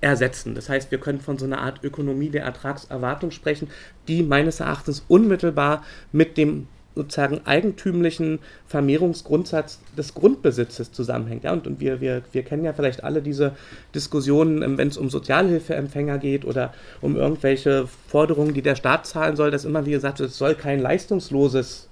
ersetzen. 0.00 0.54
Das 0.54 0.68
heißt, 0.68 0.90
wir 0.90 0.98
können 0.98 1.20
von 1.20 1.38
so 1.38 1.44
einer 1.44 1.60
Art 1.60 1.82
Ökonomie 1.82 2.30
der 2.30 2.44
Ertragserwartung 2.44 3.30
sprechen, 3.30 3.68
die 4.06 4.22
meines 4.22 4.60
Erachtens 4.60 5.04
unmittelbar 5.08 5.84
mit 6.12 6.36
dem 6.36 6.68
sozusagen 6.98 7.40
eigentümlichen 7.44 8.40
Vermehrungsgrundsatz 8.66 9.78
des 9.96 10.14
Grundbesitzes 10.14 10.90
zusammenhängt. 10.90 11.44
Ja, 11.44 11.52
und, 11.52 11.68
und 11.68 11.80
wir, 11.80 12.00
wir, 12.00 12.22
wir 12.32 12.42
kennen 12.42 12.64
ja 12.64 12.72
vielleicht 12.72 13.04
alle 13.04 13.22
diese 13.22 13.52
Diskussionen, 13.94 14.62
ähm, 14.62 14.76
wenn 14.76 14.88
es 14.88 14.96
um 14.96 15.08
Sozialhilfeempfänger 15.08 16.18
geht 16.18 16.44
oder 16.44 16.74
um 17.00 17.16
irgendwelche 17.16 17.86
Forderungen, 18.08 18.52
die 18.52 18.62
der 18.62 18.74
Staat 18.74 19.06
zahlen 19.06 19.36
soll, 19.36 19.52
dass 19.52 19.64
immer 19.64 19.86
wie 19.86 19.92
gesagt 19.92 20.18
es 20.18 20.36
soll 20.36 20.56
kein 20.56 20.80
leistungsloses 20.80 21.88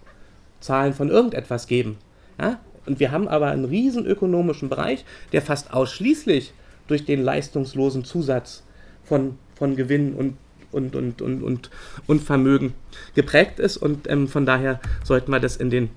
Zahlen 0.59 0.93
von 0.93 1.09
irgendetwas 1.09 1.69
geben. 1.69 1.99
Ja? 2.41 2.59
Und 2.85 2.99
wir 2.99 3.13
haben 3.13 3.29
aber 3.29 3.47
einen 3.47 3.65
riesen 3.65 4.07
ökonomischen 4.07 4.69
Bereich, 4.69 5.05
der 5.33 5.43
fast 5.43 5.73
ausschließlich 5.73 6.53
durch 6.89 7.05
den 7.05 7.23
leistungslosen 7.23 8.05
Zusatz 8.05 8.65
von, 9.05 9.39
von 9.55 9.77
Gewinn 9.77 10.15
und 10.15 10.37
und, 10.73 10.97
und, 10.97 11.23
und, 11.23 11.43
und, 11.43 11.71
und 12.07 12.23
Vermögen 12.23 12.75
geprägt 13.15 13.59
ist. 13.59 13.77
Und 13.77 14.09
ähm, 14.11 14.29
von 14.29 14.47
daher 14.47 14.81
sollten 15.05 15.31
wir 15.31 15.41
das 15.41 15.57
in 15.57 15.71
den 15.71 15.91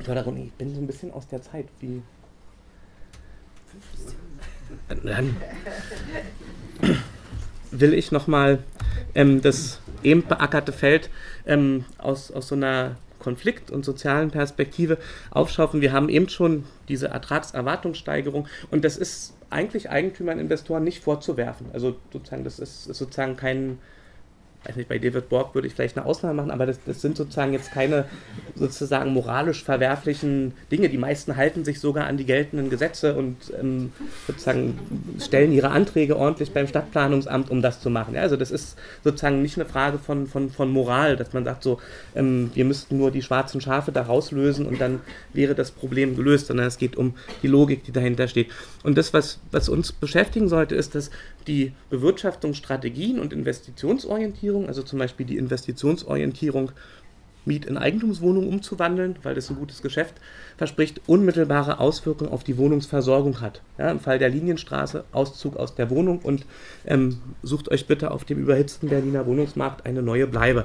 Förderungen. 0.00 0.46
Ich 0.46 0.52
bin 0.52 0.74
so 0.74 0.80
ein 0.80 0.86
bisschen 0.86 1.12
aus 1.12 1.26
der 1.28 1.42
Zeit. 1.42 1.66
Wie. 1.80 2.02
Dann 4.88 5.36
will 7.70 7.94
ich 7.94 8.12
nochmal 8.12 8.60
ähm, 9.14 9.40
das 9.42 9.80
eben 10.02 10.22
beackerte 10.26 10.72
Feld 10.72 11.10
ähm, 11.46 11.84
aus, 11.98 12.30
aus 12.30 12.48
so 12.48 12.54
einer 12.54 12.96
Konflikt- 13.26 13.72
und 13.72 13.84
sozialen 13.84 14.30
Perspektive 14.30 14.98
aufschaufeln. 15.32 15.80
Wir 15.80 15.92
haben 15.92 16.08
eben 16.08 16.28
schon 16.28 16.62
diese 16.88 17.08
Ertragserwartungssteigerung 17.08 18.46
und 18.70 18.84
das 18.84 18.96
ist 18.96 19.34
eigentlich 19.50 19.90
Eigentümern, 19.90 20.38
Investoren 20.38 20.84
nicht 20.84 21.02
vorzuwerfen. 21.02 21.66
Also 21.72 21.96
sozusagen, 22.12 22.44
das 22.44 22.60
ist, 22.60 22.86
ist 22.86 22.98
sozusagen 22.98 23.36
kein, 23.36 23.78
weiß 24.66 24.76
nicht, 24.76 24.88
bei 24.88 24.98
David 24.98 25.28
Borg 25.28 25.54
würde 25.54 25.68
ich 25.68 25.74
vielleicht 25.74 25.96
eine 25.96 26.06
Ausnahme 26.06 26.34
machen, 26.34 26.50
aber 26.50 26.66
das, 26.66 26.78
das, 26.84 27.00
sind 27.00 27.16
sozusagen 27.16 27.52
jetzt 27.52 27.72
keine 27.72 28.06
sozusagen 28.54 29.12
moralisch 29.12 29.62
verwerflichen 29.62 30.52
Dinge. 30.72 30.88
Die 30.88 30.98
meisten 30.98 31.36
halten 31.36 31.64
sich 31.64 31.80
sogar 31.80 32.06
an 32.06 32.16
die 32.16 32.24
geltenden 32.24 32.70
Gesetze 32.70 33.14
und 33.14 33.36
ähm, 33.60 33.92
sozusagen 34.26 34.78
stellen 35.20 35.52
ihre 35.52 35.70
Anträge 35.70 36.16
ordentlich 36.16 36.52
beim 36.52 36.66
Stadtplanungsamt, 36.66 37.50
um 37.50 37.62
das 37.62 37.80
zu 37.80 37.90
machen. 37.90 38.14
Ja, 38.14 38.22
also 38.22 38.36
das 38.36 38.50
ist 38.50 38.76
sozusagen 39.04 39.42
nicht 39.42 39.56
eine 39.56 39.66
Frage 39.66 39.98
von, 39.98 40.26
von, 40.26 40.50
von 40.50 40.70
Moral, 40.70 41.16
dass 41.16 41.32
man 41.32 41.44
sagt 41.44 41.62
so, 41.62 41.78
ähm, 42.14 42.50
wir 42.54 42.64
müssten 42.64 42.96
nur 42.96 43.10
die 43.10 43.22
schwarzen 43.22 43.60
Schafe 43.60 43.92
da 43.92 44.02
rauslösen 44.02 44.66
und 44.66 44.80
dann 44.80 45.00
wäre 45.32 45.54
das 45.54 45.70
Problem 45.70 46.16
gelöst, 46.16 46.46
sondern 46.48 46.66
es 46.66 46.78
geht 46.78 46.96
um 46.96 47.14
die 47.42 47.48
Logik, 47.48 47.84
die 47.84 47.92
dahinter 47.92 48.28
steht. 48.28 48.50
Und 48.82 48.98
das, 48.98 49.12
was, 49.12 49.40
was 49.50 49.68
uns 49.68 49.92
beschäftigen 49.92 50.48
sollte, 50.48 50.74
ist, 50.74 50.94
dass 50.94 51.10
die 51.46 51.72
Bewirtschaftungsstrategien 51.90 53.18
und 53.18 53.32
Investitionsorientierung, 53.32 54.66
also 54.66 54.82
zum 54.82 54.98
Beispiel 54.98 55.26
die 55.26 55.36
Investitionsorientierung, 55.36 56.72
Miet 57.46 57.64
in 57.64 57.78
Eigentumswohnungen 57.78 58.48
umzuwandeln, 58.48 59.16
weil 59.22 59.34
das 59.34 59.48
ein 59.50 59.56
gutes 59.56 59.80
Geschäft 59.80 60.14
verspricht, 60.56 61.00
unmittelbare 61.06 61.78
Auswirkungen 61.78 62.30
auf 62.32 62.44
die 62.44 62.58
Wohnungsversorgung 62.58 63.40
hat. 63.40 63.62
Ja, 63.78 63.90
Im 63.90 64.00
Fall 64.00 64.18
der 64.18 64.28
Linienstraße 64.28 65.04
Auszug 65.12 65.56
aus 65.56 65.74
der 65.74 65.88
Wohnung 65.90 66.18
und 66.18 66.44
ähm, 66.86 67.18
sucht 67.42 67.70
euch 67.70 67.86
bitte 67.86 68.10
auf 68.10 68.24
dem 68.24 68.38
überhitzten 68.38 68.88
Berliner 68.88 69.26
Wohnungsmarkt 69.26 69.86
eine 69.86 70.02
neue 70.02 70.26
Bleibe. 70.26 70.64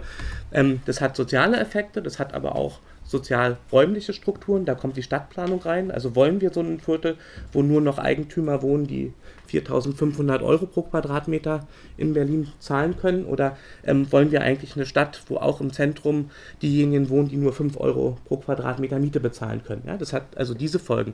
Ähm, 0.51 0.81
das 0.85 1.01
hat 1.01 1.15
soziale 1.15 1.59
Effekte, 1.59 2.01
das 2.01 2.19
hat 2.19 2.33
aber 2.33 2.55
auch 2.55 2.79
sozial-räumliche 3.03 4.13
Strukturen, 4.13 4.65
da 4.65 4.73
kommt 4.73 4.97
die 4.97 5.03
Stadtplanung 5.03 5.61
rein. 5.61 5.91
Also 5.91 6.15
wollen 6.15 6.41
wir 6.41 6.51
so 6.51 6.61
ein 6.61 6.79
Viertel, 6.79 7.17
wo 7.51 7.61
nur 7.61 7.81
noch 7.81 7.99
Eigentümer 7.99 8.61
wohnen, 8.61 8.87
die 8.87 9.13
4.500 9.51 10.41
Euro 10.41 10.65
pro 10.65 10.83
Quadratmeter 10.83 11.67
in 11.97 12.13
Berlin 12.13 12.47
zahlen 12.59 12.97
können? 12.97 13.25
Oder 13.25 13.57
ähm, 13.83 14.11
wollen 14.11 14.31
wir 14.31 14.41
eigentlich 14.41 14.75
eine 14.75 14.85
Stadt, 14.85 15.21
wo 15.27 15.37
auch 15.37 15.61
im 15.61 15.73
Zentrum 15.73 16.31
diejenigen 16.61 17.09
wohnen, 17.09 17.29
die 17.29 17.37
nur 17.37 17.53
5 17.53 17.77
Euro 17.77 18.17
pro 18.25 18.37
Quadratmeter 18.37 18.99
Miete 18.99 19.19
bezahlen 19.19 19.63
können? 19.63 19.83
Ja, 19.85 19.97
das 19.97 20.13
hat 20.13 20.37
also 20.37 20.53
diese 20.53 20.79
Folgen. 20.79 21.13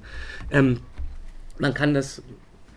Ähm, 0.52 0.80
man 1.58 1.74
kann 1.74 1.94
das 1.94 2.22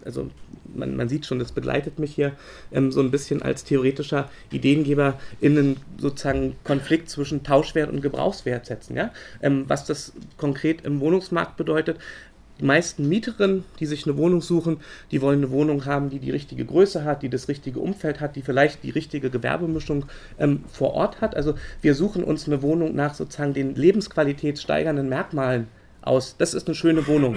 also 0.05 0.31
man, 0.73 0.97
man, 0.97 1.09
sieht 1.09 1.27
schon, 1.27 1.39
das 1.39 1.53
begleitet 1.53 1.99
mich 1.99 2.15
hier 2.15 2.33
ähm, 2.73 2.93
so 2.93 3.01
ein 3.01 3.11
bisschen 3.11 3.43
als 3.43 3.65
theoretischer 3.65 4.31
Ideengeber 4.51 5.19
in 5.41 5.59
einen 5.59 5.77
sozusagen 5.99 6.57
Konflikt 6.65 7.11
zwischen 7.11 7.43
Tauschwert 7.43 7.91
und 7.91 8.01
Gebrauchswert 8.01 8.67
setzen. 8.67 8.97
Ja? 8.97 9.13
Ähm, 9.43 9.65
was 9.69 9.85
das 9.85 10.13
konkret 10.37 10.83
im 10.83 11.01
Wohnungsmarkt 11.01 11.57
bedeutet, 11.57 11.99
die 12.61 12.65
meisten 12.65 13.09
Mieterinnen, 13.09 13.65
die 13.79 13.87
sich 13.87 14.07
eine 14.07 14.17
Wohnung 14.17 14.43
suchen, 14.43 14.79
die 15.11 15.23
wollen 15.23 15.39
eine 15.39 15.51
Wohnung 15.51 15.87
haben, 15.87 16.11
die 16.11 16.19
die 16.19 16.31
richtige 16.31 16.65
Größe 16.65 17.05
hat, 17.05 17.23
die 17.23 17.31
das 17.31 17.49
richtige 17.49 17.81
Umfeld 17.81 18.21
hat, 18.21 18.37
die 18.37 18.43
vielleicht 18.43 18.83
die 18.83 18.91
richtige 18.91 19.31
Gewerbemischung 19.31 20.05
ähm, 20.39 20.65
vor 20.71 20.93
Ort 20.93 21.21
hat. 21.21 21.35
Also 21.35 21.55
wir 21.81 21.95
suchen 21.95 22.23
uns 22.23 22.47
eine 22.47 22.63
Wohnung 22.63 22.95
nach 22.95 23.15
sozusagen 23.15 23.55
den 23.55 23.75
lebensqualitätssteigernden 23.75 25.09
Merkmalen 25.09 25.69
aus. 26.03 26.37
Das 26.37 26.55
ist 26.55 26.67
eine 26.67 26.75
schöne 26.75 27.07
Wohnung. 27.07 27.37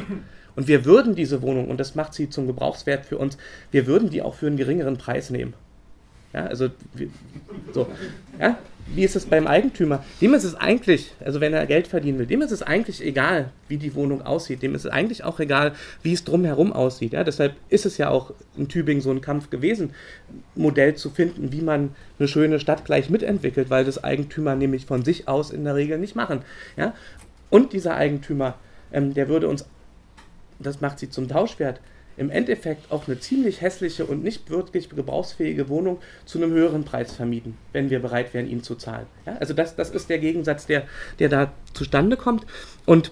Und 0.56 0.68
wir 0.68 0.86
würden 0.86 1.16
diese 1.16 1.42
Wohnung, 1.42 1.70
und 1.70 1.80
das 1.80 1.96
macht 1.96 2.14
sie 2.14 2.30
zum 2.30 2.46
Gebrauchswert 2.46 3.06
für 3.06 3.18
uns, 3.18 3.38
wir 3.72 3.88
würden 3.88 4.10
die 4.10 4.22
auch 4.22 4.36
für 4.36 4.48
einen 4.48 4.58
geringeren 4.58 4.98
Preis 4.98 5.30
nehmen. 5.30 5.54
Ja, 6.34 6.46
also 6.46 6.70
so. 7.74 7.88
Ja, 8.40 8.58
wie 8.88 9.04
ist 9.04 9.16
es 9.16 9.26
beim 9.26 9.48
Eigentümer? 9.48 10.04
Dem 10.22 10.34
ist 10.34 10.44
es 10.44 10.56
eigentlich, 10.56 11.14
also 11.24 11.42
wenn 11.42 11.54
er 11.54 11.66
Geld 11.66 11.88
verdienen 11.88 12.20
will, 12.20 12.26
dem 12.26 12.42
ist 12.42 12.52
es 12.52 12.62
eigentlich 12.62 13.04
egal, 13.04 13.50
wie 13.68 13.78
die 13.78 13.96
Wohnung 13.96 14.22
aussieht. 14.22 14.62
Dem 14.62 14.76
ist 14.76 14.86
es 14.86 14.92
eigentlich 14.92 15.24
auch 15.24 15.40
egal, 15.40 15.74
wie 16.02 16.14
es 16.14 16.24
drumherum 16.24 16.74
aussieht. 16.74 17.14
Ja, 17.14 17.24
deshalb 17.24 17.56
ist 17.70 17.86
es 17.86 17.98
ja 17.98 18.10
auch 18.10 18.34
in 18.58 18.68
Tübingen 18.68 19.02
so 19.02 19.12
ein 19.12 19.22
Kampf 19.22 19.50
gewesen, 19.50 19.92
Modell 20.56 20.96
zu 20.96 21.10
finden, 21.10 21.52
wie 21.52 21.62
man 21.62 21.96
eine 22.20 22.28
schöne 22.28 22.60
Stadt 22.60 22.86
gleich 22.86 23.10
mitentwickelt, 23.10 23.70
weil 23.70 23.86
das 23.86 24.04
Eigentümer 24.04 24.56
nämlich 24.56 24.86
von 24.86 25.04
sich 25.04 25.28
aus 25.28 25.52
in 25.52 25.64
der 25.64 25.76
Regel 25.76 25.98
nicht 25.98 26.16
machen. 26.16 26.42
Ja? 26.78 26.94
Und 27.50 27.74
dieser 27.74 27.96
Eigentümer, 27.96 28.56
ähm, 28.92 29.14
der 29.14 29.30
würde 29.30 29.48
uns, 29.48 29.66
das 30.60 30.82
macht 30.82 31.00
sie 31.00 31.10
zum 31.10 31.28
Tauschwert, 31.28 31.80
im 32.18 32.30
Endeffekt 32.30 32.92
auch 32.92 33.08
eine 33.08 33.20
ziemlich 33.20 33.62
hässliche 33.62 34.06
und 34.06 34.24
nicht 34.24 34.50
wirklich 34.50 34.90
gebrauchsfähige 34.90 35.70
Wohnung 35.70 36.00
zu 36.26 36.38
einem 36.38 36.52
höheren 36.52 36.84
Preis 36.84 37.14
vermieten, 37.14 37.58
wenn 37.72 37.90
wir 37.90 38.00
bereit 38.00 38.34
wären, 38.34 38.48
ihn 38.50 38.64
zu 38.64 38.76
zahlen. 38.76 39.08
Ja, 39.26 39.38
also 39.40 39.54
das, 39.54 39.76
das 39.76 39.90
ist 39.90 40.10
der 40.10 40.20
Gegensatz, 40.20 40.66
der, 40.66 40.84
der 41.20 41.30
da 41.30 41.52
zustande 41.74 42.18
kommt. 42.18 42.46
Und 42.86 43.12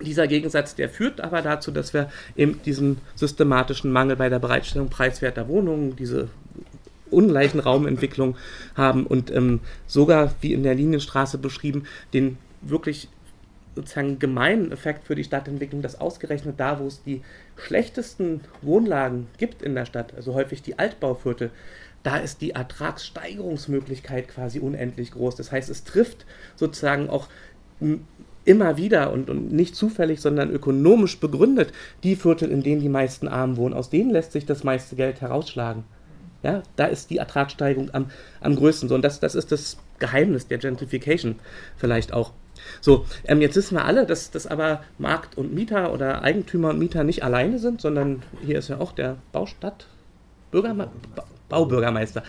dieser 0.00 0.26
Gegensatz, 0.26 0.74
der 0.74 0.88
führt 0.88 1.20
aber 1.20 1.42
dazu, 1.42 1.70
dass 1.70 1.94
wir 1.94 2.10
eben 2.36 2.60
diesen 2.64 2.98
systematischen 3.14 3.92
Mangel 3.92 4.16
bei 4.16 4.28
der 4.28 4.38
Bereitstellung 4.38 4.88
preiswerter 4.88 5.48
Wohnungen, 5.48 5.96
diese 5.96 6.28
ungleichen 7.10 7.60
Raumentwicklung 7.60 8.36
haben 8.74 9.06
und 9.06 9.30
ähm, 9.30 9.60
sogar, 9.86 10.34
wie 10.40 10.52
in 10.52 10.62
der 10.62 10.74
Linienstraße 10.74 11.38
beschrieben, 11.38 11.84
den 12.12 12.38
wirklich 12.60 13.08
sozusagen 13.74 14.18
gemeinen 14.18 14.72
Effekt 14.72 15.06
für 15.06 15.14
die 15.14 15.24
Stadtentwicklung, 15.24 15.82
dass 15.82 16.00
ausgerechnet 16.00 16.58
da, 16.58 16.78
wo 16.78 16.86
es 16.86 17.02
die 17.02 17.22
schlechtesten 17.56 18.40
Wohnlagen 18.62 19.26
gibt 19.38 19.62
in 19.62 19.74
der 19.74 19.86
Stadt, 19.86 20.14
also 20.14 20.34
häufig 20.34 20.62
die 20.62 20.78
Altbauviertel, 20.78 21.50
da 22.02 22.18
ist 22.18 22.40
die 22.42 22.50
Ertragssteigerungsmöglichkeit 22.50 24.28
quasi 24.28 24.60
unendlich 24.60 25.12
groß. 25.12 25.36
Das 25.36 25.50
heißt, 25.50 25.70
es 25.70 25.84
trifft 25.84 26.26
sozusagen 26.54 27.08
auch 27.08 27.28
immer 28.44 28.76
wieder 28.76 29.10
und, 29.10 29.30
und 29.30 29.52
nicht 29.52 29.74
zufällig, 29.74 30.20
sondern 30.20 30.50
ökonomisch 30.50 31.18
begründet 31.18 31.72
die 32.02 32.14
Viertel, 32.14 32.50
in 32.50 32.62
denen 32.62 32.80
die 32.80 32.88
meisten 32.88 33.26
Armen 33.26 33.56
wohnen. 33.56 33.74
Aus 33.74 33.90
denen 33.90 34.10
lässt 34.10 34.32
sich 34.32 34.44
das 34.44 34.64
meiste 34.64 34.96
Geld 34.96 35.20
herausschlagen. 35.20 35.84
Ja, 36.42 36.62
da 36.76 36.84
ist 36.84 37.08
die 37.08 37.16
Ertragssteigerung 37.16 37.88
am, 37.94 38.10
am 38.40 38.54
größten. 38.54 38.90
So, 38.90 38.94
und 38.94 39.02
das, 39.02 39.18
das 39.18 39.34
ist 39.34 39.50
das 39.50 39.78
Geheimnis 39.98 40.46
der 40.46 40.58
Gentrification 40.58 41.36
vielleicht 41.76 42.12
auch. 42.12 42.32
So, 42.80 43.06
ähm, 43.26 43.40
jetzt 43.40 43.56
wissen 43.56 43.76
wir 43.76 43.84
alle, 43.84 44.06
dass, 44.06 44.30
dass 44.30 44.46
aber 44.46 44.82
Markt 44.98 45.36
und 45.36 45.54
Mieter 45.54 45.92
oder 45.92 46.22
Eigentümer 46.22 46.70
und 46.70 46.78
Mieter 46.78 47.04
nicht 47.04 47.22
alleine 47.22 47.58
sind, 47.58 47.80
sondern 47.80 48.22
hier 48.44 48.58
ist 48.58 48.68
ja 48.68 48.80
auch 48.80 48.92
der 48.92 49.16
Baustadt, 49.32 49.86
Bürgerme 50.50 50.90
ba 51.14 51.24
Baubürgermeister. 51.48 52.22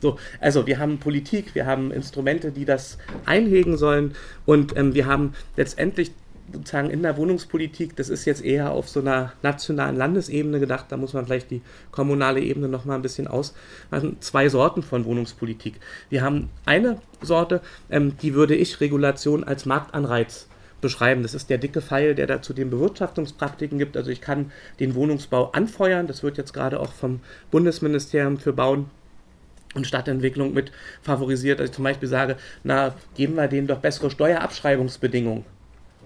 So, 0.00 0.18
also 0.40 0.66
wir 0.66 0.78
haben 0.78 0.98
Politik, 0.98 1.54
wir 1.54 1.66
haben 1.66 1.90
Instrumente, 1.90 2.52
die 2.52 2.64
das 2.64 2.98
einhegen 3.26 3.76
sollen 3.76 4.14
und 4.46 4.76
ähm, 4.76 4.94
wir 4.94 5.06
haben 5.06 5.34
letztendlich 5.56 6.12
sozusagen 6.52 6.90
in 6.90 7.02
der 7.02 7.16
Wohnungspolitik, 7.16 7.96
das 7.96 8.08
ist 8.08 8.24
jetzt 8.24 8.44
eher 8.44 8.70
auf 8.72 8.88
so 8.88 9.00
einer 9.00 9.32
nationalen 9.42 9.96
Landesebene 9.96 10.60
gedacht, 10.60 10.86
da 10.88 10.96
muss 10.96 11.12
man 11.12 11.26
vielleicht 11.26 11.50
die 11.50 11.62
kommunale 11.90 12.40
Ebene 12.40 12.68
noch 12.68 12.84
mal 12.84 12.94
ein 12.94 13.02
bisschen 13.02 13.26
ausmachen, 13.26 14.16
zwei 14.20 14.48
Sorten 14.48 14.82
von 14.82 15.04
Wohnungspolitik. 15.04 15.74
Wir 16.08 16.22
haben 16.22 16.50
eine 16.66 17.00
Sorte, 17.22 17.60
ähm, 17.90 18.16
die 18.22 18.34
würde 18.34 18.54
ich 18.54 18.80
Regulation 18.80 19.44
als 19.44 19.66
Marktanreiz 19.66 20.48
beschreiben. 20.80 21.22
Das 21.22 21.34
ist 21.34 21.50
der 21.50 21.58
dicke 21.58 21.82
Pfeil, 21.82 22.14
der 22.14 22.26
dazu 22.26 22.54
den 22.54 22.70
Bewirtschaftungspraktiken 22.70 23.78
gibt. 23.78 23.96
Also 23.96 24.10
ich 24.10 24.20
kann 24.20 24.50
den 24.78 24.94
Wohnungsbau 24.94 25.50
anfeuern, 25.52 26.06
das 26.06 26.22
wird 26.22 26.38
jetzt 26.38 26.54
gerade 26.54 26.80
auch 26.80 26.92
vom 26.92 27.20
Bundesministerium 27.50 28.38
für 28.38 28.52
Bauen 28.52 28.86
und 29.74 29.86
Stadtentwicklung 29.86 30.52
mit 30.52 30.72
favorisiert, 31.02 31.60
dass 31.60 31.66
ich 31.66 31.74
zum 31.74 31.84
Beispiel 31.84 32.08
sage, 32.08 32.36
na, 32.64 32.94
geben 33.14 33.34
wir 33.34 33.46
denen 33.46 33.68
doch 33.68 33.78
bessere 33.78 34.10
Steuerabschreibungsbedingungen 34.10 35.44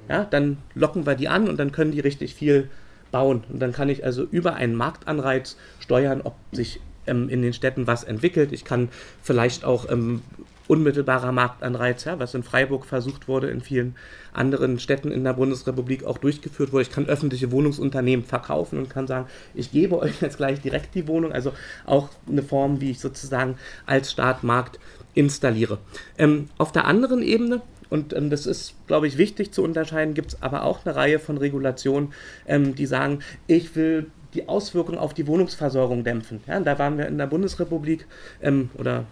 ja, 0.09 0.25
dann 0.25 0.59
locken 0.75 1.07
wir 1.07 1.15
die 1.15 1.29
an 1.29 1.49
und 1.49 1.59
dann 1.59 1.73
können 1.73 1.93
die 1.93 2.01
richtig 2.01 2.35
viel 2.35 2.69
bauen. 3.11 3.45
Und 3.53 3.61
dann 3.61 3.73
kann 3.73 3.89
ich 3.89 4.05
also 4.05 4.25
über 4.25 4.55
einen 4.55 4.75
Marktanreiz 4.75 5.57
steuern, 5.79 6.21
ob 6.23 6.35
sich 6.53 6.81
ähm, 7.07 7.29
in 7.29 7.43
den 7.43 7.53
Städten 7.53 7.87
was 7.87 8.05
entwickelt. 8.05 8.53
Ich 8.53 8.65
kann 8.65 8.89
vielleicht 9.23 9.65
auch 9.65 9.91
ähm, 9.91 10.23
unmittelbarer 10.67 11.33
Marktanreiz, 11.33 12.05
ja, 12.05 12.19
was 12.19 12.35
in 12.35 12.43
Freiburg 12.43 12.87
versucht 12.87 13.29
wurde, 13.29 13.51
in 13.51 13.61
vielen 13.61 13.97
anderen 14.33 14.79
Städten 14.79 15.11
in 15.11 15.25
der 15.25 15.35
Bundesrepublik 15.35 16.05
auch 16.05 16.19
durchgeführt 16.19 16.73
wurde. 16.73 16.83
Ich 16.83 16.91
kann 16.91 17.07
öffentliche 17.07 17.53
Wohnungsunternehmen 17.53 18.25
verkaufen 18.25 18.79
und 18.79 18.91
kann 18.91 19.07
sagen, 19.07 19.27
ich 19.55 19.71
gebe 19.71 19.99
euch 19.99 20.21
jetzt 20.21 20.39
gleich 20.39 20.61
direkt 20.61 20.95
die 20.95 21.07
Wohnung. 21.07 21.33
Also 21.33 21.53
auch 21.87 22.09
eine 22.29 22.43
Form, 22.43 22.81
wie 22.81 22.91
ich 22.91 23.01
sozusagen 23.01 23.57
als 23.87 24.11
Staat 24.11 24.43
Markt 24.43 24.79
installiere. 25.15 25.79
Ähm, 26.19 26.49
auf 26.59 26.73
der 26.73 26.87
anderen 26.87 27.23
Ebene 27.23 27.63
und 27.91 28.13
ähm, 28.13 28.31
das 28.31 28.47
ist, 28.47 28.75
glaube 28.87 29.07
ich, 29.07 29.19
wichtig 29.19 29.53
zu 29.53 29.63
unterscheiden. 29.63 30.15
Gibt 30.15 30.35
es 30.35 30.43
aber 30.43 30.65
auch 30.65 30.85
eine 30.85 30.97
Reihe 30.97 31.19
von 31.19 31.39
Regulationen, 31.39 32.13
ähm, 32.47 32.75
die 32.75 32.87
sagen, 32.87 33.21
ich 33.47 33.75
will 33.77 34.07
die 34.35 34.49
Auswirkungen 34.49 34.99
auf 34.99 35.15
die 35.15 35.27
Wohnungsversorgung 35.27 36.05
dämpfen. 36.05 36.41
Ja, 36.47 36.59
da 36.61 36.79
waren 36.79 36.99
wir 36.99 37.07
in 37.07 37.19
der 37.19 37.27
Bundesrepublik 37.27 38.07
ähm, 38.43 38.71
oder 38.77 39.05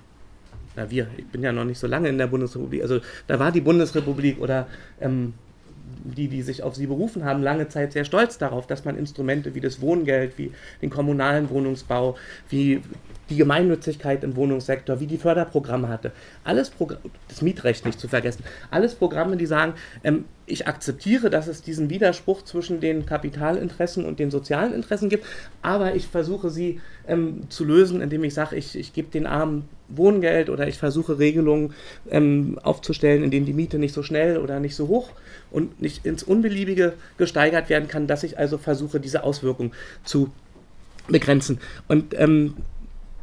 na 0.75 0.91
wir, 0.91 1.07
ich 1.17 1.27
bin 1.27 1.43
ja 1.43 1.53
noch 1.53 1.65
nicht 1.65 1.79
so 1.79 1.87
lange 1.87 2.09
in 2.09 2.19
der 2.19 2.27
Bundesrepublik, 2.27 2.83
also 2.83 3.01
da 3.27 3.39
war 3.39 3.53
die 3.53 3.61
Bundesrepublik 3.61 4.41
oder 4.41 4.67
ähm, 5.01 5.35
die, 6.05 6.29
die 6.29 6.43
sich 6.43 6.63
auf 6.63 6.75
sie 6.75 6.87
berufen 6.87 7.25
haben, 7.25 7.43
lange 7.43 7.69
Zeit 7.69 7.93
sehr 7.93 8.05
stolz 8.05 8.39
darauf, 8.39 8.67
dass 8.67 8.85
man 8.85 8.97
Instrumente 8.97 9.55
wie 9.55 9.61
das 9.61 9.81
Wohngeld, 9.81 10.39
wie 10.39 10.53
den 10.81 10.91
kommunalen 10.91 11.51
Wohnungsbau, 11.51 12.17
wie 12.49 12.81
die 13.33 13.39
Gemeinnützigkeit 13.39 14.23
im 14.25 14.37
Wohnungssektor, 14.37 15.01
wie 15.01 15.07
die 15.07 15.17
Förderprogramme 15.17 15.89
hatte. 15.89 16.13
Alles 16.45 16.69
Progr 16.69 16.99
das 17.29 17.41
Mietrecht 17.41 17.87
nicht 17.87 17.99
zu 17.99 18.09
vergessen. 18.09 18.45
Alles 18.71 18.95
Programme, 18.95 19.39
die 19.39 19.47
sagen, 19.47 19.73
ähm, 20.05 20.27
ich 20.45 20.69
akzeptiere, 20.69 21.31
dass 21.31 21.47
es 21.47 21.63
diesen 21.63 21.89
Widerspruch 21.89 22.43
zwischen 22.43 22.81
den 22.81 23.07
Kapitalinteressen 23.07 24.05
und 24.05 24.19
den 24.19 24.31
sozialen 24.31 24.75
Interessen 24.75 25.09
gibt, 25.09 25.25
aber 25.63 25.95
ich 25.95 26.09
versuche 26.09 26.51
sie 26.51 26.81
ähm, 27.09 27.49
zu 27.49 27.65
lösen, 27.65 28.03
indem 28.03 28.23
ich 28.25 28.35
sage, 28.35 28.57
ich, 28.57 28.77
ich 28.77 28.93
gebe 28.93 29.09
den 29.11 29.27
Armen 29.27 29.67
Wohngeld 29.89 30.51
oder 30.51 30.69
ich 30.69 30.77
versuche 30.77 31.19
Regelungen 31.19 31.73
ähm, 32.11 32.59
aufzustellen, 32.63 33.25
in 33.25 33.31
denen 33.31 33.47
die 33.47 33.55
Miete 33.55 33.79
nicht 33.79 33.95
so 33.95 34.03
schnell 34.03 34.37
oder 34.37 34.61
nicht 34.61 34.77
so 34.77 34.89
hoch 34.89 35.11
und 35.51 35.81
nicht 35.81 36.05
ins 36.05 36.23
Unbeliebige 36.23 36.95
gesteigert 37.17 37.71
werden 37.71 37.89
kann, 37.89 38.07
dass 38.07 38.23
ich 38.23 38.39
also 38.39 38.59
versuche, 38.59 39.01
diese 39.01 39.25
Auswirkungen 39.25 39.73
zu 40.05 40.31
begrenzen. 41.09 41.59
Und 41.89 42.15
ähm, 42.19 42.55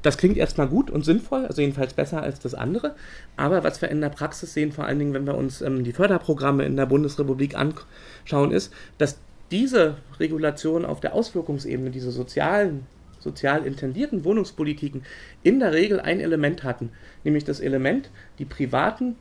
das 0.02 0.18
klingt 0.18 0.38
erstmal 0.38 0.68
gut 0.68 0.90
und 0.90 1.04
sinnvoll, 1.04 1.46
also 1.46 1.62
jedenfalls 1.62 1.94
besser 1.94 2.22
als 2.22 2.40
das 2.40 2.54
andere. 2.54 2.96
Aber 3.36 3.64
was 3.64 3.82
wir 3.82 3.90
in 3.90 4.02
der 4.02 4.10
Praxis 4.10 4.54
sehen, 4.54 4.72
vor 4.72 4.86
allen 4.86 5.00
Dingen, 5.00 5.14
wenn 5.14 5.28
wir 5.28 5.36
uns 5.36 5.62
ähm, 5.62 5.84
die 5.84 5.92
Förderprogramme 5.92 6.64
in 6.64 6.76
der 6.76 6.86
Bundesrepublik 6.86 7.56
anschauen, 7.56 8.52
ist, 8.52 8.74
dass 8.98 9.18
diese 9.52 9.96
Regulation 10.20 10.86
auf 10.86 11.00
der 11.00 11.14
Auswirkungsebene, 11.14 11.90
diese 11.90 12.12
sozialen, 12.12 12.86
sozial 13.20 13.66
intendierten 13.66 14.24
Wohnungspolitiken 14.24 15.04
in 15.44 15.60
der 15.60 15.74
Regel 15.74 16.00
ein 16.00 16.20
Element 16.20 16.64
hatten, 16.64 16.92
nämlich 17.24 17.44
das 17.44 17.60
Element, 17.60 18.10
die 18.38 18.46
privaten 18.46 19.16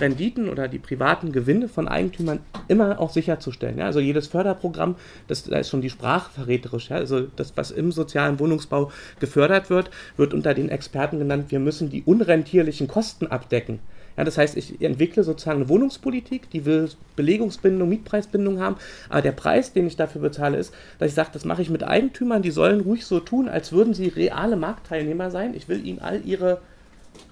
Renditen 0.00 0.48
oder 0.48 0.68
die 0.68 0.78
privaten 0.78 1.32
Gewinne 1.32 1.68
von 1.68 1.88
Eigentümern 1.88 2.40
immer 2.68 3.00
auch 3.00 3.10
sicherzustellen. 3.10 3.78
Ja? 3.78 3.86
Also 3.86 4.00
jedes 4.00 4.26
Förderprogramm, 4.28 4.96
das, 5.28 5.44
da 5.44 5.58
ist 5.58 5.68
schon 5.68 5.82
die 5.82 5.90
Sprache 5.90 6.30
verräterisch. 6.32 6.90
Ja? 6.90 6.96
Also 6.96 7.22
das, 7.36 7.56
was 7.56 7.70
im 7.70 7.92
sozialen 7.92 8.38
Wohnungsbau 8.38 8.90
gefördert 9.18 9.70
wird, 9.70 9.90
wird 10.16 10.34
unter 10.34 10.54
den 10.54 10.68
Experten 10.68 11.18
genannt, 11.18 11.46
wir 11.48 11.60
müssen 11.60 11.90
die 11.90 12.02
unrentierlichen 12.02 12.88
Kosten 12.88 13.26
abdecken. 13.26 13.80
Ja, 14.16 14.24
das 14.24 14.36
heißt, 14.36 14.56
ich 14.56 14.82
entwickle 14.82 15.22
sozusagen 15.22 15.60
eine 15.60 15.68
Wohnungspolitik, 15.68 16.50
die 16.50 16.64
will 16.64 16.90
Belegungsbindung, 17.16 17.88
Mietpreisbindung 17.88 18.60
haben, 18.60 18.76
aber 19.08 19.22
der 19.22 19.32
Preis, 19.32 19.72
den 19.72 19.86
ich 19.86 19.96
dafür 19.96 20.20
bezahle, 20.20 20.58
ist, 20.58 20.74
dass 20.98 21.08
ich 21.08 21.14
sage, 21.14 21.30
das 21.32 21.44
mache 21.44 21.62
ich 21.62 21.70
mit 21.70 21.84
Eigentümern, 21.84 22.42
die 22.42 22.50
sollen 22.50 22.80
ruhig 22.80 23.06
so 23.06 23.20
tun, 23.20 23.48
als 23.48 23.72
würden 23.72 23.94
sie 23.94 24.08
reale 24.08 24.56
Marktteilnehmer 24.56 25.30
sein. 25.30 25.54
Ich 25.54 25.68
will 25.68 25.86
ihnen 25.86 26.00
all 26.00 26.22
ihre 26.24 26.60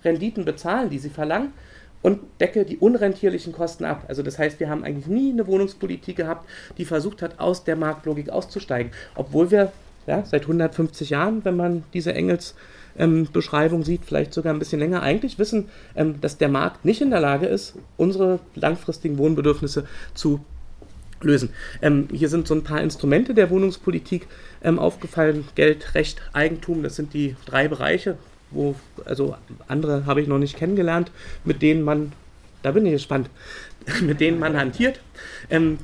Renditen 0.05 0.45
bezahlen, 0.45 0.89
die 0.89 0.99
sie 0.99 1.11
verlangen 1.11 1.53
und 2.03 2.21
decke 2.41 2.65
die 2.65 2.79
unrentierlichen 2.79 3.53
Kosten 3.53 3.85
ab. 3.85 4.05
Also 4.09 4.23
das 4.23 4.39
heißt, 4.39 4.61
wir 4.61 4.69
haben 4.69 4.85
eigentlich 4.85 5.07
nie 5.07 5.33
eine 5.33 5.47
Wohnungspolitik 5.47 6.17
gehabt, 6.17 6.49
die 6.77 6.85
versucht 6.85 7.23
hat, 7.23 7.39
aus 7.41 7.65
der 7.65 7.77
Marktlogik 7.77 8.31
auszusteigen, 8.31 8.93
obwohl 9.15 9.51
wir 9.51 9.73
ja, 10.07 10.25
seit 10.25 10.43
150 10.43 11.11
Jahren, 11.11 11.45
wenn 11.45 11.57
man 11.57 11.85
diese 11.93 12.15
Engels 12.15 12.55
ähm, 12.99 13.29
Beschreibung 13.33 13.85
sieht, 13.85 14.05
vielleicht 14.05 14.33
sogar 14.33 14.53
ein 14.53 14.59
bisschen 14.59 14.81
länger, 14.81 15.03
eigentlich 15.03 15.39
wissen, 15.39 15.69
ähm, 15.95 16.21
dass 16.21 16.39
der 16.39 16.49
Markt 16.49 16.85
nicht 16.85 17.01
in 17.01 17.11
der 17.11 17.21
Lage 17.21 17.47
ist, 17.47 17.75
unsere 17.97 18.41
langfristigen 18.55 19.19
Wohnbedürfnisse 19.19 19.87
zu 20.15 20.41
lösen. 21.21 21.51
Ähm, 21.83 22.09
hier 22.13 22.29
sind 22.29 22.47
so 22.47 22.55
ein 22.55 22.65
paar 22.65 22.81
Instrumente 22.81 23.35
der 23.35 23.51
Wohnungspolitik 23.51 24.27
ähm, 24.63 24.79
aufgefallen. 24.79 25.45
Geld, 25.55 25.95
Recht, 25.95 26.23
Eigentum, 26.33 26.83
das 26.83 26.97
sind 26.97 27.13
die 27.13 27.37
drei 27.45 27.69
Bereiche, 27.69 28.17
wo, 28.51 28.75
also 29.05 29.37
andere 29.67 30.07
habe 30.07 30.21
ich 30.21 30.29
noch 30.29 30.39
nicht 30.39 30.57
kennengelernt, 30.57 31.11
mit 31.45 31.63
denen 31.63 31.83
man, 31.83 32.13
da 32.63 32.73
bin 32.73 32.87
ich 32.87 32.93
gespannt, 32.93 33.31
mit 34.03 34.21
denen 34.21 34.39
man 34.39 34.57
hantiert. 34.57 35.01
Ähm, 35.51 35.79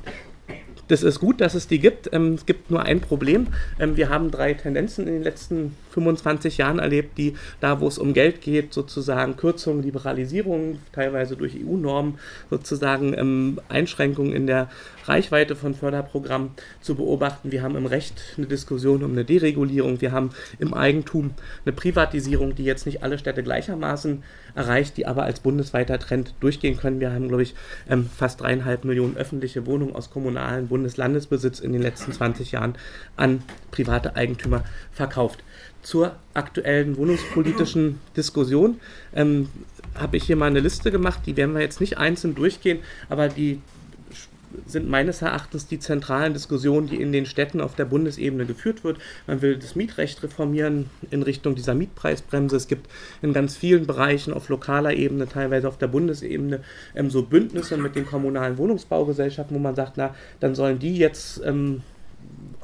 das 0.87 1.01
ist 1.01 1.19
gut, 1.19 1.41
dass 1.41 1.55
es 1.55 1.67
die 1.67 1.79
gibt. 1.79 2.11
Ähm, 2.13 2.33
es 2.33 2.45
gibt 2.45 2.69
nur 2.69 2.83
ein 2.83 3.01
Problem. 3.01 3.47
Ähm, 3.79 3.97
wir 3.97 4.09
haben 4.09 4.31
drei 4.31 4.53
Tendenzen 4.53 5.07
in 5.07 5.13
den 5.15 5.23
letzten 5.23 5.75
25 5.95 6.57
Jahren 6.57 6.79
erlebt, 6.79 7.17
die 7.17 7.35
da, 7.61 7.79
wo 7.79 7.87
es 7.87 7.97
um 7.97 8.13
Geld 8.13 8.41
geht, 8.41 8.73
sozusagen 8.73 9.37
Kürzungen, 9.37 9.81
Liberalisierungen, 9.81 10.79
teilweise 10.91 11.35
durch 11.35 11.55
EU-Normen, 11.55 12.19
sozusagen 12.49 13.13
ähm, 13.17 13.59
Einschränkungen 13.69 14.33
in 14.33 14.45
der 14.45 14.69
Reichweite 15.05 15.55
von 15.55 15.73
Förderprogrammen 15.73 16.51
zu 16.81 16.95
beobachten. 16.95 17.51
Wir 17.51 17.63
haben 17.63 17.75
im 17.75 17.85
Recht 17.85 18.21
eine 18.37 18.47
Diskussion 18.47 19.03
um 19.03 19.11
eine 19.11 19.23
Deregulierung. 19.23 20.01
Wir 20.01 20.11
haben 20.11 20.31
im 20.59 20.73
Eigentum 20.73 21.31
eine 21.65 21.73
Privatisierung, 21.73 22.55
die 22.55 22.65
jetzt 22.65 22.85
nicht 22.85 23.03
alle 23.03 23.17
Städte 23.17 23.43
gleichermaßen 23.43 24.23
erreicht, 24.55 24.97
die 24.97 25.05
aber 25.05 25.23
als 25.23 25.39
bundesweiter 25.39 25.99
Trend 25.99 26.33
durchgehen 26.39 26.77
können. 26.77 26.99
Wir 26.99 27.13
haben, 27.13 27.27
glaube 27.27 27.43
ich, 27.43 27.55
ähm, 27.89 28.09
fast 28.09 28.41
dreieinhalb 28.41 28.83
Millionen 28.83 29.15
öffentliche 29.15 29.65
Wohnungen 29.65 29.95
aus 29.95 30.09
kommunalen 30.09 30.67
Bundeslandesbesitz 30.67 31.59
in 31.59 31.71
den 31.71 31.81
letzten 31.81 32.11
20 32.11 32.51
Jahren 32.51 32.75
an 33.15 33.43
private 33.71 34.15
Eigentümer 34.15 34.63
verkauft 34.91 35.43
zur 35.85 36.15
aktuellen 36.33 36.97
wohnungspolitischen 36.97 37.99
Diskussion 38.17 38.79
ähm, 39.13 39.49
habe 39.93 40.17
ich 40.17 40.23
hier 40.23 40.35
mal 40.35 40.47
eine 40.47 40.59
Liste 40.59 40.91
gemacht, 40.91 41.21
die 41.25 41.37
werden 41.37 41.53
wir 41.53 41.61
jetzt 41.61 41.79
nicht 41.79 41.97
einzeln 41.97 42.33
durchgehen, 42.33 42.79
aber 43.07 43.29
die 43.29 43.61
sind 44.65 44.89
meines 44.89 45.21
Erachtens 45.21 45.67
die 45.67 45.79
zentralen 45.79 46.33
Diskussionen, 46.33 46.87
die 46.87 47.01
in 47.01 47.11
den 47.11 47.25
Städten 47.25 47.61
auf 47.61 47.75
der 47.75 47.85
Bundesebene 47.85 48.45
geführt 48.45 48.83
wird. 48.83 48.97
Man 49.27 49.41
will 49.41 49.57
das 49.57 49.75
Mietrecht 49.75 50.23
reformieren 50.23 50.89
in 51.11 51.23
Richtung 51.23 51.55
dieser 51.55 51.75
Mietpreisbremse. 51.75 52.55
Es 52.55 52.67
gibt 52.67 52.89
in 53.21 53.33
ganz 53.33 53.57
vielen 53.57 53.85
Bereichen 53.85 54.33
auf 54.33 54.49
lokaler 54.49 54.93
Ebene, 54.93 55.27
teilweise 55.27 55.67
auf 55.67 55.77
der 55.77 55.87
Bundesebene, 55.87 56.61
ähm, 56.95 57.09
so 57.09 57.23
Bündnisse 57.23 57.77
mit 57.77 57.95
den 57.95 58.05
kommunalen 58.05 58.57
Wohnungsbaugesellschaften, 58.57 59.55
wo 59.55 59.59
man 59.59 59.75
sagt, 59.75 59.97
na, 59.97 60.15
dann 60.39 60.55
sollen 60.55 60.79
die 60.79 60.97
jetzt 60.97 61.41
ähm, 61.43 61.81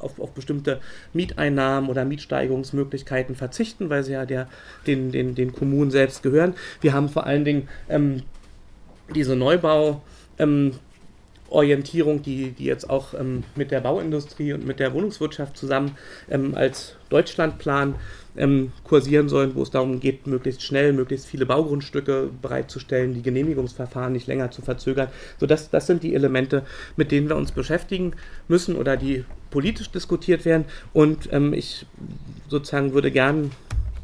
auf, 0.02 0.18
auf 0.20 0.32
bestimmte 0.32 0.80
Mieteinnahmen 1.12 1.88
oder 1.88 2.04
Mietsteigerungsmöglichkeiten 2.04 3.34
verzichten, 3.34 3.90
weil 3.90 4.02
sie 4.02 4.12
ja 4.12 4.26
der, 4.26 4.48
den, 4.86 5.12
den, 5.12 5.34
den 5.34 5.52
Kommunen 5.52 5.90
selbst 5.90 6.22
gehören. 6.22 6.54
Wir 6.80 6.92
haben 6.92 7.08
vor 7.08 7.26
allen 7.26 7.44
Dingen 7.44 7.68
ähm, 7.88 8.22
diese 9.14 9.36
Neubau. 9.36 10.02
Ähm, 10.38 10.72
Orientierung, 11.52 12.22
die, 12.22 12.50
die 12.50 12.64
jetzt 12.64 12.88
auch 12.88 13.14
ähm, 13.14 13.44
mit 13.54 13.70
der 13.70 13.80
Bauindustrie 13.80 14.52
und 14.52 14.66
mit 14.66 14.80
der 14.80 14.92
Wohnungswirtschaft 14.94 15.56
zusammen 15.56 15.96
ähm, 16.30 16.54
als 16.54 16.96
Deutschlandplan 17.10 17.94
ähm, 18.36 18.72
kursieren 18.84 19.28
sollen, 19.28 19.54
wo 19.54 19.62
es 19.62 19.70
darum 19.70 20.00
geht, 20.00 20.26
möglichst 20.26 20.62
schnell, 20.62 20.92
möglichst 20.92 21.26
viele 21.26 21.46
Baugrundstücke 21.46 22.30
bereitzustellen, 22.40 23.14
die 23.14 23.22
Genehmigungsverfahren 23.22 24.12
nicht 24.12 24.26
länger 24.26 24.50
zu 24.50 24.62
verzögern. 24.62 25.08
So 25.38 25.46
das, 25.46 25.70
das 25.70 25.86
sind 25.86 26.02
die 26.02 26.14
Elemente, 26.14 26.64
mit 26.96 27.12
denen 27.12 27.28
wir 27.28 27.36
uns 27.36 27.52
beschäftigen 27.52 28.12
müssen 28.48 28.76
oder 28.76 28.96
die 28.96 29.24
politisch 29.50 29.90
diskutiert 29.90 30.44
werden. 30.44 30.64
Und 30.92 31.28
ähm, 31.32 31.52
ich 31.52 31.86
sozusagen 32.48 32.94
würde 32.94 33.10
gern 33.10 33.50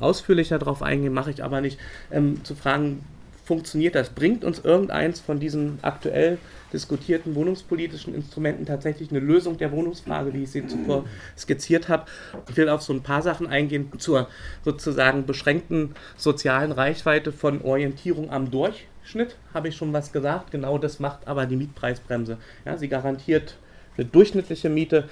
ausführlicher 0.01 0.59
darauf 0.59 0.83
eingehen, 0.83 1.13
mache 1.13 1.31
ich 1.31 1.43
aber 1.43 1.61
nicht, 1.61 1.79
ähm, 2.11 2.45
zu 2.45 2.55
fragen, 2.55 3.03
funktioniert 3.45 3.95
das? 3.95 4.11
Bringt 4.11 4.45
uns 4.45 4.59
irgendeins 4.59 5.21
von 5.21 5.41
diesen 5.41 5.79
aktuell 5.81 6.39
diskutierten 6.73 7.35
wohnungspolitischen 7.35 8.15
Instrumenten 8.15 8.67
tatsächlich 8.67 9.11
eine 9.11 9.21
Lösung 9.21 9.59
der 9.59 9.73
Wohnungsfrage, 9.73 10.33
wie 10.35 10.43
ich 10.43 10.51
sie 10.51 10.67
zuvor 10.67 11.05
skizziert 11.37 11.89
habe? 11.89 12.05
Ich 12.49 12.57
will 12.57 12.69
auf 12.69 12.83
so 12.83 12.93
ein 12.93 13.03
paar 13.03 13.23
Sachen 13.23 13.47
eingehen 13.47 13.91
zur 13.99 14.29
sozusagen 14.65 15.27
beschränkten 15.27 15.95
sozialen 16.17 16.73
Reichweite 16.73 17.33
von 17.33 17.63
Orientierung 17.63 18.31
am 18.31 18.51
Durchschnitt, 18.51 19.37
habe 19.55 19.69
ich 19.69 19.77
schon 19.77 19.93
was 19.93 20.13
gesagt. 20.13 20.51
Genau 20.51 20.79
das 20.79 21.01
macht 21.01 21.27
aber 21.27 21.47
die 21.47 21.57
Mietpreisbremse. 21.57 22.39
Ja, 22.65 22.77
sie 22.77 22.89
garantiert 22.89 23.57
eine 23.97 24.07
durchschnittliche 24.07 24.69
Miete 24.69 25.09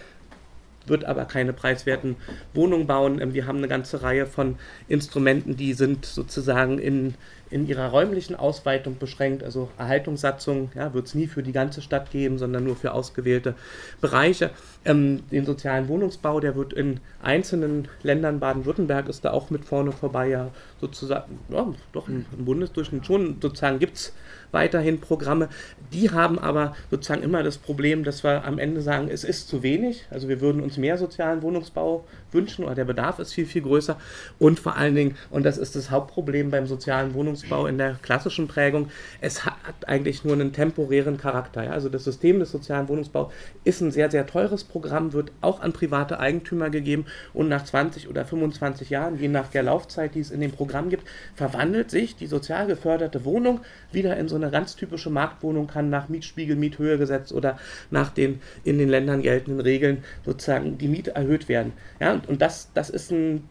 wird 0.87 1.05
aber 1.05 1.25
keine 1.25 1.53
preiswerten 1.53 2.17
Wohnungen 2.55 2.87
bauen. 2.87 3.21
Ähm, 3.21 3.35
wir 3.35 3.47
haben 3.47 3.59
eine 3.59 3.69
ganze 3.69 4.03
Reihe 4.03 4.27
von 4.27 4.57
Instrumenten, 4.89 5.57
die 5.57 5.73
sind 5.75 6.07
sozusagen 6.07 6.79
in, 6.79 7.15
in 7.51 7.67
ihrer 7.67 7.89
räumlichen 7.89 8.35
Ausweitung 8.35 8.99
beschränkt. 8.99 9.43
Also 9.43 9.71
Erhaltungssatzung 9.79 10.71
ja, 10.75 10.93
wird 10.95 11.07
es 11.07 11.15
nie 11.15 11.27
für 11.27 11.43
die 11.43 11.53
ganze 11.53 11.83
Stadt 11.83 12.11
geben, 12.11 12.39
sondern 12.39 12.65
nur 12.65 12.77
für 12.77 12.93
ausgewählte 12.93 13.55
Bereiche. 14.01 14.51
Ähm, 14.85 15.23
den 15.31 15.47
sozialen 15.47 15.89
Wohnungsbau, 15.89 16.41
der 16.41 16.57
wird 16.57 16.73
in 16.73 17.01
einzelnen 17.23 17.89
Ländern, 18.03 18.41
Baden-Württemberg 18.41 19.09
ist 19.09 19.25
da 19.25 19.33
auch 19.33 19.51
mit 19.51 19.65
vorne 19.65 19.93
vorbei, 19.93 20.29
ja 20.29 20.51
sozusagen, 20.81 21.39
ja, 21.49 21.73
doch 21.93 22.09
im, 22.09 22.25
Bundesdurchschnitt 22.39 23.07
schon 23.07 23.39
sozusagen 23.41 23.79
gibt 23.79 23.97
es 23.97 24.13
weiterhin 24.53 25.01
Programme. 25.01 25.49
Die 25.93 26.11
haben 26.11 26.39
aber 26.39 26.75
sozusagen 26.91 27.23
immer 27.23 27.43
das 27.43 27.59
Problem, 27.59 28.05
dass 28.05 28.25
wir 28.25 28.45
am 28.45 28.59
Ende 28.59 28.81
sagen, 28.81 29.09
es 29.11 29.25
ist 29.25 29.49
zu 29.49 29.63
wenig. 29.63 30.07
Also 30.11 30.29
wir 30.29 30.41
würden 30.41 30.63
uns 30.63 30.77
mehr 30.77 30.99
sozialen 30.99 31.43
Wohnungsbau 31.43 32.05
wünschen 32.37 32.65
oder 32.65 32.77
der 32.77 32.85
Bedarf 32.85 33.19
ist 33.19 33.33
viel, 33.33 33.47
viel 33.47 33.63
größer. 33.63 33.97
Und 34.39 34.61
vor 34.61 34.77
allen 34.77 34.95
Dingen, 34.95 35.17
und 35.31 35.45
das 35.45 35.59
ist 35.59 35.75
das 35.75 35.91
Hauptproblem 35.91 36.53
beim 36.53 36.67
sozialen 36.67 37.15
Wohnungsbau 37.15 37.67
in 37.67 37.79
der 37.79 37.95
klassischen 38.03 38.47
Prägung, 38.47 38.91
es 39.21 39.45
hat 39.45 39.89
eigentlich 39.89 40.23
nur 40.23 40.35
einen 40.35 40.53
temporären 40.53 41.17
Charakter. 41.19 41.65
Ja? 41.65 41.71
Also 41.73 41.89
das 41.89 42.05
System 42.05 42.39
des 42.39 42.53
sozialen 42.53 42.89
Wohnungsbaus 42.89 43.33
ist 43.65 43.81
ein 43.81 43.91
sehr, 43.91 44.11
sehr 44.11 44.27
teures 44.27 44.63
Programm, 44.63 45.13
wird 45.13 45.33
auch 45.41 45.61
an 45.61 45.73
private 45.73 46.21
Eigentümer 46.21 46.71
gegeben 46.71 47.07
und 47.33 47.49
nach 47.49 47.65
20 47.65 48.09
oder 48.09 48.25
25 48.25 48.91
Jahren, 48.91 49.19
je 49.19 49.29
nach 49.29 49.49
der 49.49 49.63
Laufzeit, 49.63 50.15
die 50.15 50.21
es 50.21 50.31
in 50.31 50.41
dem 50.41 50.53
Programm 50.53 50.91
gibt, 50.91 51.07
verwandelt 51.35 51.91
sich 51.91 52.17
die 52.17 52.27
sozial 52.27 52.67
geförderte 52.67 53.25
Wohnung 53.25 53.61
wieder 53.93 54.17
in 54.17 54.29
so 54.29 54.37
eine 54.37 54.51
ganz 54.51 54.77
typische 54.77 55.11
Marktwohnung, 55.11 55.67
kann 55.67 55.91
nach 55.91 56.09
Mietspiegel, 56.09 56.57
Miethöhegesetz 56.57 57.33
oder 57.33 57.59
nach 57.91 58.11
den 58.11 58.41
in 58.65 58.79
den 58.79 58.89
Ländern 58.89 59.23
geltenden 59.23 59.61
Regeln 59.61 60.05
sozusagen 60.25 60.79
die 60.79 60.89
Miete 60.89 61.15
erhöht 61.15 61.49
werden. 61.49 61.73
Ja, 62.01 62.21
und, 62.29 62.43
das, 62.43 62.71
das 62.75 62.91
ist 62.91 63.11
ein, 63.11 63.49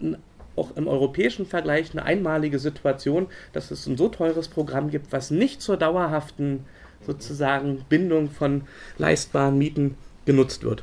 ein 0.00 0.16
auch 0.58 0.76
im 0.76 0.88
europäischen 0.88 1.46
Vergleich 1.46 1.92
eine 1.92 2.02
einmalige 2.02 2.58
Situation, 2.58 3.28
dass 3.52 3.70
es 3.70 3.86
ein 3.86 3.96
so 3.96 4.08
teures 4.08 4.48
Programm 4.48 4.90
gibt, 4.90 5.12
was 5.12 5.30
nicht 5.30 5.62
zur 5.62 5.76
dauerhaften 5.76 6.64
sozusagen 7.06 7.84
Bindung 7.88 8.28
von 8.28 8.62
leistbaren 8.98 9.56
Mieten 9.56 9.96
genutzt 10.26 10.64
wird. 10.64 10.82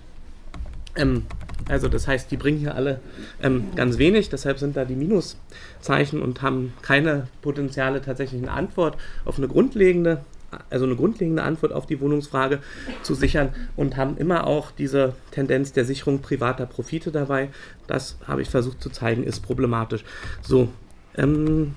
Ähm, 0.96 1.26
also 1.68 1.88
das 1.90 2.08
heißt, 2.08 2.32
die 2.32 2.38
bringen 2.38 2.60
hier 2.60 2.76
alle 2.76 3.00
ähm, 3.42 3.68
ganz 3.76 3.98
wenig, 3.98 4.30
deshalb 4.30 4.60
sind 4.60 4.78
da 4.78 4.86
die 4.86 4.96
Minuszeichen 4.96 6.22
und 6.22 6.42
haben 6.42 6.74
keine 6.82 7.28
potenziale 7.42 8.02
tatsächliche 8.02 8.50
Antwort 8.50 8.98
auf 9.26 9.38
eine 9.38 9.48
grundlegende, 9.48 10.24
also 10.70 10.86
eine 10.86 10.96
grundlegende 10.96 11.44
Antwort 11.44 11.74
auf 11.74 11.86
die 11.86 12.00
Wohnungsfrage 12.00 12.60
zu 13.04 13.16
sichern 13.16 13.50
und 13.76 13.98
haben 13.98 14.18
immer 14.18 14.48
auch 14.48 14.72
diese 14.72 15.14
Tendenz 15.32 15.74
der 15.74 15.86
Sicherung 15.86 16.22
privater 16.22 16.66
Profite 16.66 17.12
dabei. 17.12 17.50
Das 17.88 18.18
habe 18.28 18.42
ich 18.42 18.50
versucht 18.50 18.82
zu 18.82 18.90
zeigen, 18.90 19.24
ist 19.24 19.42
problematisch. 19.42 20.04
So, 20.42 20.70
ähm, 21.16 21.76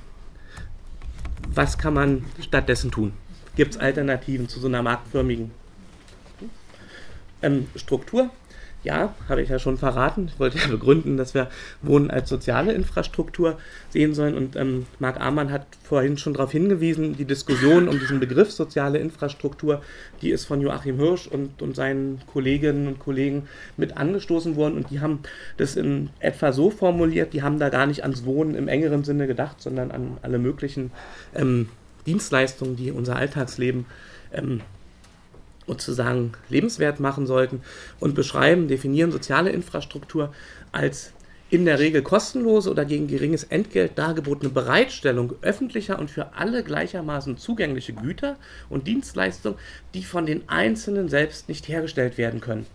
was 1.48 1.78
kann 1.78 1.94
man 1.94 2.24
stattdessen 2.40 2.90
tun? 2.90 3.12
Gibt 3.56 3.74
es 3.74 3.80
Alternativen 3.80 4.48
zu 4.48 4.60
so 4.60 4.68
einer 4.68 4.82
marktförmigen 4.82 5.50
ähm, 7.42 7.66
Struktur? 7.74 8.30
Ja, 8.84 9.12
habe 9.28 9.42
ich 9.42 9.48
ja 9.48 9.58
schon 9.58 9.76
verraten. 9.76 10.30
Ich 10.32 10.38
wollte 10.38 10.58
ja 10.58 10.68
begründen, 10.68 11.16
dass 11.16 11.34
wir 11.34 11.48
Wohnen 11.82 12.12
als 12.12 12.28
soziale 12.28 12.72
Infrastruktur 12.72 13.58
sehen 13.90 14.14
sollen. 14.14 14.36
Und 14.36 14.54
ähm, 14.54 14.86
Marc 15.00 15.20
Amann 15.20 15.50
hat 15.50 15.66
vorhin 15.82 16.16
schon 16.16 16.34
darauf 16.34 16.52
hingewiesen, 16.52 17.16
die 17.16 17.24
Diskussion 17.24 17.88
um 17.88 17.98
diesen 17.98 18.20
Begriff 18.20 18.52
soziale 18.52 18.98
Infrastruktur, 18.98 19.82
die 20.22 20.30
ist 20.30 20.44
von 20.44 20.60
Joachim 20.60 20.96
Hirsch 20.96 21.26
und, 21.26 21.60
und 21.60 21.74
seinen 21.74 22.20
Kolleginnen 22.32 22.86
und 22.86 23.00
Kollegen 23.00 23.48
mit 23.76 23.96
angestoßen 23.96 24.54
worden. 24.54 24.76
Und 24.76 24.90
die 24.90 25.00
haben 25.00 25.20
das 25.56 25.74
in 25.74 26.10
etwa 26.20 26.52
so 26.52 26.70
formuliert, 26.70 27.32
die 27.32 27.42
haben 27.42 27.58
da 27.58 27.70
gar 27.70 27.86
nicht 27.86 28.04
ans 28.04 28.24
Wohnen 28.24 28.54
im 28.54 28.68
engeren 28.68 29.02
Sinne 29.02 29.26
gedacht, 29.26 29.60
sondern 29.60 29.90
an 29.90 30.18
alle 30.22 30.38
möglichen 30.38 30.92
ähm, 31.34 31.68
Dienstleistungen, 32.06 32.76
die 32.76 32.92
unser 32.92 33.16
Alltagsleben 33.16 33.86
ähm, 34.32 34.60
sozusagen 35.68 36.32
lebenswert 36.48 36.98
machen 36.98 37.26
sollten 37.26 37.60
und 38.00 38.14
beschreiben, 38.14 38.66
definieren 38.66 39.12
soziale 39.12 39.50
Infrastruktur 39.50 40.32
als 40.72 41.12
in 41.50 41.64
der 41.64 41.78
Regel 41.78 42.02
kostenlose 42.02 42.70
oder 42.70 42.84
gegen 42.84 43.06
geringes 43.06 43.44
Entgelt 43.44 43.96
dargebotene 43.96 44.50
Bereitstellung 44.50 45.34
öffentlicher 45.40 45.98
und 45.98 46.10
für 46.10 46.34
alle 46.34 46.62
gleichermaßen 46.62 47.38
zugängliche 47.38 47.94
Güter 47.94 48.36
und 48.68 48.86
Dienstleistungen, 48.86 49.58
die 49.94 50.04
von 50.04 50.26
den 50.26 50.48
Einzelnen 50.48 51.08
selbst 51.08 51.48
nicht 51.48 51.68
hergestellt 51.68 52.18
werden 52.18 52.40
können. 52.40 52.66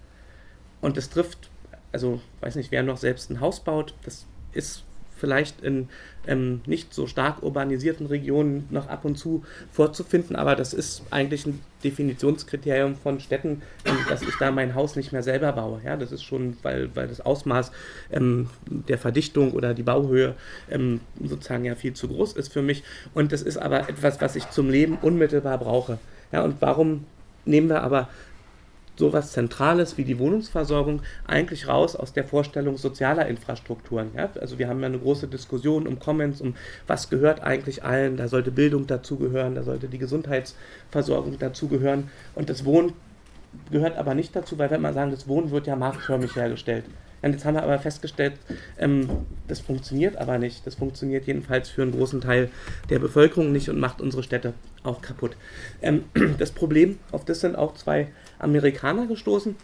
Und 0.81 0.97
das 0.97 1.09
trifft, 1.09 1.51
also 1.91 2.19
weiß 2.41 2.55
nicht, 2.55 2.71
wer 2.71 2.81
noch 2.81 2.97
selbst 2.97 3.29
ein 3.29 3.41
Haus 3.41 3.63
baut, 3.63 3.93
das 4.05 4.25
ist 4.53 4.83
vielleicht 5.23 5.61
in 5.61 5.87
ähm, 6.27 6.59
nicht 6.65 6.93
so 6.93 7.07
stark 7.07 7.41
urbanisierten 7.43 8.07
Regionen 8.07 8.67
noch 8.71 8.89
ab 8.89 9.05
und 9.05 9.17
zu 9.17 9.45
vorzufinden, 9.71 10.35
aber 10.35 10.57
das 10.57 10.73
ist 10.73 11.03
eigentlich 11.11 11.45
ein 11.45 11.61
Definitionskriterium 11.81 12.97
von 12.97 13.21
Städten, 13.21 13.61
ähm, 13.85 13.95
dass 14.09 14.21
ich 14.21 14.35
da 14.37 14.51
mein 14.51 14.75
Haus 14.75 14.97
nicht 14.97 15.13
mehr 15.13 15.23
selber 15.23 15.53
baue. 15.53 15.79
Ja, 15.85 15.95
das 15.95 16.11
ist 16.11 16.23
schon, 16.23 16.57
weil, 16.61 16.93
weil 16.93 17.07
das 17.07 17.21
Ausmaß 17.21 17.71
ähm, 18.11 18.49
der 18.67 18.97
Verdichtung 18.97 19.53
oder 19.53 19.73
die 19.73 19.83
Bauhöhe 19.83 20.35
ähm, 20.69 20.99
sozusagen 21.23 21.63
ja 21.63 21.75
viel 21.75 21.93
zu 21.93 22.09
groß 22.09 22.33
ist 22.33 22.51
für 22.51 22.61
mich. 22.61 22.83
Und 23.13 23.31
das 23.31 23.43
ist 23.43 23.55
aber 23.55 23.87
etwas, 23.87 24.19
was 24.19 24.35
ich 24.35 24.49
zum 24.49 24.69
Leben 24.69 24.97
unmittelbar 25.01 25.57
brauche. 25.57 25.99
Ja, 26.33 26.43
und 26.43 26.57
warum 26.59 27.05
nehmen 27.45 27.69
wir 27.69 27.81
aber 27.81 28.09
sowas 28.95 29.31
Zentrales 29.31 29.97
wie 29.97 30.03
die 30.03 30.19
Wohnungsversorgung 30.19 31.01
eigentlich 31.25 31.67
raus 31.67 31.95
aus 31.95 32.13
der 32.13 32.25
Vorstellung 32.25 32.77
sozialer 32.77 33.27
Infrastrukturen. 33.27 34.11
Ja? 34.15 34.29
Also 34.39 34.59
wir 34.59 34.67
haben 34.67 34.79
ja 34.81 34.87
eine 34.87 34.99
große 34.99 35.27
Diskussion 35.27 35.87
um 35.87 35.99
Commons, 35.99 36.41
um 36.41 36.55
was 36.87 37.09
gehört 37.09 37.41
eigentlich 37.41 37.83
allen. 37.83 38.17
Da 38.17 38.27
sollte 38.27 38.51
Bildung 38.51 38.87
dazugehören, 38.87 39.55
da 39.55 39.63
sollte 39.63 39.87
die 39.87 39.97
Gesundheitsversorgung 39.97 41.39
dazugehören. 41.39 42.09
Und 42.35 42.49
das 42.49 42.65
Wohnen 42.65 42.93
gehört 43.71 43.97
aber 43.97 44.15
nicht 44.15 44.35
dazu, 44.35 44.57
weil 44.57 44.69
wenn 44.69 44.81
man 44.81 44.93
sagen, 44.93 45.11
das 45.11 45.27
Wohnen 45.27 45.51
wird 45.51 45.67
ja 45.67 45.75
marktförmig 45.75 46.35
hergestellt. 46.35 46.85
Und 47.23 47.31
jetzt 47.31 47.45
haben 47.45 47.53
wir 47.55 47.63
aber 47.63 47.79
festgestellt, 47.79 48.33
ähm, 48.77 49.07
das 49.47 49.61
funktioniert 49.61 50.17
aber 50.17 50.37
nicht. 50.37 50.67
Das 50.67 50.75
funktioniert 50.75 51.25
jedenfalls 51.25 51.69
für 51.69 51.81
einen 51.81 51.93
großen 51.93 52.19
Teil 52.19 52.49
der 52.89 52.99
Bevölkerung 52.99 53.53
nicht 53.53 53.69
und 53.69 53.79
macht 53.79 54.01
unsere 54.01 54.23
Städte 54.23 54.53
auch 54.83 55.01
kaputt. 55.01 55.37
Ähm, 55.81 56.03
das 56.37 56.51
Problem, 56.51 56.99
auf 57.13 57.23
das 57.23 57.39
sind 57.39 57.55
auch 57.55 57.75
zwei 57.75 58.09
Amerikaner 58.43 59.07
gestoßen, 59.07 59.55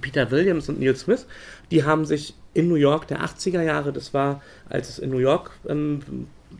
Peter 0.00 0.30
Williams 0.30 0.68
und 0.68 0.80
Neil 0.80 0.96
Smith, 0.96 1.26
die 1.70 1.84
haben 1.84 2.04
sich 2.04 2.34
in 2.54 2.68
New 2.68 2.76
York 2.76 3.08
der 3.08 3.22
80er 3.22 3.62
Jahre, 3.62 3.92
das 3.92 4.14
war, 4.14 4.42
als 4.68 4.88
es 4.88 4.98
in 4.98 5.10
New 5.10 5.18
York 5.18 5.50
ähm, 5.68 6.00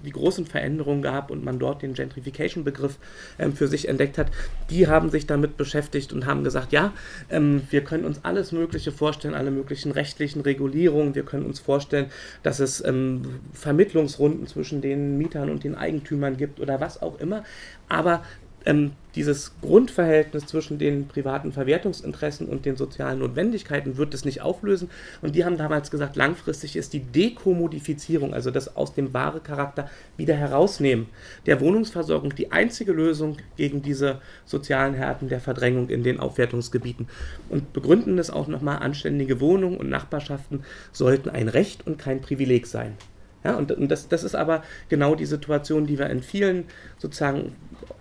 die 0.05 0.11
großen 0.11 0.47
Veränderungen 0.47 1.03
gab 1.03 1.31
und 1.31 1.45
man 1.45 1.59
dort 1.59 1.83
den 1.83 1.95
Gentrification-Begriff 1.95 2.99
ähm, 3.39 3.53
für 3.53 3.69
sich 3.69 3.89
entdeckt 3.89 4.19
hat, 4.19 4.31
die 4.71 4.87
haben 4.87 5.11
sich 5.11 5.27
damit 5.27 5.57
beschäftigt 5.57 6.13
und 6.13 6.27
haben 6.27 6.45
gesagt, 6.45 6.73
ja, 6.73 6.93
ähm, 7.31 7.63
wir 7.71 7.83
können 7.83 8.05
uns 8.05 8.25
alles 8.25 8.53
Mögliche 8.53 8.93
vorstellen, 8.93 9.35
alle 9.35 9.51
möglichen 9.51 9.91
rechtlichen 9.93 10.43
Regulierungen, 10.43 11.15
wir 11.15 11.25
können 11.25 11.47
uns 11.47 11.59
vorstellen, 11.59 12.11
dass 12.43 12.61
es 12.61 12.85
ähm, 12.85 13.41
Vermittlungsrunden 13.53 14.47
zwischen 14.47 14.81
den 14.81 15.19
Mietern 15.19 15.51
und 15.51 15.65
den 15.65 15.75
Eigentümern 15.75 16.37
gibt 16.37 16.61
oder 16.61 16.81
was 16.81 17.03
auch 17.03 17.19
immer, 17.19 17.45
aber 17.89 18.23
ähm, 18.69 18.93
dieses 19.15 19.53
Grundverhältnis 19.63 20.47
zwischen 20.47 20.79
den 20.79 21.09
privaten 21.09 21.53
Verwertungsinteressen 21.53 22.47
und 22.47 22.67
den 22.67 22.77
sozialen 22.77 23.19
Notwendigkeiten 23.19 23.97
wird 23.97 24.13
es 24.15 24.25
nicht 24.25 24.43
auflösen. 24.43 24.91
Und 25.23 25.35
die 25.35 25.45
haben 25.45 25.57
damals 25.57 25.91
gesagt, 25.91 26.15
langfristig 26.15 26.77
ist 26.77 26.93
die 26.93 27.01
Dekommodifizierung, 27.01 28.35
also 28.35 28.51
das 28.51 28.77
aus 28.77 28.95
dem 28.95 29.15
wahre 29.15 29.41
Charakter 29.41 29.91
wieder 30.17 30.35
herausnehmen 30.35 31.07
der 31.47 31.61
Wohnungsversorgung 31.61 32.35
die 32.35 32.53
einzige 32.53 32.93
Lösung 32.93 33.39
gegen 33.57 33.83
diese 33.83 34.21
sozialen 34.45 34.95
Härten 34.95 35.29
der 35.29 35.41
Verdrängung 35.41 35.89
in 35.89 36.03
den 36.03 36.21
Aufwertungsgebieten. 36.21 37.09
Und 37.49 37.73
begründen 37.73 38.19
das 38.19 38.31
auch 38.31 38.47
nochmal, 38.47 38.79
anständige 38.79 39.41
Wohnungen 39.41 39.79
und 39.79 39.89
Nachbarschaften 39.89 40.63
sollten 40.93 41.31
ein 41.31 41.49
Recht 41.49 41.87
und 41.87 41.99
kein 41.99 42.21
Privileg 42.21 42.67
sein. 42.67 42.97
Ja, 43.45 43.57
und, 43.57 43.71
und 43.73 43.89
das, 43.89 44.09
das 44.09 44.25
ist 44.25 44.35
aber 44.35 44.63
genau 44.89 45.15
die 45.15 45.27
Situation, 45.27 45.87
die 45.87 45.99
wir 45.99 46.11
in 46.11 46.23
vielen 46.23 46.65
sozusagen 46.99 47.55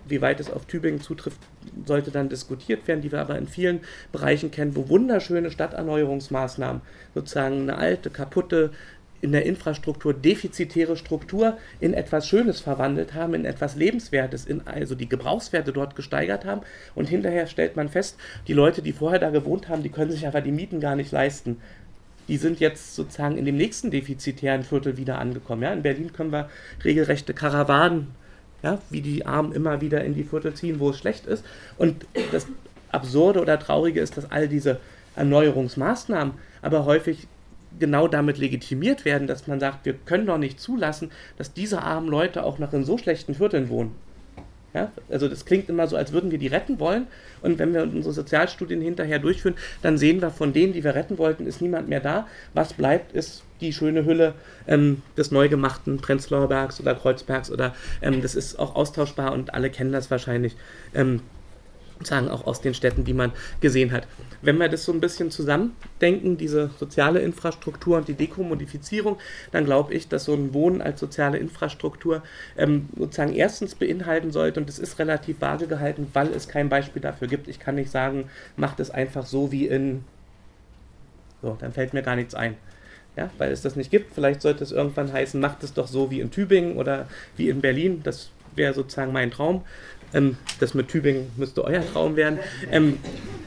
wie 0.09 0.21
weit 0.21 0.39
es 0.39 0.49
auf 0.49 0.65
Tübingen 0.65 1.01
zutrifft, 1.01 1.39
sollte 1.85 2.11
dann 2.11 2.29
diskutiert 2.29 2.88
werden, 2.88 3.01
die 3.01 3.11
wir 3.11 3.19
aber 3.19 3.38
in 3.38 3.47
vielen 3.47 3.81
Bereichen 4.11 4.51
kennen, 4.51 4.75
wo 4.75 4.89
wunderschöne 4.89 5.51
Stadterneuerungsmaßnahmen 5.51 6.81
sozusagen 7.13 7.61
eine 7.61 7.77
alte, 7.77 8.09
kaputte, 8.09 8.71
in 9.19 9.31
der 9.31 9.47
Infrastruktur 9.47 10.13
defizitäre 10.13 10.95
Struktur 10.95 11.57
in 11.79 11.95
etwas 11.95 12.27
Schönes 12.27 12.59
verwandelt 12.59 13.15
haben, 13.15 13.33
in 13.33 13.45
etwas 13.45 13.75
Lebenswertes, 13.75 14.45
in 14.45 14.67
also 14.67 14.93
die 14.93 15.09
Gebrauchswerte 15.09 15.73
dort 15.73 15.95
gesteigert 15.95 16.45
haben. 16.45 16.61
Und 16.93 17.09
hinterher 17.09 17.47
stellt 17.47 17.75
man 17.75 17.89
fest, 17.89 18.17
die 18.47 18.53
Leute, 18.53 18.83
die 18.83 18.91
vorher 18.91 19.17
da 19.17 19.31
gewohnt 19.31 19.69
haben, 19.69 19.81
die 19.81 19.89
können 19.89 20.11
sich 20.11 20.27
aber 20.27 20.41
die 20.41 20.51
Mieten 20.51 20.79
gar 20.79 20.95
nicht 20.95 21.11
leisten. 21.11 21.57
Die 22.28 22.38
sind 22.38 22.59
jetzt 22.59 22.95
sozusagen 22.95 23.38
in 23.38 23.45
dem 23.45 23.57
nächsten 23.57 23.91
defizitären 23.91 24.63
Viertel 24.63 24.97
wieder 24.97 25.19
angekommen. 25.19 25.63
Ja, 25.63 25.73
in 25.73 25.84
Berlin 25.84 26.13
können 26.13 26.32
wir 26.32 26.49
regelrechte 26.84 27.34
Karawanen 27.34 28.07
ja, 28.63 28.80
wie 28.89 29.01
die 29.01 29.25
Armen 29.25 29.51
immer 29.53 29.82
wieder 29.82 30.03
in 30.03 30.15
die 30.15 30.23
Viertel 30.23 30.53
ziehen, 30.53 30.80
wo 30.80 30.89
es 30.89 30.97
schlecht 30.97 31.25
ist. 31.25 31.45
Und 31.78 32.05
das 32.32 32.47
Absurde 32.91 33.41
oder 33.41 33.59
Traurige 33.59 34.01
ist, 34.01 34.17
dass 34.17 34.32
all 34.32 34.47
diese 34.47 34.80
Erneuerungsmaßnahmen 35.15 36.34
aber 36.61 36.86
häufig 36.86 37.28
genau 37.80 38.07
damit 38.07 38.38
legitimiert 38.38 39.05
werden, 39.05 39.28
dass 39.28 39.47
man 39.47 39.59
sagt, 39.59 39.86
wir 39.86 39.93
können 39.93 40.25
doch 40.25 40.38
nicht 40.38 40.59
zulassen, 40.59 41.11
dass 41.38 41.53
diese 41.53 41.82
armen 41.84 42.07
Leute 42.07 42.43
auch 42.43 42.59
noch 42.59 42.73
in 42.73 42.86
so 42.86 42.97
schlechten 42.97 43.36
Vierteln 43.36 43.69
wohnen. 43.69 43.93
Ja? 44.74 44.91
Also 45.09 45.28
das 45.28 45.45
klingt 45.45 45.70
immer 45.70 45.88
so, 45.88 45.95
als 45.95 46.11
würden 46.11 46.32
wir 46.32 46.38
die 46.38 46.47
retten 46.47 46.80
wollen. 46.80 47.07
Und 47.41 47.59
wenn 47.59 47.74
wir 47.74 47.84
unsere 47.84 48.13
Sozialstudien 48.13 48.82
hinterher 48.82 49.20
durchführen, 49.20 49.55
dann 49.82 49.97
sehen 49.97 50.22
wir, 50.22 50.32
von 50.32 50.53
denen, 50.53 50.74
die 50.74 50.84
wir 50.84 50.95
retten 50.95 51.18
wollten, 51.18 51.45
ist 51.45 51.61
niemand 51.61 51.88
mehr 51.89 51.99
da. 51.99 52.28
Was 52.53 52.74
bleibt, 52.74 53.13
ist 53.13 53.43
die 53.61 53.74
schöne 53.74 54.05
Hülle 54.05 54.34
ähm, 54.68 55.01
des 55.18 55.32
neu 55.32 55.49
gemachten 55.49 55.97
Prenzlauer 55.97 56.47
Bergs 56.47 56.80
oder 56.80 56.93
Kreuzbergs 56.95 57.51
oder 57.51 57.76
ähm, 58.01 58.22
das 58.22 58.36
ist 58.36 58.59
auch 58.59 58.76
austauschbar 58.76 59.34
und 59.34 59.53
alle 59.53 59.70
kennen 59.70 59.91
das 59.91 60.11
wahrscheinlich. 60.11 60.55
Ähm, 60.93 61.22
sagen 62.03 62.29
auch 62.29 62.45
aus 62.45 62.61
den 62.61 62.73
Städten, 62.73 63.03
die 63.03 63.13
man 63.13 63.31
gesehen 63.61 63.91
hat. 63.91 64.07
Wenn 64.41 64.57
wir 64.57 64.69
das 64.69 64.85
so 64.85 64.91
ein 64.91 64.99
bisschen 64.99 65.31
zusammendenken, 65.31 66.37
diese 66.37 66.69
soziale 66.79 67.19
Infrastruktur 67.19 67.97
und 67.97 68.07
die 68.07 68.13
Dekommodifizierung, 68.13 69.17
dann 69.51 69.65
glaube 69.65 69.93
ich, 69.93 70.07
dass 70.07 70.25
so 70.25 70.33
ein 70.33 70.53
Wohnen 70.53 70.81
als 70.81 70.99
soziale 70.99 71.37
Infrastruktur 71.37 72.23
ähm, 72.57 72.89
sozusagen 72.97 73.33
erstens 73.33 73.75
beinhalten 73.75 74.31
sollte, 74.31 74.59
und 74.59 74.69
es 74.69 74.79
ist 74.79 74.99
relativ 74.99 75.41
vage 75.41 75.67
gehalten, 75.67 76.07
weil 76.13 76.27
es 76.27 76.47
kein 76.47 76.69
Beispiel 76.69 77.01
dafür 77.01 77.27
gibt. 77.27 77.47
Ich 77.47 77.59
kann 77.59 77.75
nicht 77.75 77.91
sagen, 77.91 78.29
macht 78.55 78.79
es 78.79 78.91
einfach 78.91 79.25
so 79.25 79.51
wie 79.51 79.67
in. 79.67 80.03
So, 81.41 81.57
dann 81.59 81.71
fällt 81.71 81.93
mir 81.93 82.01
gar 82.01 82.15
nichts 82.15 82.35
ein. 82.35 82.55
Ja, 83.15 83.31
weil 83.39 83.51
es 83.51 83.63
das 83.63 83.75
nicht 83.75 83.89
gibt. 83.89 84.13
Vielleicht 84.13 84.41
sollte 84.41 84.63
es 84.63 84.71
irgendwann 84.71 85.11
heißen, 85.11 85.39
macht 85.39 85.63
es 85.63 85.73
doch 85.73 85.87
so 85.87 86.11
wie 86.11 86.19
in 86.19 86.29
Tübingen 86.29 86.77
oder 86.77 87.07
wie 87.35 87.49
in 87.49 87.61
Berlin. 87.61 88.01
Das 88.03 88.29
wäre 88.55 88.73
sozusagen 88.73 89.11
mein 89.11 89.31
Traum. 89.31 89.63
Ähm, 90.14 90.38
das 90.60 90.74
mit 90.74 90.88
Tübingen 90.88 91.32
müsste 91.38 91.64
euer 91.64 91.86
Traum 91.91 92.16
werden. 92.16 92.39
Ähm, 92.72 92.99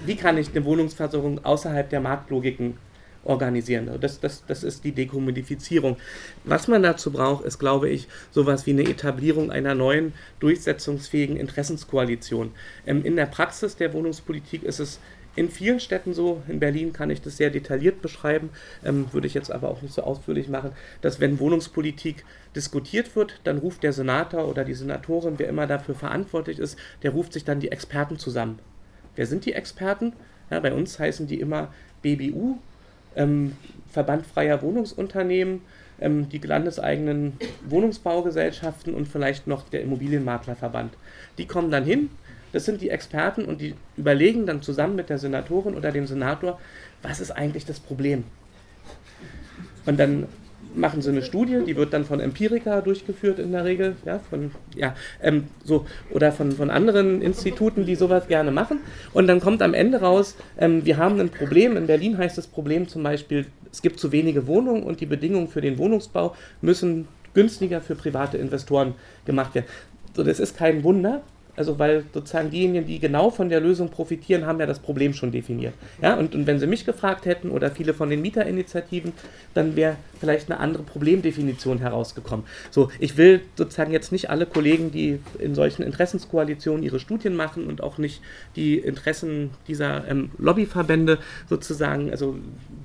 wie 0.06 0.16
kann 0.16 0.38
ich 0.38 0.50
eine 0.50 0.64
Wohnungsversorgung 0.64 1.44
außerhalb 1.44 1.88
der 1.88 2.00
Marktlogiken 2.00 2.76
organisieren? 3.24 3.88
Also 3.88 4.00
das, 4.00 4.20
das, 4.20 4.44
das 4.46 4.64
ist 4.64 4.84
die 4.84 4.92
Dekommodifizierung. 4.92 5.96
Was 6.44 6.68
man 6.68 6.82
dazu 6.82 7.10
braucht, 7.10 7.44
ist, 7.44 7.58
glaube 7.58 7.88
ich, 7.90 8.08
sowas 8.30 8.66
wie 8.66 8.70
eine 8.70 8.84
Etablierung 8.84 9.50
einer 9.50 9.74
neuen, 9.74 10.12
durchsetzungsfähigen 10.40 11.36
Interessenskoalition. 11.36 12.52
Ähm, 12.86 13.04
in 13.04 13.16
der 13.16 13.26
Praxis 13.26 13.76
der 13.76 13.92
Wohnungspolitik 13.92 14.62
ist 14.62 14.80
es 14.80 15.00
in 15.36 15.48
vielen 15.48 15.80
Städten 15.80 16.12
so, 16.12 16.42
in 16.48 16.60
Berlin 16.60 16.92
kann 16.92 17.10
ich 17.10 17.22
das 17.22 17.36
sehr 17.36 17.50
detailliert 17.50 18.02
beschreiben, 18.02 18.50
ähm, 18.84 19.06
würde 19.12 19.26
ich 19.26 19.34
jetzt 19.34 19.52
aber 19.52 19.68
auch 19.68 19.82
nicht 19.82 19.94
so 19.94 20.02
ausführlich 20.02 20.48
machen, 20.48 20.72
dass 21.00 21.20
wenn 21.20 21.38
Wohnungspolitik 21.38 22.24
diskutiert 22.56 23.14
wird, 23.14 23.40
dann 23.44 23.58
ruft 23.58 23.82
der 23.82 23.92
Senator 23.92 24.48
oder 24.48 24.64
die 24.64 24.74
Senatorin, 24.74 25.38
wer 25.38 25.48
immer 25.48 25.66
dafür 25.66 25.94
verantwortlich 25.94 26.58
ist, 26.58 26.78
der 27.02 27.12
ruft 27.12 27.32
sich 27.32 27.44
dann 27.44 27.60
die 27.60 27.70
Experten 27.70 28.18
zusammen. 28.18 28.58
Wer 29.16 29.26
sind 29.26 29.44
die 29.44 29.52
Experten? 29.52 30.12
Ja, 30.50 30.60
bei 30.60 30.72
uns 30.72 30.98
heißen 30.98 31.26
die 31.26 31.40
immer 31.40 31.72
BBU, 32.02 32.58
ähm, 33.16 33.56
Verband 33.88 34.26
freier 34.26 34.62
Wohnungsunternehmen, 34.62 35.62
ähm, 36.00 36.28
die 36.28 36.38
landeseigenen 36.38 37.34
Wohnungsbaugesellschaften 37.68 38.94
und 38.94 39.06
vielleicht 39.06 39.46
noch 39.46 39.68
der 39.68 39.82
Immobilienmaklerverband. 39.82 40.92
Die 41.38 41.46
kommen 41.46 41.70
dann 41.70 41.84
hin, 41.84 42.10
das 42.52 42.64
sind 42.64 42.80
die 42.80 42.90
Experten 42.90 43.44
und 43.44 43.60
die 43.60 43.74
überlegen 43.96 44.46
dann 44.46 44.62
zusammen 44.62 44.96
mit 44.96 45.08
der 45.08 45.18
Senatorin 45.18 45.74
oder 45.74 45.92
dem 45.92 46.06
Senator, 46.06 46.58
was 47.02 47.20
ist 47.20 47.30
eigentlich 47.30 47.64
das 47.64 47.80
Problem? 47.80 48.24
Und 49.86 49.98
dann 49.98 50.26
machen 50.74 51.02
sie 51.02 51.10
eine 51.10 51.22
Studie, 51.22 51.60
die 51.66 51.76
wird 51.76 51.92
dann 51.92 52.04
von 52.04 52.20
Empirica 52.20 52.80
durchgeführt 52.80 53.38
in 53.38 53.52
der 53.52 53.64
Regel, 53.64 53.96
ja, 54.04 54.18
von, 54.18 54.52
ja, 54.76 54.94
ähm, 55.22 55.48
so, 55.64 55.86
oder 56.10 56.32
von, 56.32 56.52
von 56.52 56.70
anderen 56.70 57.22
Instituten, 57.22 57.86
die 57.86 57.96
sowas 57.96 58.28
gerne 58.28 58.50
machen. 58.50 58.78
Und 59.12 59.26
dann 59.26 59.40
kommt 59.40 59.62
am 59.62 59.74
Ende 59.74 60.00
raus, 60.00 60.36
ähm, 60.58 60.84
wir 60.84 60.96
haben 60.96 61.18
ein 61.18 61.30
Problem, 61.30 61.76
in 61.76 61.86
Berlin 61.86 62.18
heißt 62.18 62.38
das 62.38 62.46
Problem 62.46 62.88
zum 62.88 63.02
Beispiel, 63.02 63.46
es 63.72 63.82
gibt 63.82 64.00
zu 64.00 64.12
wenige 64.12 64.46
Wohnungen 64.46 64.82
und 64.82 65.00
die 65.00 65.06
Bedingungen 65.06 65.48
für 65.48 65.60
den 65.60 65.78
Wohnungsbau 65.78 66.34
müssen 66.60 67.08
günstiger 67.34 67.80
für 67.80 67.94
private 67.94 68.36
Investoren 68.38 68.94
gemacht 69.24 69.54
werden. 69.54 69.66
So, 70.14 70.24
das 70.24 70.40
ist 70.40 70.56
kein 70.56 70.82
Wunder, 70.82 71.22
Also 71.56 71.78
weil 71.78 72.04
sozusagen 72.12 72.50
diejenigen, 72.50 72.86
die 72.86 72.98
genau 72.98 73.30
von 73.30 73.48
der 73.48 73.60
Lösung 73.60 73.90
profitieren, 73.90 74.46
haben 74.46 74.60
ja 74.60 74.66
das 74.66 74.78
Problem 74.78 75.12
schon 75.12 75.32
definiert. 75.32 75.74
Ja, 76.00 76.14
und, 76.14 76.34
und 76.34 76.46
wenn 76.46 76.58
sie 76.58 76.66
mich 76.66 76.84
gefragt 76.84 77.26
hätten 77.26 77.50
oder 77.50 77.70
viele 77.70 77.94
von 77.94 78.08
den 78.08 78.22
Mieterinitiativen, 78.22 79.12
dann 79.54 79.76
wäre 79.76 79.96
vielleicht 80.18 80.50
eine 80.50 80.60
andere 80.60 80.82
Problemdefinition 80.82 81.78
herausgekommen. 81.78 82.46
So, 82.70 82.90
ich 82.98 83.16
will 83.16 83.40
sozusagen 83.56 83.92
jetzt 83.92 84.12
nicht 84.12 84.30
alle 84.30 84.46
Kollegen, 84.46 84.90
die 84.90 85.18
in 85.38 85.54
solchen 85.54 85.82
Interessenskoalitionen 85.82 86.82
ihre 86.82 87.00
Studien 87.00 87.34
machen 87.34 87.66
und 87.66 87.82
auch 87.82 87.98
nicht 87.98 88.20
die 88.56 88.78
Interessen 88.78 89.50
dieser 89.66 90.06
ähm, 90.08 90.30
Lobbyverbände 90.38 91.18
sozusagen, 91.48 92.10
also 92.10 92.36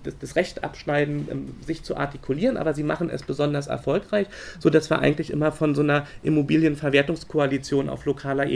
das, 0.03 0.17
das 0.19 0.35
Recht 0.35 0.63
abschneiden, 0.63 1.27
ähm, 1.29 1.47
sich 1.65 1.83
zu 1.83 1.97
artikulieren, 1.97 2.57
aber 2.57 2.73
sie 2.73 2.83
machen 2.83 3.09
es 3.09 3.23
besonders 3.23 3.67
erfolgreich, 3.67 4.27
sodass 4.59 4.89
wir 4.89 4.99
eigentlich 4.99 5.31
immer 5.31 5.51
von 5.51 5.75
so 5.75 5.81
einer 5.81 6.07
Immobilienverwertungskoalition 6.23 7.89
auf 7.89 8.05
lokaler 8.05 8.47
Ebene 8.47 8.54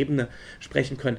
sprechen 0.60 0.98
können. 0.98 1.18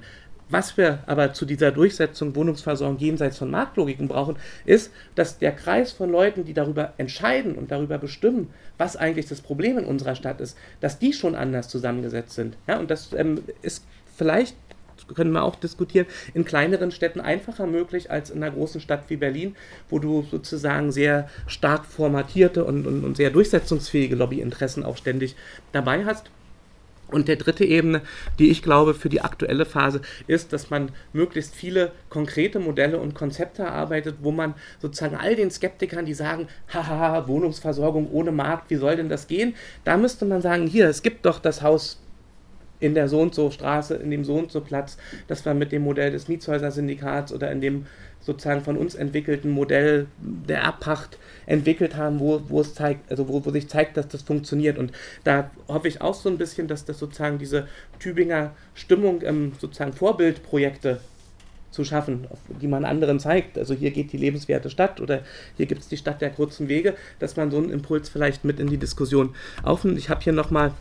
Was 0.51 0.76
wir 0.76 0.99
aber 1.07 1.33
zu 1.33 1.45
dieser 1.45 1.70
Durchsetzung 1.70 2.35
Wohnungsversorgung 2.35 2.99
jenseits 2.99 3.39
von 3.39 3.53
Marktlogiken 3.53 4.09
brauchen, 4.09 4.37
ist, 4.66 4.91
dass 5.14 5.39
der 5.39 5.53
Kreis 5.53 5.93
von 5.93 6.11
Leuten, 6.11 6.45
die 6.45 6.55
darüber 6.55 6.93
entscheiden 6.99 7.55
und 7.55 7.70
darüber 7.70 7.99
bestimmen, 7.99 8.53
was 8.76 8.97
eigentlich 8.97 9.26
das 9.26 9.41
Problem 9.41 9.78
in 9.78 9.85
unserer 9.85 10.16
Stadt 10.16 10.41
ist, 10.41 10.59
dass 10.81 10.99
die 10.99 11.12
schon 11.12 11.37
anders 11.37 11.68
zusammengesetzt 11.68 12.33
sind. 12.33 12.57
Ja, 12.66 12.81
und 12.81 12.91
das 12.91 13.12
ähm, 13.12 13.43
ist 13.62 13.85
vielleicht 14.16 14.57
können 15.14 15.33
wir 15.33 15.43
auch 15.43 15.57
diskutieren, 15.57 16.07
in 16.35 16.45
kleineren 16.45 16.91
Städten 16.91 17.20
einfacher 17.20 17.66
möglich 17.66 18.11
als 18.11 18.31
in 18.31 18.43
einer 18.43 18.53
großen 18.53 18.81
Stadt 18.81 19.05
wie 19.09 19.16
Berlin, 19.16 19.57
wo 19.89 19.99
du 19.99 20.26
sozusagen 20.31 20.93
sehr 20.93 21.28
stark 21.47 21.87
formatierte 21.87 22.64
und, 22.64 22.87
und, 22.87 23.05
und 23.05 23.16
sehr 23.16 23.31
durchsetzungsfähige 23.31 24.14
Lobbyinteressen 24.14 24.85
auch 24.85 24.97
ständig 24.97 25.37
dabei 25.72 26.05
hast. 26.05 26.31
Und 27.11 27.29
der 27.29 27.37
dritte 27.37 27.65
Ebene, 27.65 28.03
die 28.39 28.51
ich 28.51 28.63
glaube 28.63 28.95
für 28.95 29.09
die 29.09 29.21
aktuelle 29.21 29.67
Phase, 29.67 30.01
ist, 30.27 30.53
dass 30.53 30.71
man 30.71 30.91
möglichst 31.13 31.55
viele 31.55 31.93
konkrete 32.09 32.59
Modelle 32.59 32.99
und 32.99 33.15
Konzepte 33.15 33.63
erarbeitet, 33.63 34.17
wo 34.21 34.31
man 34.31 34.55
sozusagen 34.81 35.17
all 35.17 35.37
den 35.37 35.51
Skeptikern, 35.51 36.07
die 36.07 36.15
sagen, 36.15 36.49
haha, 36.73 37.27
Wohnungsversorgung 37.29 38.11
ohne 38.11 38.33
Markt, 38.33 38.71
wie 38.71 38.77
soll 38.77 38.97
denn 38.97 39.09
das 39.09 39.27
gehen? 39.27 39.55
Da 39.85 39.97
müsste 39.97 40.25
man 40.25 40.43
sagen, 40.43 40.67
hier, 40.67 40.89
es 40.89 41.03
gibt 41.03 41.27
doch 41.27 41.39
das 41.39 41.63
Haus 41.63 42.01
in 42.81 42.95
der 42.95 43.09
so 43.09 43.20
und 43.20 43.35
so 43.35 43.51
Straße, 43.51 43.95
in 43.95 44.11
dem 44.11 44.24
so 44.24 44.35
und 44.37 44.51
so 44.51 44.61
Platz, 44.61 44.97
dass 45.28 45.45
wir 45.45 45.55
mit 45.55 45.70
dem 45.72 45.83
Modell 45.83 46.11
des 46.11 46.28
Mietshäuser-Syndikats 46.28 47.33
oder 47.33 47.51
in 47.53 47.61
dem 47.61 47.87
sozusagen 48.20 48.62
von 48.62 48.76
uns 48.76 48.95
entwickelten 48.95 49.51
Modell 49.51 50.07
der 50.18 50.61
Erbpacht 50.61 51.18
entwickelt 51.47 51.97
haben, 51.97 52.20
wo, 52.20 52.43
wo 52.49 52.61
es 52.61 52.74
zeigt, 52.74 53.11
also 53.11 53.28
wo, 53.28 53.45
wo 53.45 53.51
sich 53.51 53.68
zeigt, 53.68 53.97
dass 53.97 54.09
das 54.09 54.22
funktioniert. 54.22 54.78
Und 54.78 54.93
da 55.24 55.51
hoffe 55.68 55.89
ich 55.89 56.01
auch 56.01 56.14
so 56.14 56.28
ein 56.28 56.39
bisschen, 56.39 56.68
dass 56.68 56.85
das 56.85 56.99
sozusagen 56.99 57.39
diese 57.39 57.66
Tübinger 57.99 58.53
Stimmung, 58.74 59.22
ähm, 59.22 59.53
sozusagen 59.59 59.93
Vorbildprojekte 59.93 61.01
zu 61.70 61.85
schaffen, 61.85 62.26
die 62.61 62.66
man 62.66 62.85
anderen 62.85 63.20
zeigt. 63.20 63.57
Also 63.57 63.74
hier 63.74 63.91
geht 63.91 64.12
die 64.12 64.16
lebenswerte 64.16 64.70
Stadt 64.70 65.01
oder 65.01 65.22
hier 65.57 65.66
gibt 65.66 65.83
es 65.83 65.89
die 65.89 65.97
Stadt 65.97 66.20
der 66.20 66.31
kurzen 66.31 66.68
Wege, 66.68 66.95
dass 67.20 67.37
man 67.37 67.51
so 67.51 67.59
einen 67.59 67.70
Impuls 67.70 68.09
vielleicht 68.09 68.45
mit 68.45 68.59
in 68.59 68.66
die 68.66 68.76
Diskussion 68.76 69.35
aufnimmt. 69.62 69.99
Ich 69.99 70.11
habe 70.11 70.20
hier 70.20 70.33
nochmal 70.33 70.72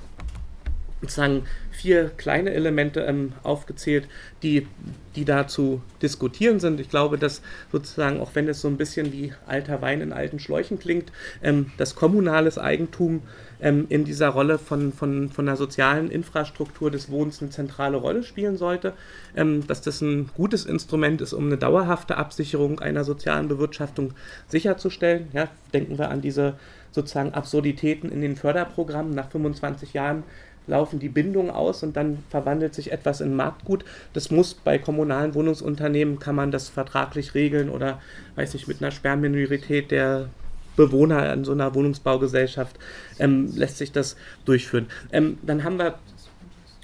sozusagen 1.02 1.43
vier 1.72 2.10
kleine 2.10 2.52
Elemente 2.52 3.02
ähm, 3.02 3.34
aufgezählt, 3.43 4.08
die, 4.43 4.68
die 5.16 5.26
da 5.26 5.47
zu 5.47 5.82
diskutieren 6.02 6.60
sind. 6.60 6.80
Ich 6.80 6.89
glaube, 6.89 7.18
dass 7.18 7.41
sozusagen, 7.72 8.20
auch 8.20 8.32
wenn 8.36 8.47
es 8.47 8.62
so 8.62 8.68
ein 8.68 8.78
bisschen 8.78 9.14
wie 9.14 9.34
alter 9.47 9.82
Wein 9.82 10.02
in 10.02 10.12
alten 10.12 10.39
Schläuchen 10.39 10.78
klingt, 10.78 11.12
ähm, 11.41 11.72
das 11.78 11.95
kommunales 11.95 12.58
Eigentum 12.58 13.22
ähm, 13.62 13.86
in 13.89 14.04
dieser 14.04 14.30
Rolle 14.30 14.58
von, 14.58 14.91
von, 14.91 15.30
von 15.30 15.45
der 15.45 15.56
sozialen 15.56 16.12
Infrastruktur 16.12 16.91
des 16.91 17.10
Wohnens 17.10 17.41
eine 17.41 17.52
zentrale 17.52 17.97
Rolle 17.97 18.24
spielen 18.24 18.58
sollte, 18.58 18.93
ähm, 19.36 19.66
dass 19.68 19.82
das 19.82 20.02
ein 20.02 20.30
gutes 20.36 20.66
Instrument 20.66 21.22
ist, 21.22 21.34
um 21.34 21.45
eine 21.45 21.58
dauerhafte 21.58 22.18
Absicherung 22.18 22.80
einer 22.80 23.04
sozialen 23.04 23.47
Bewirtschaftung 23.47 24.14
sicherzustellen. 24.47 25.30
Ja, 25.34 25.50
denken 25.74 25.97
wir 25.97 26.10
an 26.10 26.22
diese 26.22 26.56
sozusagen 26.91 27.34
Absurditäten 27.34 28.12
in 28.12 28.22
den 28.22 28.36
Förderprogrammen 28.36 29.14
nach 29.14 29.30
25 29.30 29.93
Jahren 29.93 30.24
laufen 30.68 30.99
die 30.99 31.10
Bindungen 31.10 31.51
aus 31.51 31.84
und 31.84 31.95
dann 31.95 32.24
verwandelt 32.30 32.74
sich 32.74 32.91
etwas 32.91 33.22
in 33.22 33.36
Marktgut. 33.36 33.86
Das 34.14 34.32
muss 34.32 34.53
bei 34.53 34.78
kommunalen 34.78 35.34
Wohnungsunternehmen, 35.34 36.20
kann 36.20 36.36
man 36.36 36.51
das 36.51 36.70
vertraglich 36.70 37.34
regeln 37.34 37.70
oder, 37.70 38.01
weiß 38.36 38.53
ich, 38.55 38.68
mit 38.68 38.82
einer 38.82 38.91
Sperrminorität 38.91 39.91
der 39.91 40.30
Bewohner 40.76 41.34
in 41.34 41.43
so 41.43 41.51
einer 41.51 41.76
Wohnungsbaugesellschaft 41.76 42.78
ähm, 43.20 43.51
lässt 43.55 43.78
sich 43.78 43.91
das 43.91 44.16
durchführen. 44.45 44.88
Ähm, 45.12 45.38
dann 45.41 45.64
haben 45.66 45.78
wir 45.78 45.95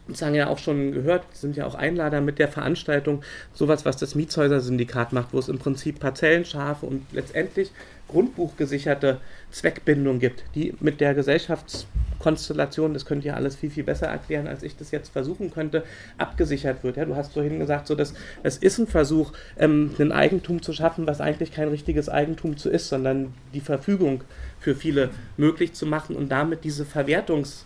sozusagen 0.08 0.36
ja 0.36 0.48
auch 0.48 0.60
schon 0.60 0.92
gehört, 0.92 1.24
sind 1.34 1.56
ja 1.56 1.66
auch 1.66 1.76
Einlader 1.76 2.22
mit 2.22 2.40
der 2.40 2.48
Veranstaltung, 2.48 3.24
sowas, 3.54 3.86
was 3.86 3.98
das 3.98 4.16
Mietshäuser-Syndikat 4.16 5.14
macht, 5.14 5.34
wo 5.34 5.40
es 5.40 5.50
im 5.50 5.58
Prinzip 5.58 6.00
Parzellenscharfe 6.00 6.86
und 6.86 7.06
letztendlich 7.12 7.72
grundbuchgesicherte 8.08 9.20
Zweckbindung 9.50 10.20
gibt, 10.20 10.44
die 10.54 10.76
mit 10.80 11.02
der 11.02 11.16
Gesellschaftskonstellation, 11.16 12.94
das 12.94 13.06
könnt 13.06 13.26
ihr 13.26 13.36
alles 13.36 13.56
viel, 13.56 13.72
viel 13.72 13.84
besser 13.84 14.08
erklären, 14.08 14.48
als 14.48 14.62
ich 14.62 14.78
das 14.78 14.92
jetzt 14.92 15.10
versuchen 15.10 15.52
könnte, 15.52 15.84
abgesichert 16.20 16.84
wird. 16.84 16.98
Ja, 16.98 17.06
du 17.06 17.16
hast 17.16 17.34
vorhin 17.34 17.58
gesagt, 17.58 17.88
so 17.88 17.96
dass 17.96 18.14
es 18.44 18.58
ist 18.58 18.78
ein 18.78 18.86
Versuch, 18.86 19.32
ähm, 19.58 19.96
ein 19.98 20.12
Eigentum 20.12 20.62
zu 20.62 20.72
schaffen, 20.72 21.08
was 21.08 21.20
eigentlich 21.20 21.52
kein 21.52 21.70
richtiges 21.70 22.08
Eigentum 22.08 22.58
zu 22.58 22.70
ist, 22.70 22.90
sondern 22.90 23.34
die 23.56 23.62
Verfügung 23.62 24.24
für 24.60 24.76
viele 24.76 25.10
möglich 25.36 25.74
zu 25.74 25.88
machen 25.88 26.16
und 26.16 26.30
damit 26.30 26.64
diese 26.64 26.84
Verwertungs- 26.84 27.66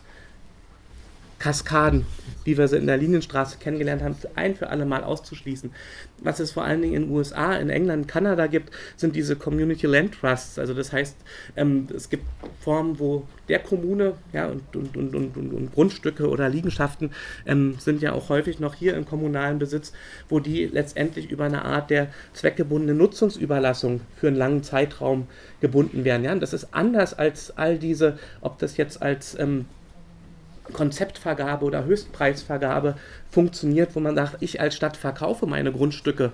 Kaskaden, 1.39 2.05
wie 2.43 2.57
wir 2.57 2.67
sie 2.67 2.77
in 2.77 2.85
der 2.85 2.97
Linienstraße 2.97 3.57
kennengelernt 3.59 4.03
haben, 4.03 4.15
ein 4.35 4.55
für 4.55 4.69
alle 4.69 4.85
Mal 4.85 5.03
auszuschließen. 5.03 5.71
Was 6.21 6.41
es 6.41 6.51
vor 6.51 6.65
allen 6.65 6.81
Dingen 6.81 6.95
in 6.95 7.01
den 7.03 7.11
USA, 7.11 7.55
in 7.55 7.69
England, 7.69 8.09
Kanada 8.09 8.47
gibt, 8.47 8.71
sind 8.97 9.15
diese 9.15 9.37
Community 9.37 9.87
Land 9.87 10.15
Trusts. 10.15 10.59
Also 10.59 10.73
das 10.73 10.91
heißt, 10.91 11.15
ähm, 11.55 11.87
es 11.95 12.09
gibt 12.09 12.25
Formen, 12.59 12.99
wo 12.99 13.25
der 13.47 13.59
Kommune 13.59 14.15
ja, 14.33 14.47
und, 14.47 14.75
und, 14.75 14.97
und, 14.97 15.15
und, 15.15 15.53
und 15.53 15.73
Grundstücke 15.73 16.27
oder 16.27 16.49
Liegenschaften 16.49 17.11
ähm, 17.45 17.75
sind 17.79 18.01
ja 18.01 18.11
auch 18.11 18.27
häufig 18.27 18.59
noch 18.59 18.75
hier 18.75 18.95
im 18.95 19.05
kommunalen 19.05 19.59
Besitz, 19.59 19.93
wo 20.27 20.41
die 20.41 20.65
letztendlich 20.65 21.31
über 21.31 21.45
eine 21.45 21.63
Art 21.63 21.89
der 21.89 22.09
zweckgebundenen 22.33 22.97
Nutzungsüberlassung 22.97 24.01
für 24.17 24.27
einen 24.27 24.35
langen 24.35 24.63
Zeitraum 24.63 25.27
gebunden 25.61 26.03
werden. 26.03 26.25
Ja? 26.25 26.33
Und 26.33 26.41
das 26.41 26.53
ist 26.53 26.73
anders 26.73 27.13
als 27.13 27.57
all 27.57 27.77
diese, 27.79 28.19
ob 28.41 28.59
das 28.59 28.75
jetzt 28.75 29.01
als 29.01 29.39
ähm, 29.39 29.65
Konzeptvergabe 30.69 31.65
oder 31.65 31.85
Höchstpreisvergabe 31.85 32.95
funktioniert, 33.29 33.95
wo 33.95 33.99
man 33.99 34.15
sagt, 34.15 34.37
ich 34.39 34.61
als 34.61 34.75
Stadt 34.75 34.97
verkaufe 34.97 35.45
meine 35.45 35.71
Grundstücke 35.71 36.33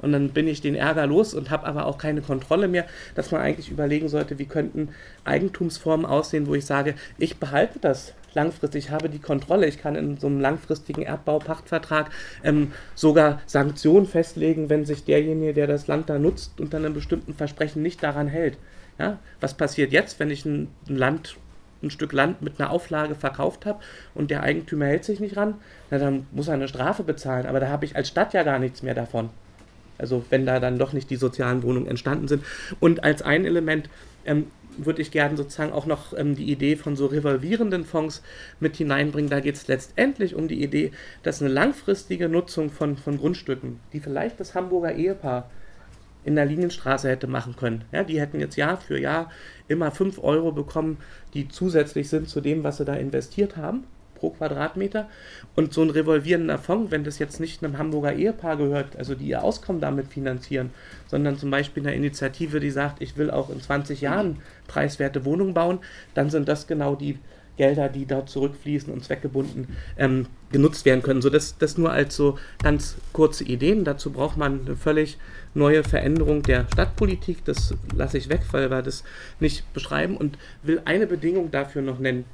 und 0.00 0.12
dann 0.12 0.30
bin 0.30 0.46
ich 0.46 0.60
den 0.60 0.74
Ärger 0.74 1.06
los 1.06 1.34
und 1.34 1.50
habe 1.50 1.66
aber 1.66 1.86
auch 1.86 1.98
keine 1.98 2.20
Kontrolle 2.20 2.68
mehr, 2.68 2.84
dass 3.14 3.30
man 3.30 3.40
eigentlich 3.40 3.70
überlegen 3.70 4.08
sollte, 4.08 4.38
wie 4.38 4.46
könnten 4.46 4.90
Eigentumsformen 5.24 6.06
aussehen, 6.06 6.46
wo 6.46 6.54
ich 6.54 6.66
sage, 6.66 6.94
ich 7.18 7.38
behalte 7.38 7.78
das 7.78 8.12
langfristig, 8.34 8.86
ich 8.86 8.90
habe 8.90 9.08
die 9.08 9.18
Kontrolle, 9.18 9.66
ich 9.66 9.78
kann 9.78 9.96
in 9.96 10.18
so 10.18 10.26
einem 10.26 10.40
langfristigen 10.40 11.02
Erbbaupachtvertrag 11.02 12.10
ähm, 12.44 12.72
sogar 12.94 13.40
Sanktionen 13.46 14.06
festlegen, 14.06 14.68
wenn 14.68 14.84
sich 14.84 15.04
derjenige, 15.04 15.54
der 15.54 15.66
das 15.66 15.86
Land 15.86 16.10
da 16.10 16.18
nutzt, 16.18 16.60
unter 16.60 16.76
einem 16.76 16.92
bestimmten 16.92 17.32
Versprechen 17.32 17.80
nicht 17.80 18.02
daran 18.02 18.28
hält. 18.28 18.58
Ja? 18.98 19.18
Was 19.40 19.54
passiert 19.54 19.92
jetzt, 19.92 20.20
wenn 20.20 20.30
ich 20.30 20.44
ein 20.44 20.68
Land 20.86 21.36
ein 21.82 21.90
Stück 21.90 22.12
Land 22.12 22.42
mit 22.42 22.58
einer 22.58 22.70
Auflage 22.70 23.14
verkauft 23.14 23.66
habe 23.66 23.80
und 24.14 24.30
der 24.30 24.42
Eigentümer 24.42 24.86
hält 24.86 25.04
sich 25.04 25.20
nicht 25.20 25.36
ran, 25.36 25.54
na, 25.90 25.98
dann 25.98 26.26
muss 26.32 26.48
er 26.48 26.54
eine 26.54 26.68
Strafe 26.68 27.02
bezahlen. 27.02 27.46
Aber 27.46 27.60
da 27.60 27.68
habe 27.68 27.84
ich 27.84 27.96
als 27.96 28.08
Stadt 28.08 28.34
ja 28.34 28.42
gar 28.42 28.58
nichts 28.58 28.82
mehr 28.82 28.94
davon. 28.94 29.30
Also 29.98 30.24
wenn 30.30 30.46
da 30.46 30.60
dann 30.60 30.78
doch 30.78 30.92
nicht 30.92 31.10
die 31.10 31.16
sozialen 31.16 31.62
Wohnungen 31.62 31.86
entstanden 31.86 32.28
sind. 32.28 32.44
Und 32.80 33.04
als 33.04 33.22
ein 33.22 33.44
Element 33.44 33.88
ähm, 34.24 34.50
würde 34.78 35.00
ich 35.00 35.10
gerne 35.10 35.36
sozusagen 35.36 35.72
auch 35.72 35.86
noch 35.86 36.16
ähm, 36.16 36.34
die 36.34 36.50
Idee 36.50 36.76
von 36.76 36.96
so 36.96 37.06
revolvierenden 37.06 37.84
Fonds 37.84 38.22
mit 38.60 38.76
hineinbringen. 38.76 39.30
Da 39.30 39.40
geht 39.40 39.54
es 39.54 39.68
letztendlich 39.68 40.34
um 40.34 40.48
die 40.48 40.62
Idee, 40.62 40.92
dass 41.22 41.40
eine 41.40 41.50
langfristige 41.50 42.28
Nutzung 42.28 42.70
von, 42.70 42.96
von 42.96 43.18
Grundstücken, 43.18 43.80
die 43.92 44.00
vielleicht 44.00 44.38
das 44.40 44.54
Hamburger 44.54 44.94
Ehepaar 44.94 45.50
in 46.26 46.34
der 46.34 46.44
Linienstraße 46.44 47.08
hätte 47.08 47.28
machen 47.28 47.56
können. 47.56 47.84
Ja, 47.92 48.02
die 48.02 48.20
hätten 48.20 48.40
jetzt 48.40 48.56
Jahr 48.56 48.76
für 48.76 48.98
Jahr 48.98 49.30
immer 49.68 49.90
5 49.90 50.22
Euro 50.22 50.52
bekommen, 50.52 50.98
die 51.34 51.48
zusätzlich 51.48 52.08
sind 52.08 52.28
zu 52.28 52.40
dem, 52.40 52.64
was 52.64 52.78
sie 52.78 52.84
da 52.84 52.94
investiert 52.94 53.56
haben 53.56 53.84
pro 54.16 54.30
Quadratmeter. 54.30 55.08
Und 55.54 55.72
so 55.72 55.82
ein 55.82 55.90
revolvierender 55.90 56.58
Fonds, 56.58 56.90
wenn 56.90 57.04
das 57.04 57.18
jetzt 57.18 57.38
nicht 57.38 57.62
einem 57.62 57.78
Hamburger 57.78 58.14
Ehepaar 58.14 58.56
gehört, 58.56 58.96
also 58.96 59.14
die 59.14 59.28
ihr 59.28 59.44
Auskommen 59.44 59.80
damit 59.80 60.08
finanzieren, 60.08 60.70
sondern 61.06 61.38
zum 61.38 61.50
Beispiel 61.50 61.86
eine 61.86 61.94
Initiative, 61.94 62.58
die 62.58 62.70
sagt, 62.70 63.00
ich 63.00 63.16
will 63.16 63.30
auch 63.30 63.50
in 63.50 63.60
20 63.60 64.00
Jahren 64.00 64.38
preiswerte 64.66 65.24
Wohnungen 65.24 65.54
bauen, 65.54 65.78
dann 66.14 66.30
sind 66.30 66.48
das 66.48 66.66
genau 66.66 66.96
die 66.96 67.18
Gelder, 67.56 67.88
die 67.88 68.06
dort 68.06 68.28
zurückfließen 68.28 68.92
und 68.92 69.04
zweckgebunden 69.04 69.68
ähm, 69.98 70.26
genutzt 70.52 70.84
werden 70.84 71.02
können. 71.02 71.22
So 71.22 71.30
das, 71.30 71.58
das 71.58 71.78
nur 71.78 71.90
als 71.90 72.16
so 72.16 72.38
ganz 72.62 72.96
kurze 73.12 73.44
Ideen. 73.44 73.84
Dazu 73.84 74.12
braucht 74.12 74.36
man 74.36 74.66
eine 74.66 74.76
völlig 74.76 75.18
neue 75.54 75.82
Veränderung 75.82 76.42
der 76.42 76.66
Stadtpolitik. 76.72 77.44
Das 77.44 77.74
lasse 77.94 78.18
ich 78.18 78.28
weg, 78.28 78.42
weil 78.52 78.70
wir 78.70 78.82
das 78.82 79.04
nicht 79.40 79.72
beschreiben 79.72 80.16
und 80.16 80.38
will 80.62 80.82
eine 80.84 81.06
Bedingung 81.06 81.50
dafür 81.50 81.82
noch 81.82 81.98
nennen. 81.98 82.24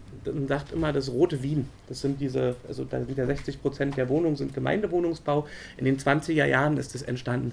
sagt 0.47 0.73
immer 0.73 0.93
das 0.93 1.11
rote 1.11 1.43
Wien. 1.43 1.69
Das 1.89 2.01
sind 2.01 2.21
diese, 2.21 2.57
also 2.69 2.85
da 2.85 3.05
sind 3.05 3.17
ja 3.17 3.27
60 3.27 3.63
Prozent 3.63 3.97
der 3.97 4.09
Wohnungen 4.09 4.37
sind 4.37 4.55
Gemeindewohnungsbau. 4.55 5.47
In 5.77 5.85
den 5.85 5.99
20er 5.99 6.47
Jahren 6.47 6.77
ist 6.77 6.95
das 6.95 7.03
entstanden. 7.03 7.53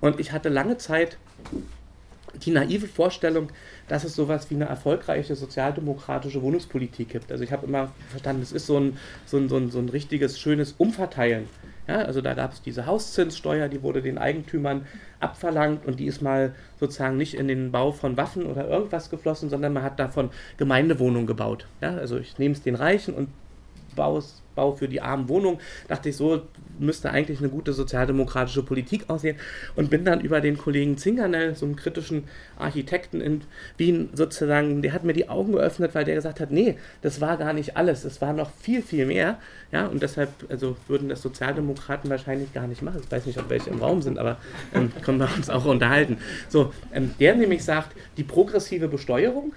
Und 0.00 0.20
ich 0.20 0.32
hatte 0.32 0.48
lange 0.48 0.78
Zeit 0.78 1.16
die 2.40 2.50
naive 2.50 2.86
Vorstellung, 2.86 3.48
dass 3.88 4.04
es 4.04 4.14
sowas 4.14 4.50
wie 4.50 4.54
eine 4.54 4.64
erfolgreiche 4.64 5.34
sozialdemokratische 5.36 6.42
Wohnungspolitik 6.42 7.10
gibt. 7.10 7.30
Also 7.30 7.44
ich 7.44 7.52
habe 7.52 7.66
immer 7.66 7.92
verstanden, 8.08 8.42
es 8.42 8.52
ist 8.52 8.66
so 8.66 8.78
ein, 8.78 8.96
so 9.26 9.36
ein, 9.36 9.48
so 9.48 9.56
ein, 9.56 9.70
so 9.70 9.78
ein 9.78 9.88
richtiges, 9.88 10.38
schönes 10.38 10.72
Umverteilen. 10.78 11.48
Ja, 11.88 11.96
also 11.96 12.20
da 12.20 12.34
gab 12.34 12.52
es 12.52 12.62
diese 12.62 12.86
Hauszinssteuer, 12.86 13.68
die 13.68 13.82
wurde 13.82 14.02
den 14.02 14.16
Eigentümern 14.16 14.86
abverlangt 15.18 15.84
und 15.84 15.98
die 15.98 16.06
ist 16.06 16.22
mal 16.22 16.54
sozusagen 16.78 17.16
nicht 17.16 17.34
in 17.34 17.48
den 17.48 17.72
Bau 17.72 17.90
von 17.90 18.16
Waffen 18.16 18.46
oder 18.46 18.68
irgendwas 18.68 19.10
geflossen, 19.10 19.50
sondern 19.50 19.72
man 19.72 19.82
hat 19.82 19.98
davon 19.98 20.30
Gemeindewohnungen 20.58 21.26
gebaut. 21.26 21.66
Ja, 21.80 21.96
also 21.96 22.18
ich 22.18 22.38
nehme 22.38 22.54
es 22.54 22.62
den 22.62 22.76
Reichen 22.76 23.14
und 23.14 23.28
es 23.96 24.42
Bau 24.54 24.72
für 24.72 24.88
die 24.88 25.00
armen 25.00 25.28
Wohnungen, 25.28 25.58
dachte 25.88 26.08
ich, 26.08 26.16
so 26.16 26.42
müsste 26.78 27.10
eigentlich 27.10 27.38
eine 27.38 27.48
gute 27.48 27.72
sozialdemokratische 27.72 28.62
Politik 28.62 29.08
aussehen 29.08 29.36
und 29.76 29.90
bin 29.90 30.04
dann 30.04 30.20
über 30.20 30.40
den 30.40 30.58
Kollegen 30.58 30.96
Zingernell, 30.96 31.54
so 31.54 31.66
einen 31.66 31.76
kritischen 31.76 32.24
Architekten 32.58 33.20
in 33.20 33.42
Wien 33.76 34.10
sozusagen, 34.14 34.82
der 34.82 34.92
hat 34.92 35.04
mir 35.04 35.12
die 35.12 35.28
Augen 35.28 35.52
geöffnet, 35.52 35.94
weil 35.94 36.04
der 36.04 36.16
gesagt 36.16 36.40
hat, 36.40 36.50
nee, 36.50 36.76
das 37.02 37.20
war 37.20 37.36
gar 37.36 37.52
nicht 37.52 37.76
alles, 37.76 38.04
es 38.04 38.20
war 38.20 38.32
noch 38.32 38.50
viel, 38.60 38.82
viel 38.82 39.06
mehr, 39.06 39.38
ja, 39.70 39.86
und 39.86 40.02
deshalb, 40.02 40.30
also 40.48 40.76
würden 40.88 41.08
das 41.08 41.22
Sozialdemokraten 41.22 42.10
wahrscheinlich 42.10 42.52
gar 42.52 42.66
nicht 42.66 42.82
machen, 42.82 43.00
ich 43.04 43.10
weiß 43.10 43.26
nicht, 43.26 43.38
ob 43.38 43.48
welche 43.48 43.70
im 43.70 43.80
Raum 43.80 44.02
sind, 44.02 44.18
aber 44.18 44.38
ähm, 44.74 44.92
können 45.02 45.18
wir 45.18 45.28
uns 45.36 45.50
auch 45.50 45.64
unterhalten. 45.64 46.18
So, 46.48 46.72
ähm, 46.92 47.14
der 47.20 47.36
nämlich 47.36 47.64
sagt, 47.64 47.96
die 48.16 48.24
progressive 48.24 48.88
Besteuerung, 48.88 49.52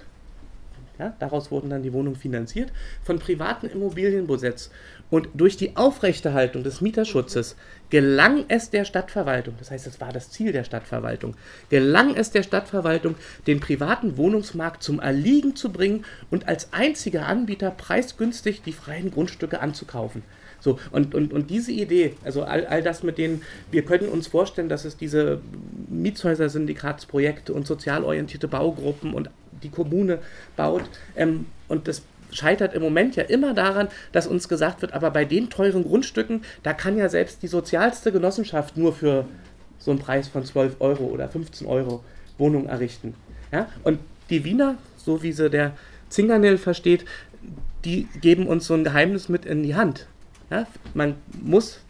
ja, 0.98 1.14
daraus 1.18 1.50
wurden 1.50 1.70
dann 1.70 1.82
die 1.82 1.92
Wohnungen 1.92 2.16
finanziert 2.16 2.72
von 3.02 3.18
privaten 3.18 3.66
Immobilienbesitz. 3.66 4.70
Und 5.10 5.28
durch 5.34 5.56
die 5.56 5.76
Aufrechterhaltung 5.76 6.64
des 6.64 6.80
Mieterschutzes 6.80 7.56
gelang 7.90 8.44
es 8.48 8.70
der 8.70 8.84
Stadtverwaltung, 8.84 9.54
das 9.58 9.70
heißt, 9.70 9.86
es 9.86 10.00
war 10.00 10.12
das 10.12 10.30
Ziel 10.30 10.52
der 10.52 10.64
Stadtverwaltung, 10.64 11.36
gelang 11.68 12.16
es 12.16 12.32
der 12.32 12.42
Stadtverwaltung, 12.42 13.14
den 13.46 13.60
privaten 13.60 14.16
Wohnungsmarkt 14.16 14.82
zum 14.82 14.98
Erliegen 14.98 15.54
zu 15.54 15.70
bringen 15.70 16.04
und 16.30 16.48
als 16.48 16.72
einziger 16.72 17.26
Anbieter 17.26 17.70
preisgünstig 17.70 18.62
die 18.62 18.72
freien 18.72 19.10
Grundstücke 19.12 19.60
anzukaufen. 19.60 20.22
So, 20.66 20.80
und, 20.90 21.14
und, 21.14 21.32
und 21.32 21.48
diese 21.48 21.70
Idee, 21.70 22.14
also 22.24 22.42
all, 22.42 22.66
all 22.66 22.82
das 22.82 23.04
mit 23.04 23.18
denen, 23.18 23.42
wir 23.70 23.84
können 23.84 24.08
uns 24.08 24.26
vorstellen, 24.26 24.68
dass 24.68 24.84
es 24.84 24.96
diese 24.96 25.40
Mietshäuser-Syndikatsprojekte 25.90 27.52
und 27.52 27.68
sozial 27.68 28.02
orientierte 28.02 28.48
Baugruppen 28.48 29.14
und 29.14 29.30
die 29.62 29.68
Kommune 29.68 30.18
baut. 30.56 30.82
Ähm, 31.14 31.46
und 31.68 31.86
das 31.86 32.02
scheitert 32.32 32.74
im 32.74 32.82
Moment 32.82 33.14
ja 33.14 33.22
immer 33.22 33.54
daran, 33.54 33.86
dass 34.10 34.26
uns 34.26 34.48
gesagt 34.48 34.82
wird, 34.82 34.92
aber 34.92 35.12
bei 35.12 35.24
den 35.24 35.50
teuren 35.50 35.84
Grundstücken, 35.84 36.42
da 36.64 36.72
kann 36.72 36.98
ja 36.98 37.08
selbst 37.08 37.44
die 37.44 37.46
sozialste 37.46 38.10
Genossenschaft 38.10 38.76
nur 38.76 38.92
für 38.92 39.24
so 39.78 39.92
einen 39.92 40.00
Preis 40.00 40.26
von 40.26 40.44
12 40.44 40.80
Euro 40.80 41.04
oder 41.04 41.28
15 41.28 41.64
Euro 41.68 42.02
Wohnung 42.38 42.66
errichten. 42.66 43.14
Ja? 43.52 43.68
Und 43.84 44.00
die 44.30 44.42
Wiener, 44.42 44.78
so 44.96 45.22
wie 45.22 45.30
sie 45.30 45.48
der 45.48 45.74
Zingernell 46.08 46.58
versteht, 46.58 47.04
die 47.84 48.08
geben 48.20 48.48
uns 48.48 48.66
so 48.66 48.74
ein 48.74 48.82
Geheimnis 48.82 49.28
mit 49.28 49.44
in 49.46 49.62
die 49.62 49.76
Hand. 49.76 50.08
Ja? 50.50 50.66
Man 50.94 51.14
muss 51.42 51.80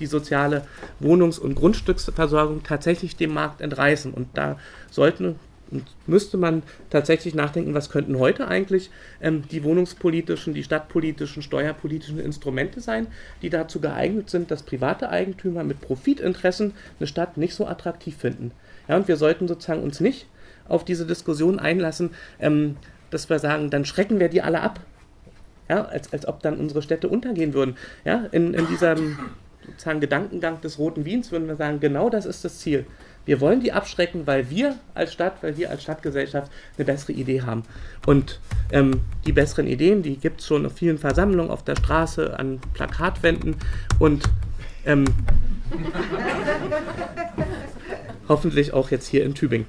die 0.00 0.06
soziale 0.06 0.66
Wohnungs- 0.98 1.38
und 1.38 1.54
Grundstücksversorgung 1.54 2.62
tatsächlich 2.62 3.16
dem 3.16 3.34
Markt 3.34 3.60
entreißen. 3.60 4.12
Und 4.12 4.28
da 4.34 4.58
sollten 4.90 5.36
und 5.70 5.84
müsste 6.06 6.36
man 6.36 6.62
tatsächlich 6.90 7.34
nachdenken, 7.34 7.74
was 7.74 7.90
könnten 7.90 8.18
heute 8.18 8.48
eigentlich 8.48 8.90
ähm, 9.20 9.44
die 9.50 9.62
wohnungspolitischen, 9.62 10.52
die 10.52 10.64
stadtpolitischen, 10.64 11.42
steuerpolitischen 11.42 12.18
Instrumente 12.18 12.80
sein, 12.80 13.06
die 13.42 13.50
dazu 13.50 13.80
geeignet 13.80 14.30
sind, 14.30 14.50
dass 14.50 14.64
private 14.64 15.10
Eigentümer 15.10 15.62
mit 15.62 15.80
Profitinteressen 15.80 16.74
eine 16.98 17.06
Stadt 17.06 17.36
nicht 17.36 17.54
so 17.54 17.66
attraktiv 17.66 18.16
finden. 18.16 18.50
Ja, 18.88 18.96
und 18.96 19.06
wir 19.06 19.16
sollten 19.16 19.46
sozusagen 19.46 19.82
uns 19.82 20.00
nicht 20.00 20.26
auf 20.68 20.84
diese 20.84 21.06
Diskussion 21.06 21.58
einlassen, 21.60 22.10
ähm, 22.40 22.76
dass 23.10 23.28
wir 23.30 23.38
sagen, 23.38 23.70
dann 23.70 23.84
schrecken 23.84 24.18
wir 24.18 24.28
die 24.28 24.42
alle 24.42 24.60
ab. 24.60 24.80
Ja, 25.70 25.84
als, 25.84 26.12
als 26.12 26.26
ob 26.26 26.42
dann 26.42 26.58
unsere 26.58 26.82
Städte 26.82 27.08
untergehen 27.08 27.54
würden. 27.54 27.76
Ja, 28.04 28.26
in, 28.32 28.54
in 28.54 28.66
diesem 28.66 29.16
sozusagen 29.64 30.00
Gedankengang 30.00 30.60
des 30.62 30.80
Roten 30.80 31.04
Wiens 31.04 31.30
würden 31.30 31.46
wir 31.46 31.54
sagen, 31.54 31.78
genau 31.78 32.10
das 32.10 32.26
ist 32.26 32.44
das 32.44 32.58
Ziel. 32.58 32.86
Wir 33.24 33.40
wollen 33.40 33.60
die 33.60 33.70
abschrecken, 33.70 34.26
weil 34.26 34.50
wir 34.50 34.74
als 34.94 35.12
Stadt, 35.12 35.34
weil 35.42 35.56
wir 35.56 35.70
als 35.70 35.84
Stadtgesellschaft 35.84 36.50
eine 36.76 36.84
bessere 36.84 37.12
Idee 37.12 37.42
haben. 37.42 37.62
Und 38.04 38.40
ähm, 38.72 39.02
die 39.24 39.30
besseren 39.30 39.68
Ideen, 39.68 40.02
die 40.02 40.16
gibt 40.16 40.40
es 40.40 40.48
schon 40.48 40.66
auf 40.66 40.72
vielen 40.72 40.98
Versammlungen, 40.98 41.52
auf 41.52 41.62
der 41.62 41.76
Straße, 41.76 42.36
an 42.36 42.60
Plakatwänden 42.74 43.54
und 44.00 44.24
ähm, 44.86 45.04
hoffentlich 48.28 48.72
auch 48.72 48.90
jetzt 48.90 49.06
hier 49.06 49.24
in 49.24 49.36
Tübingen. 49.36 49.68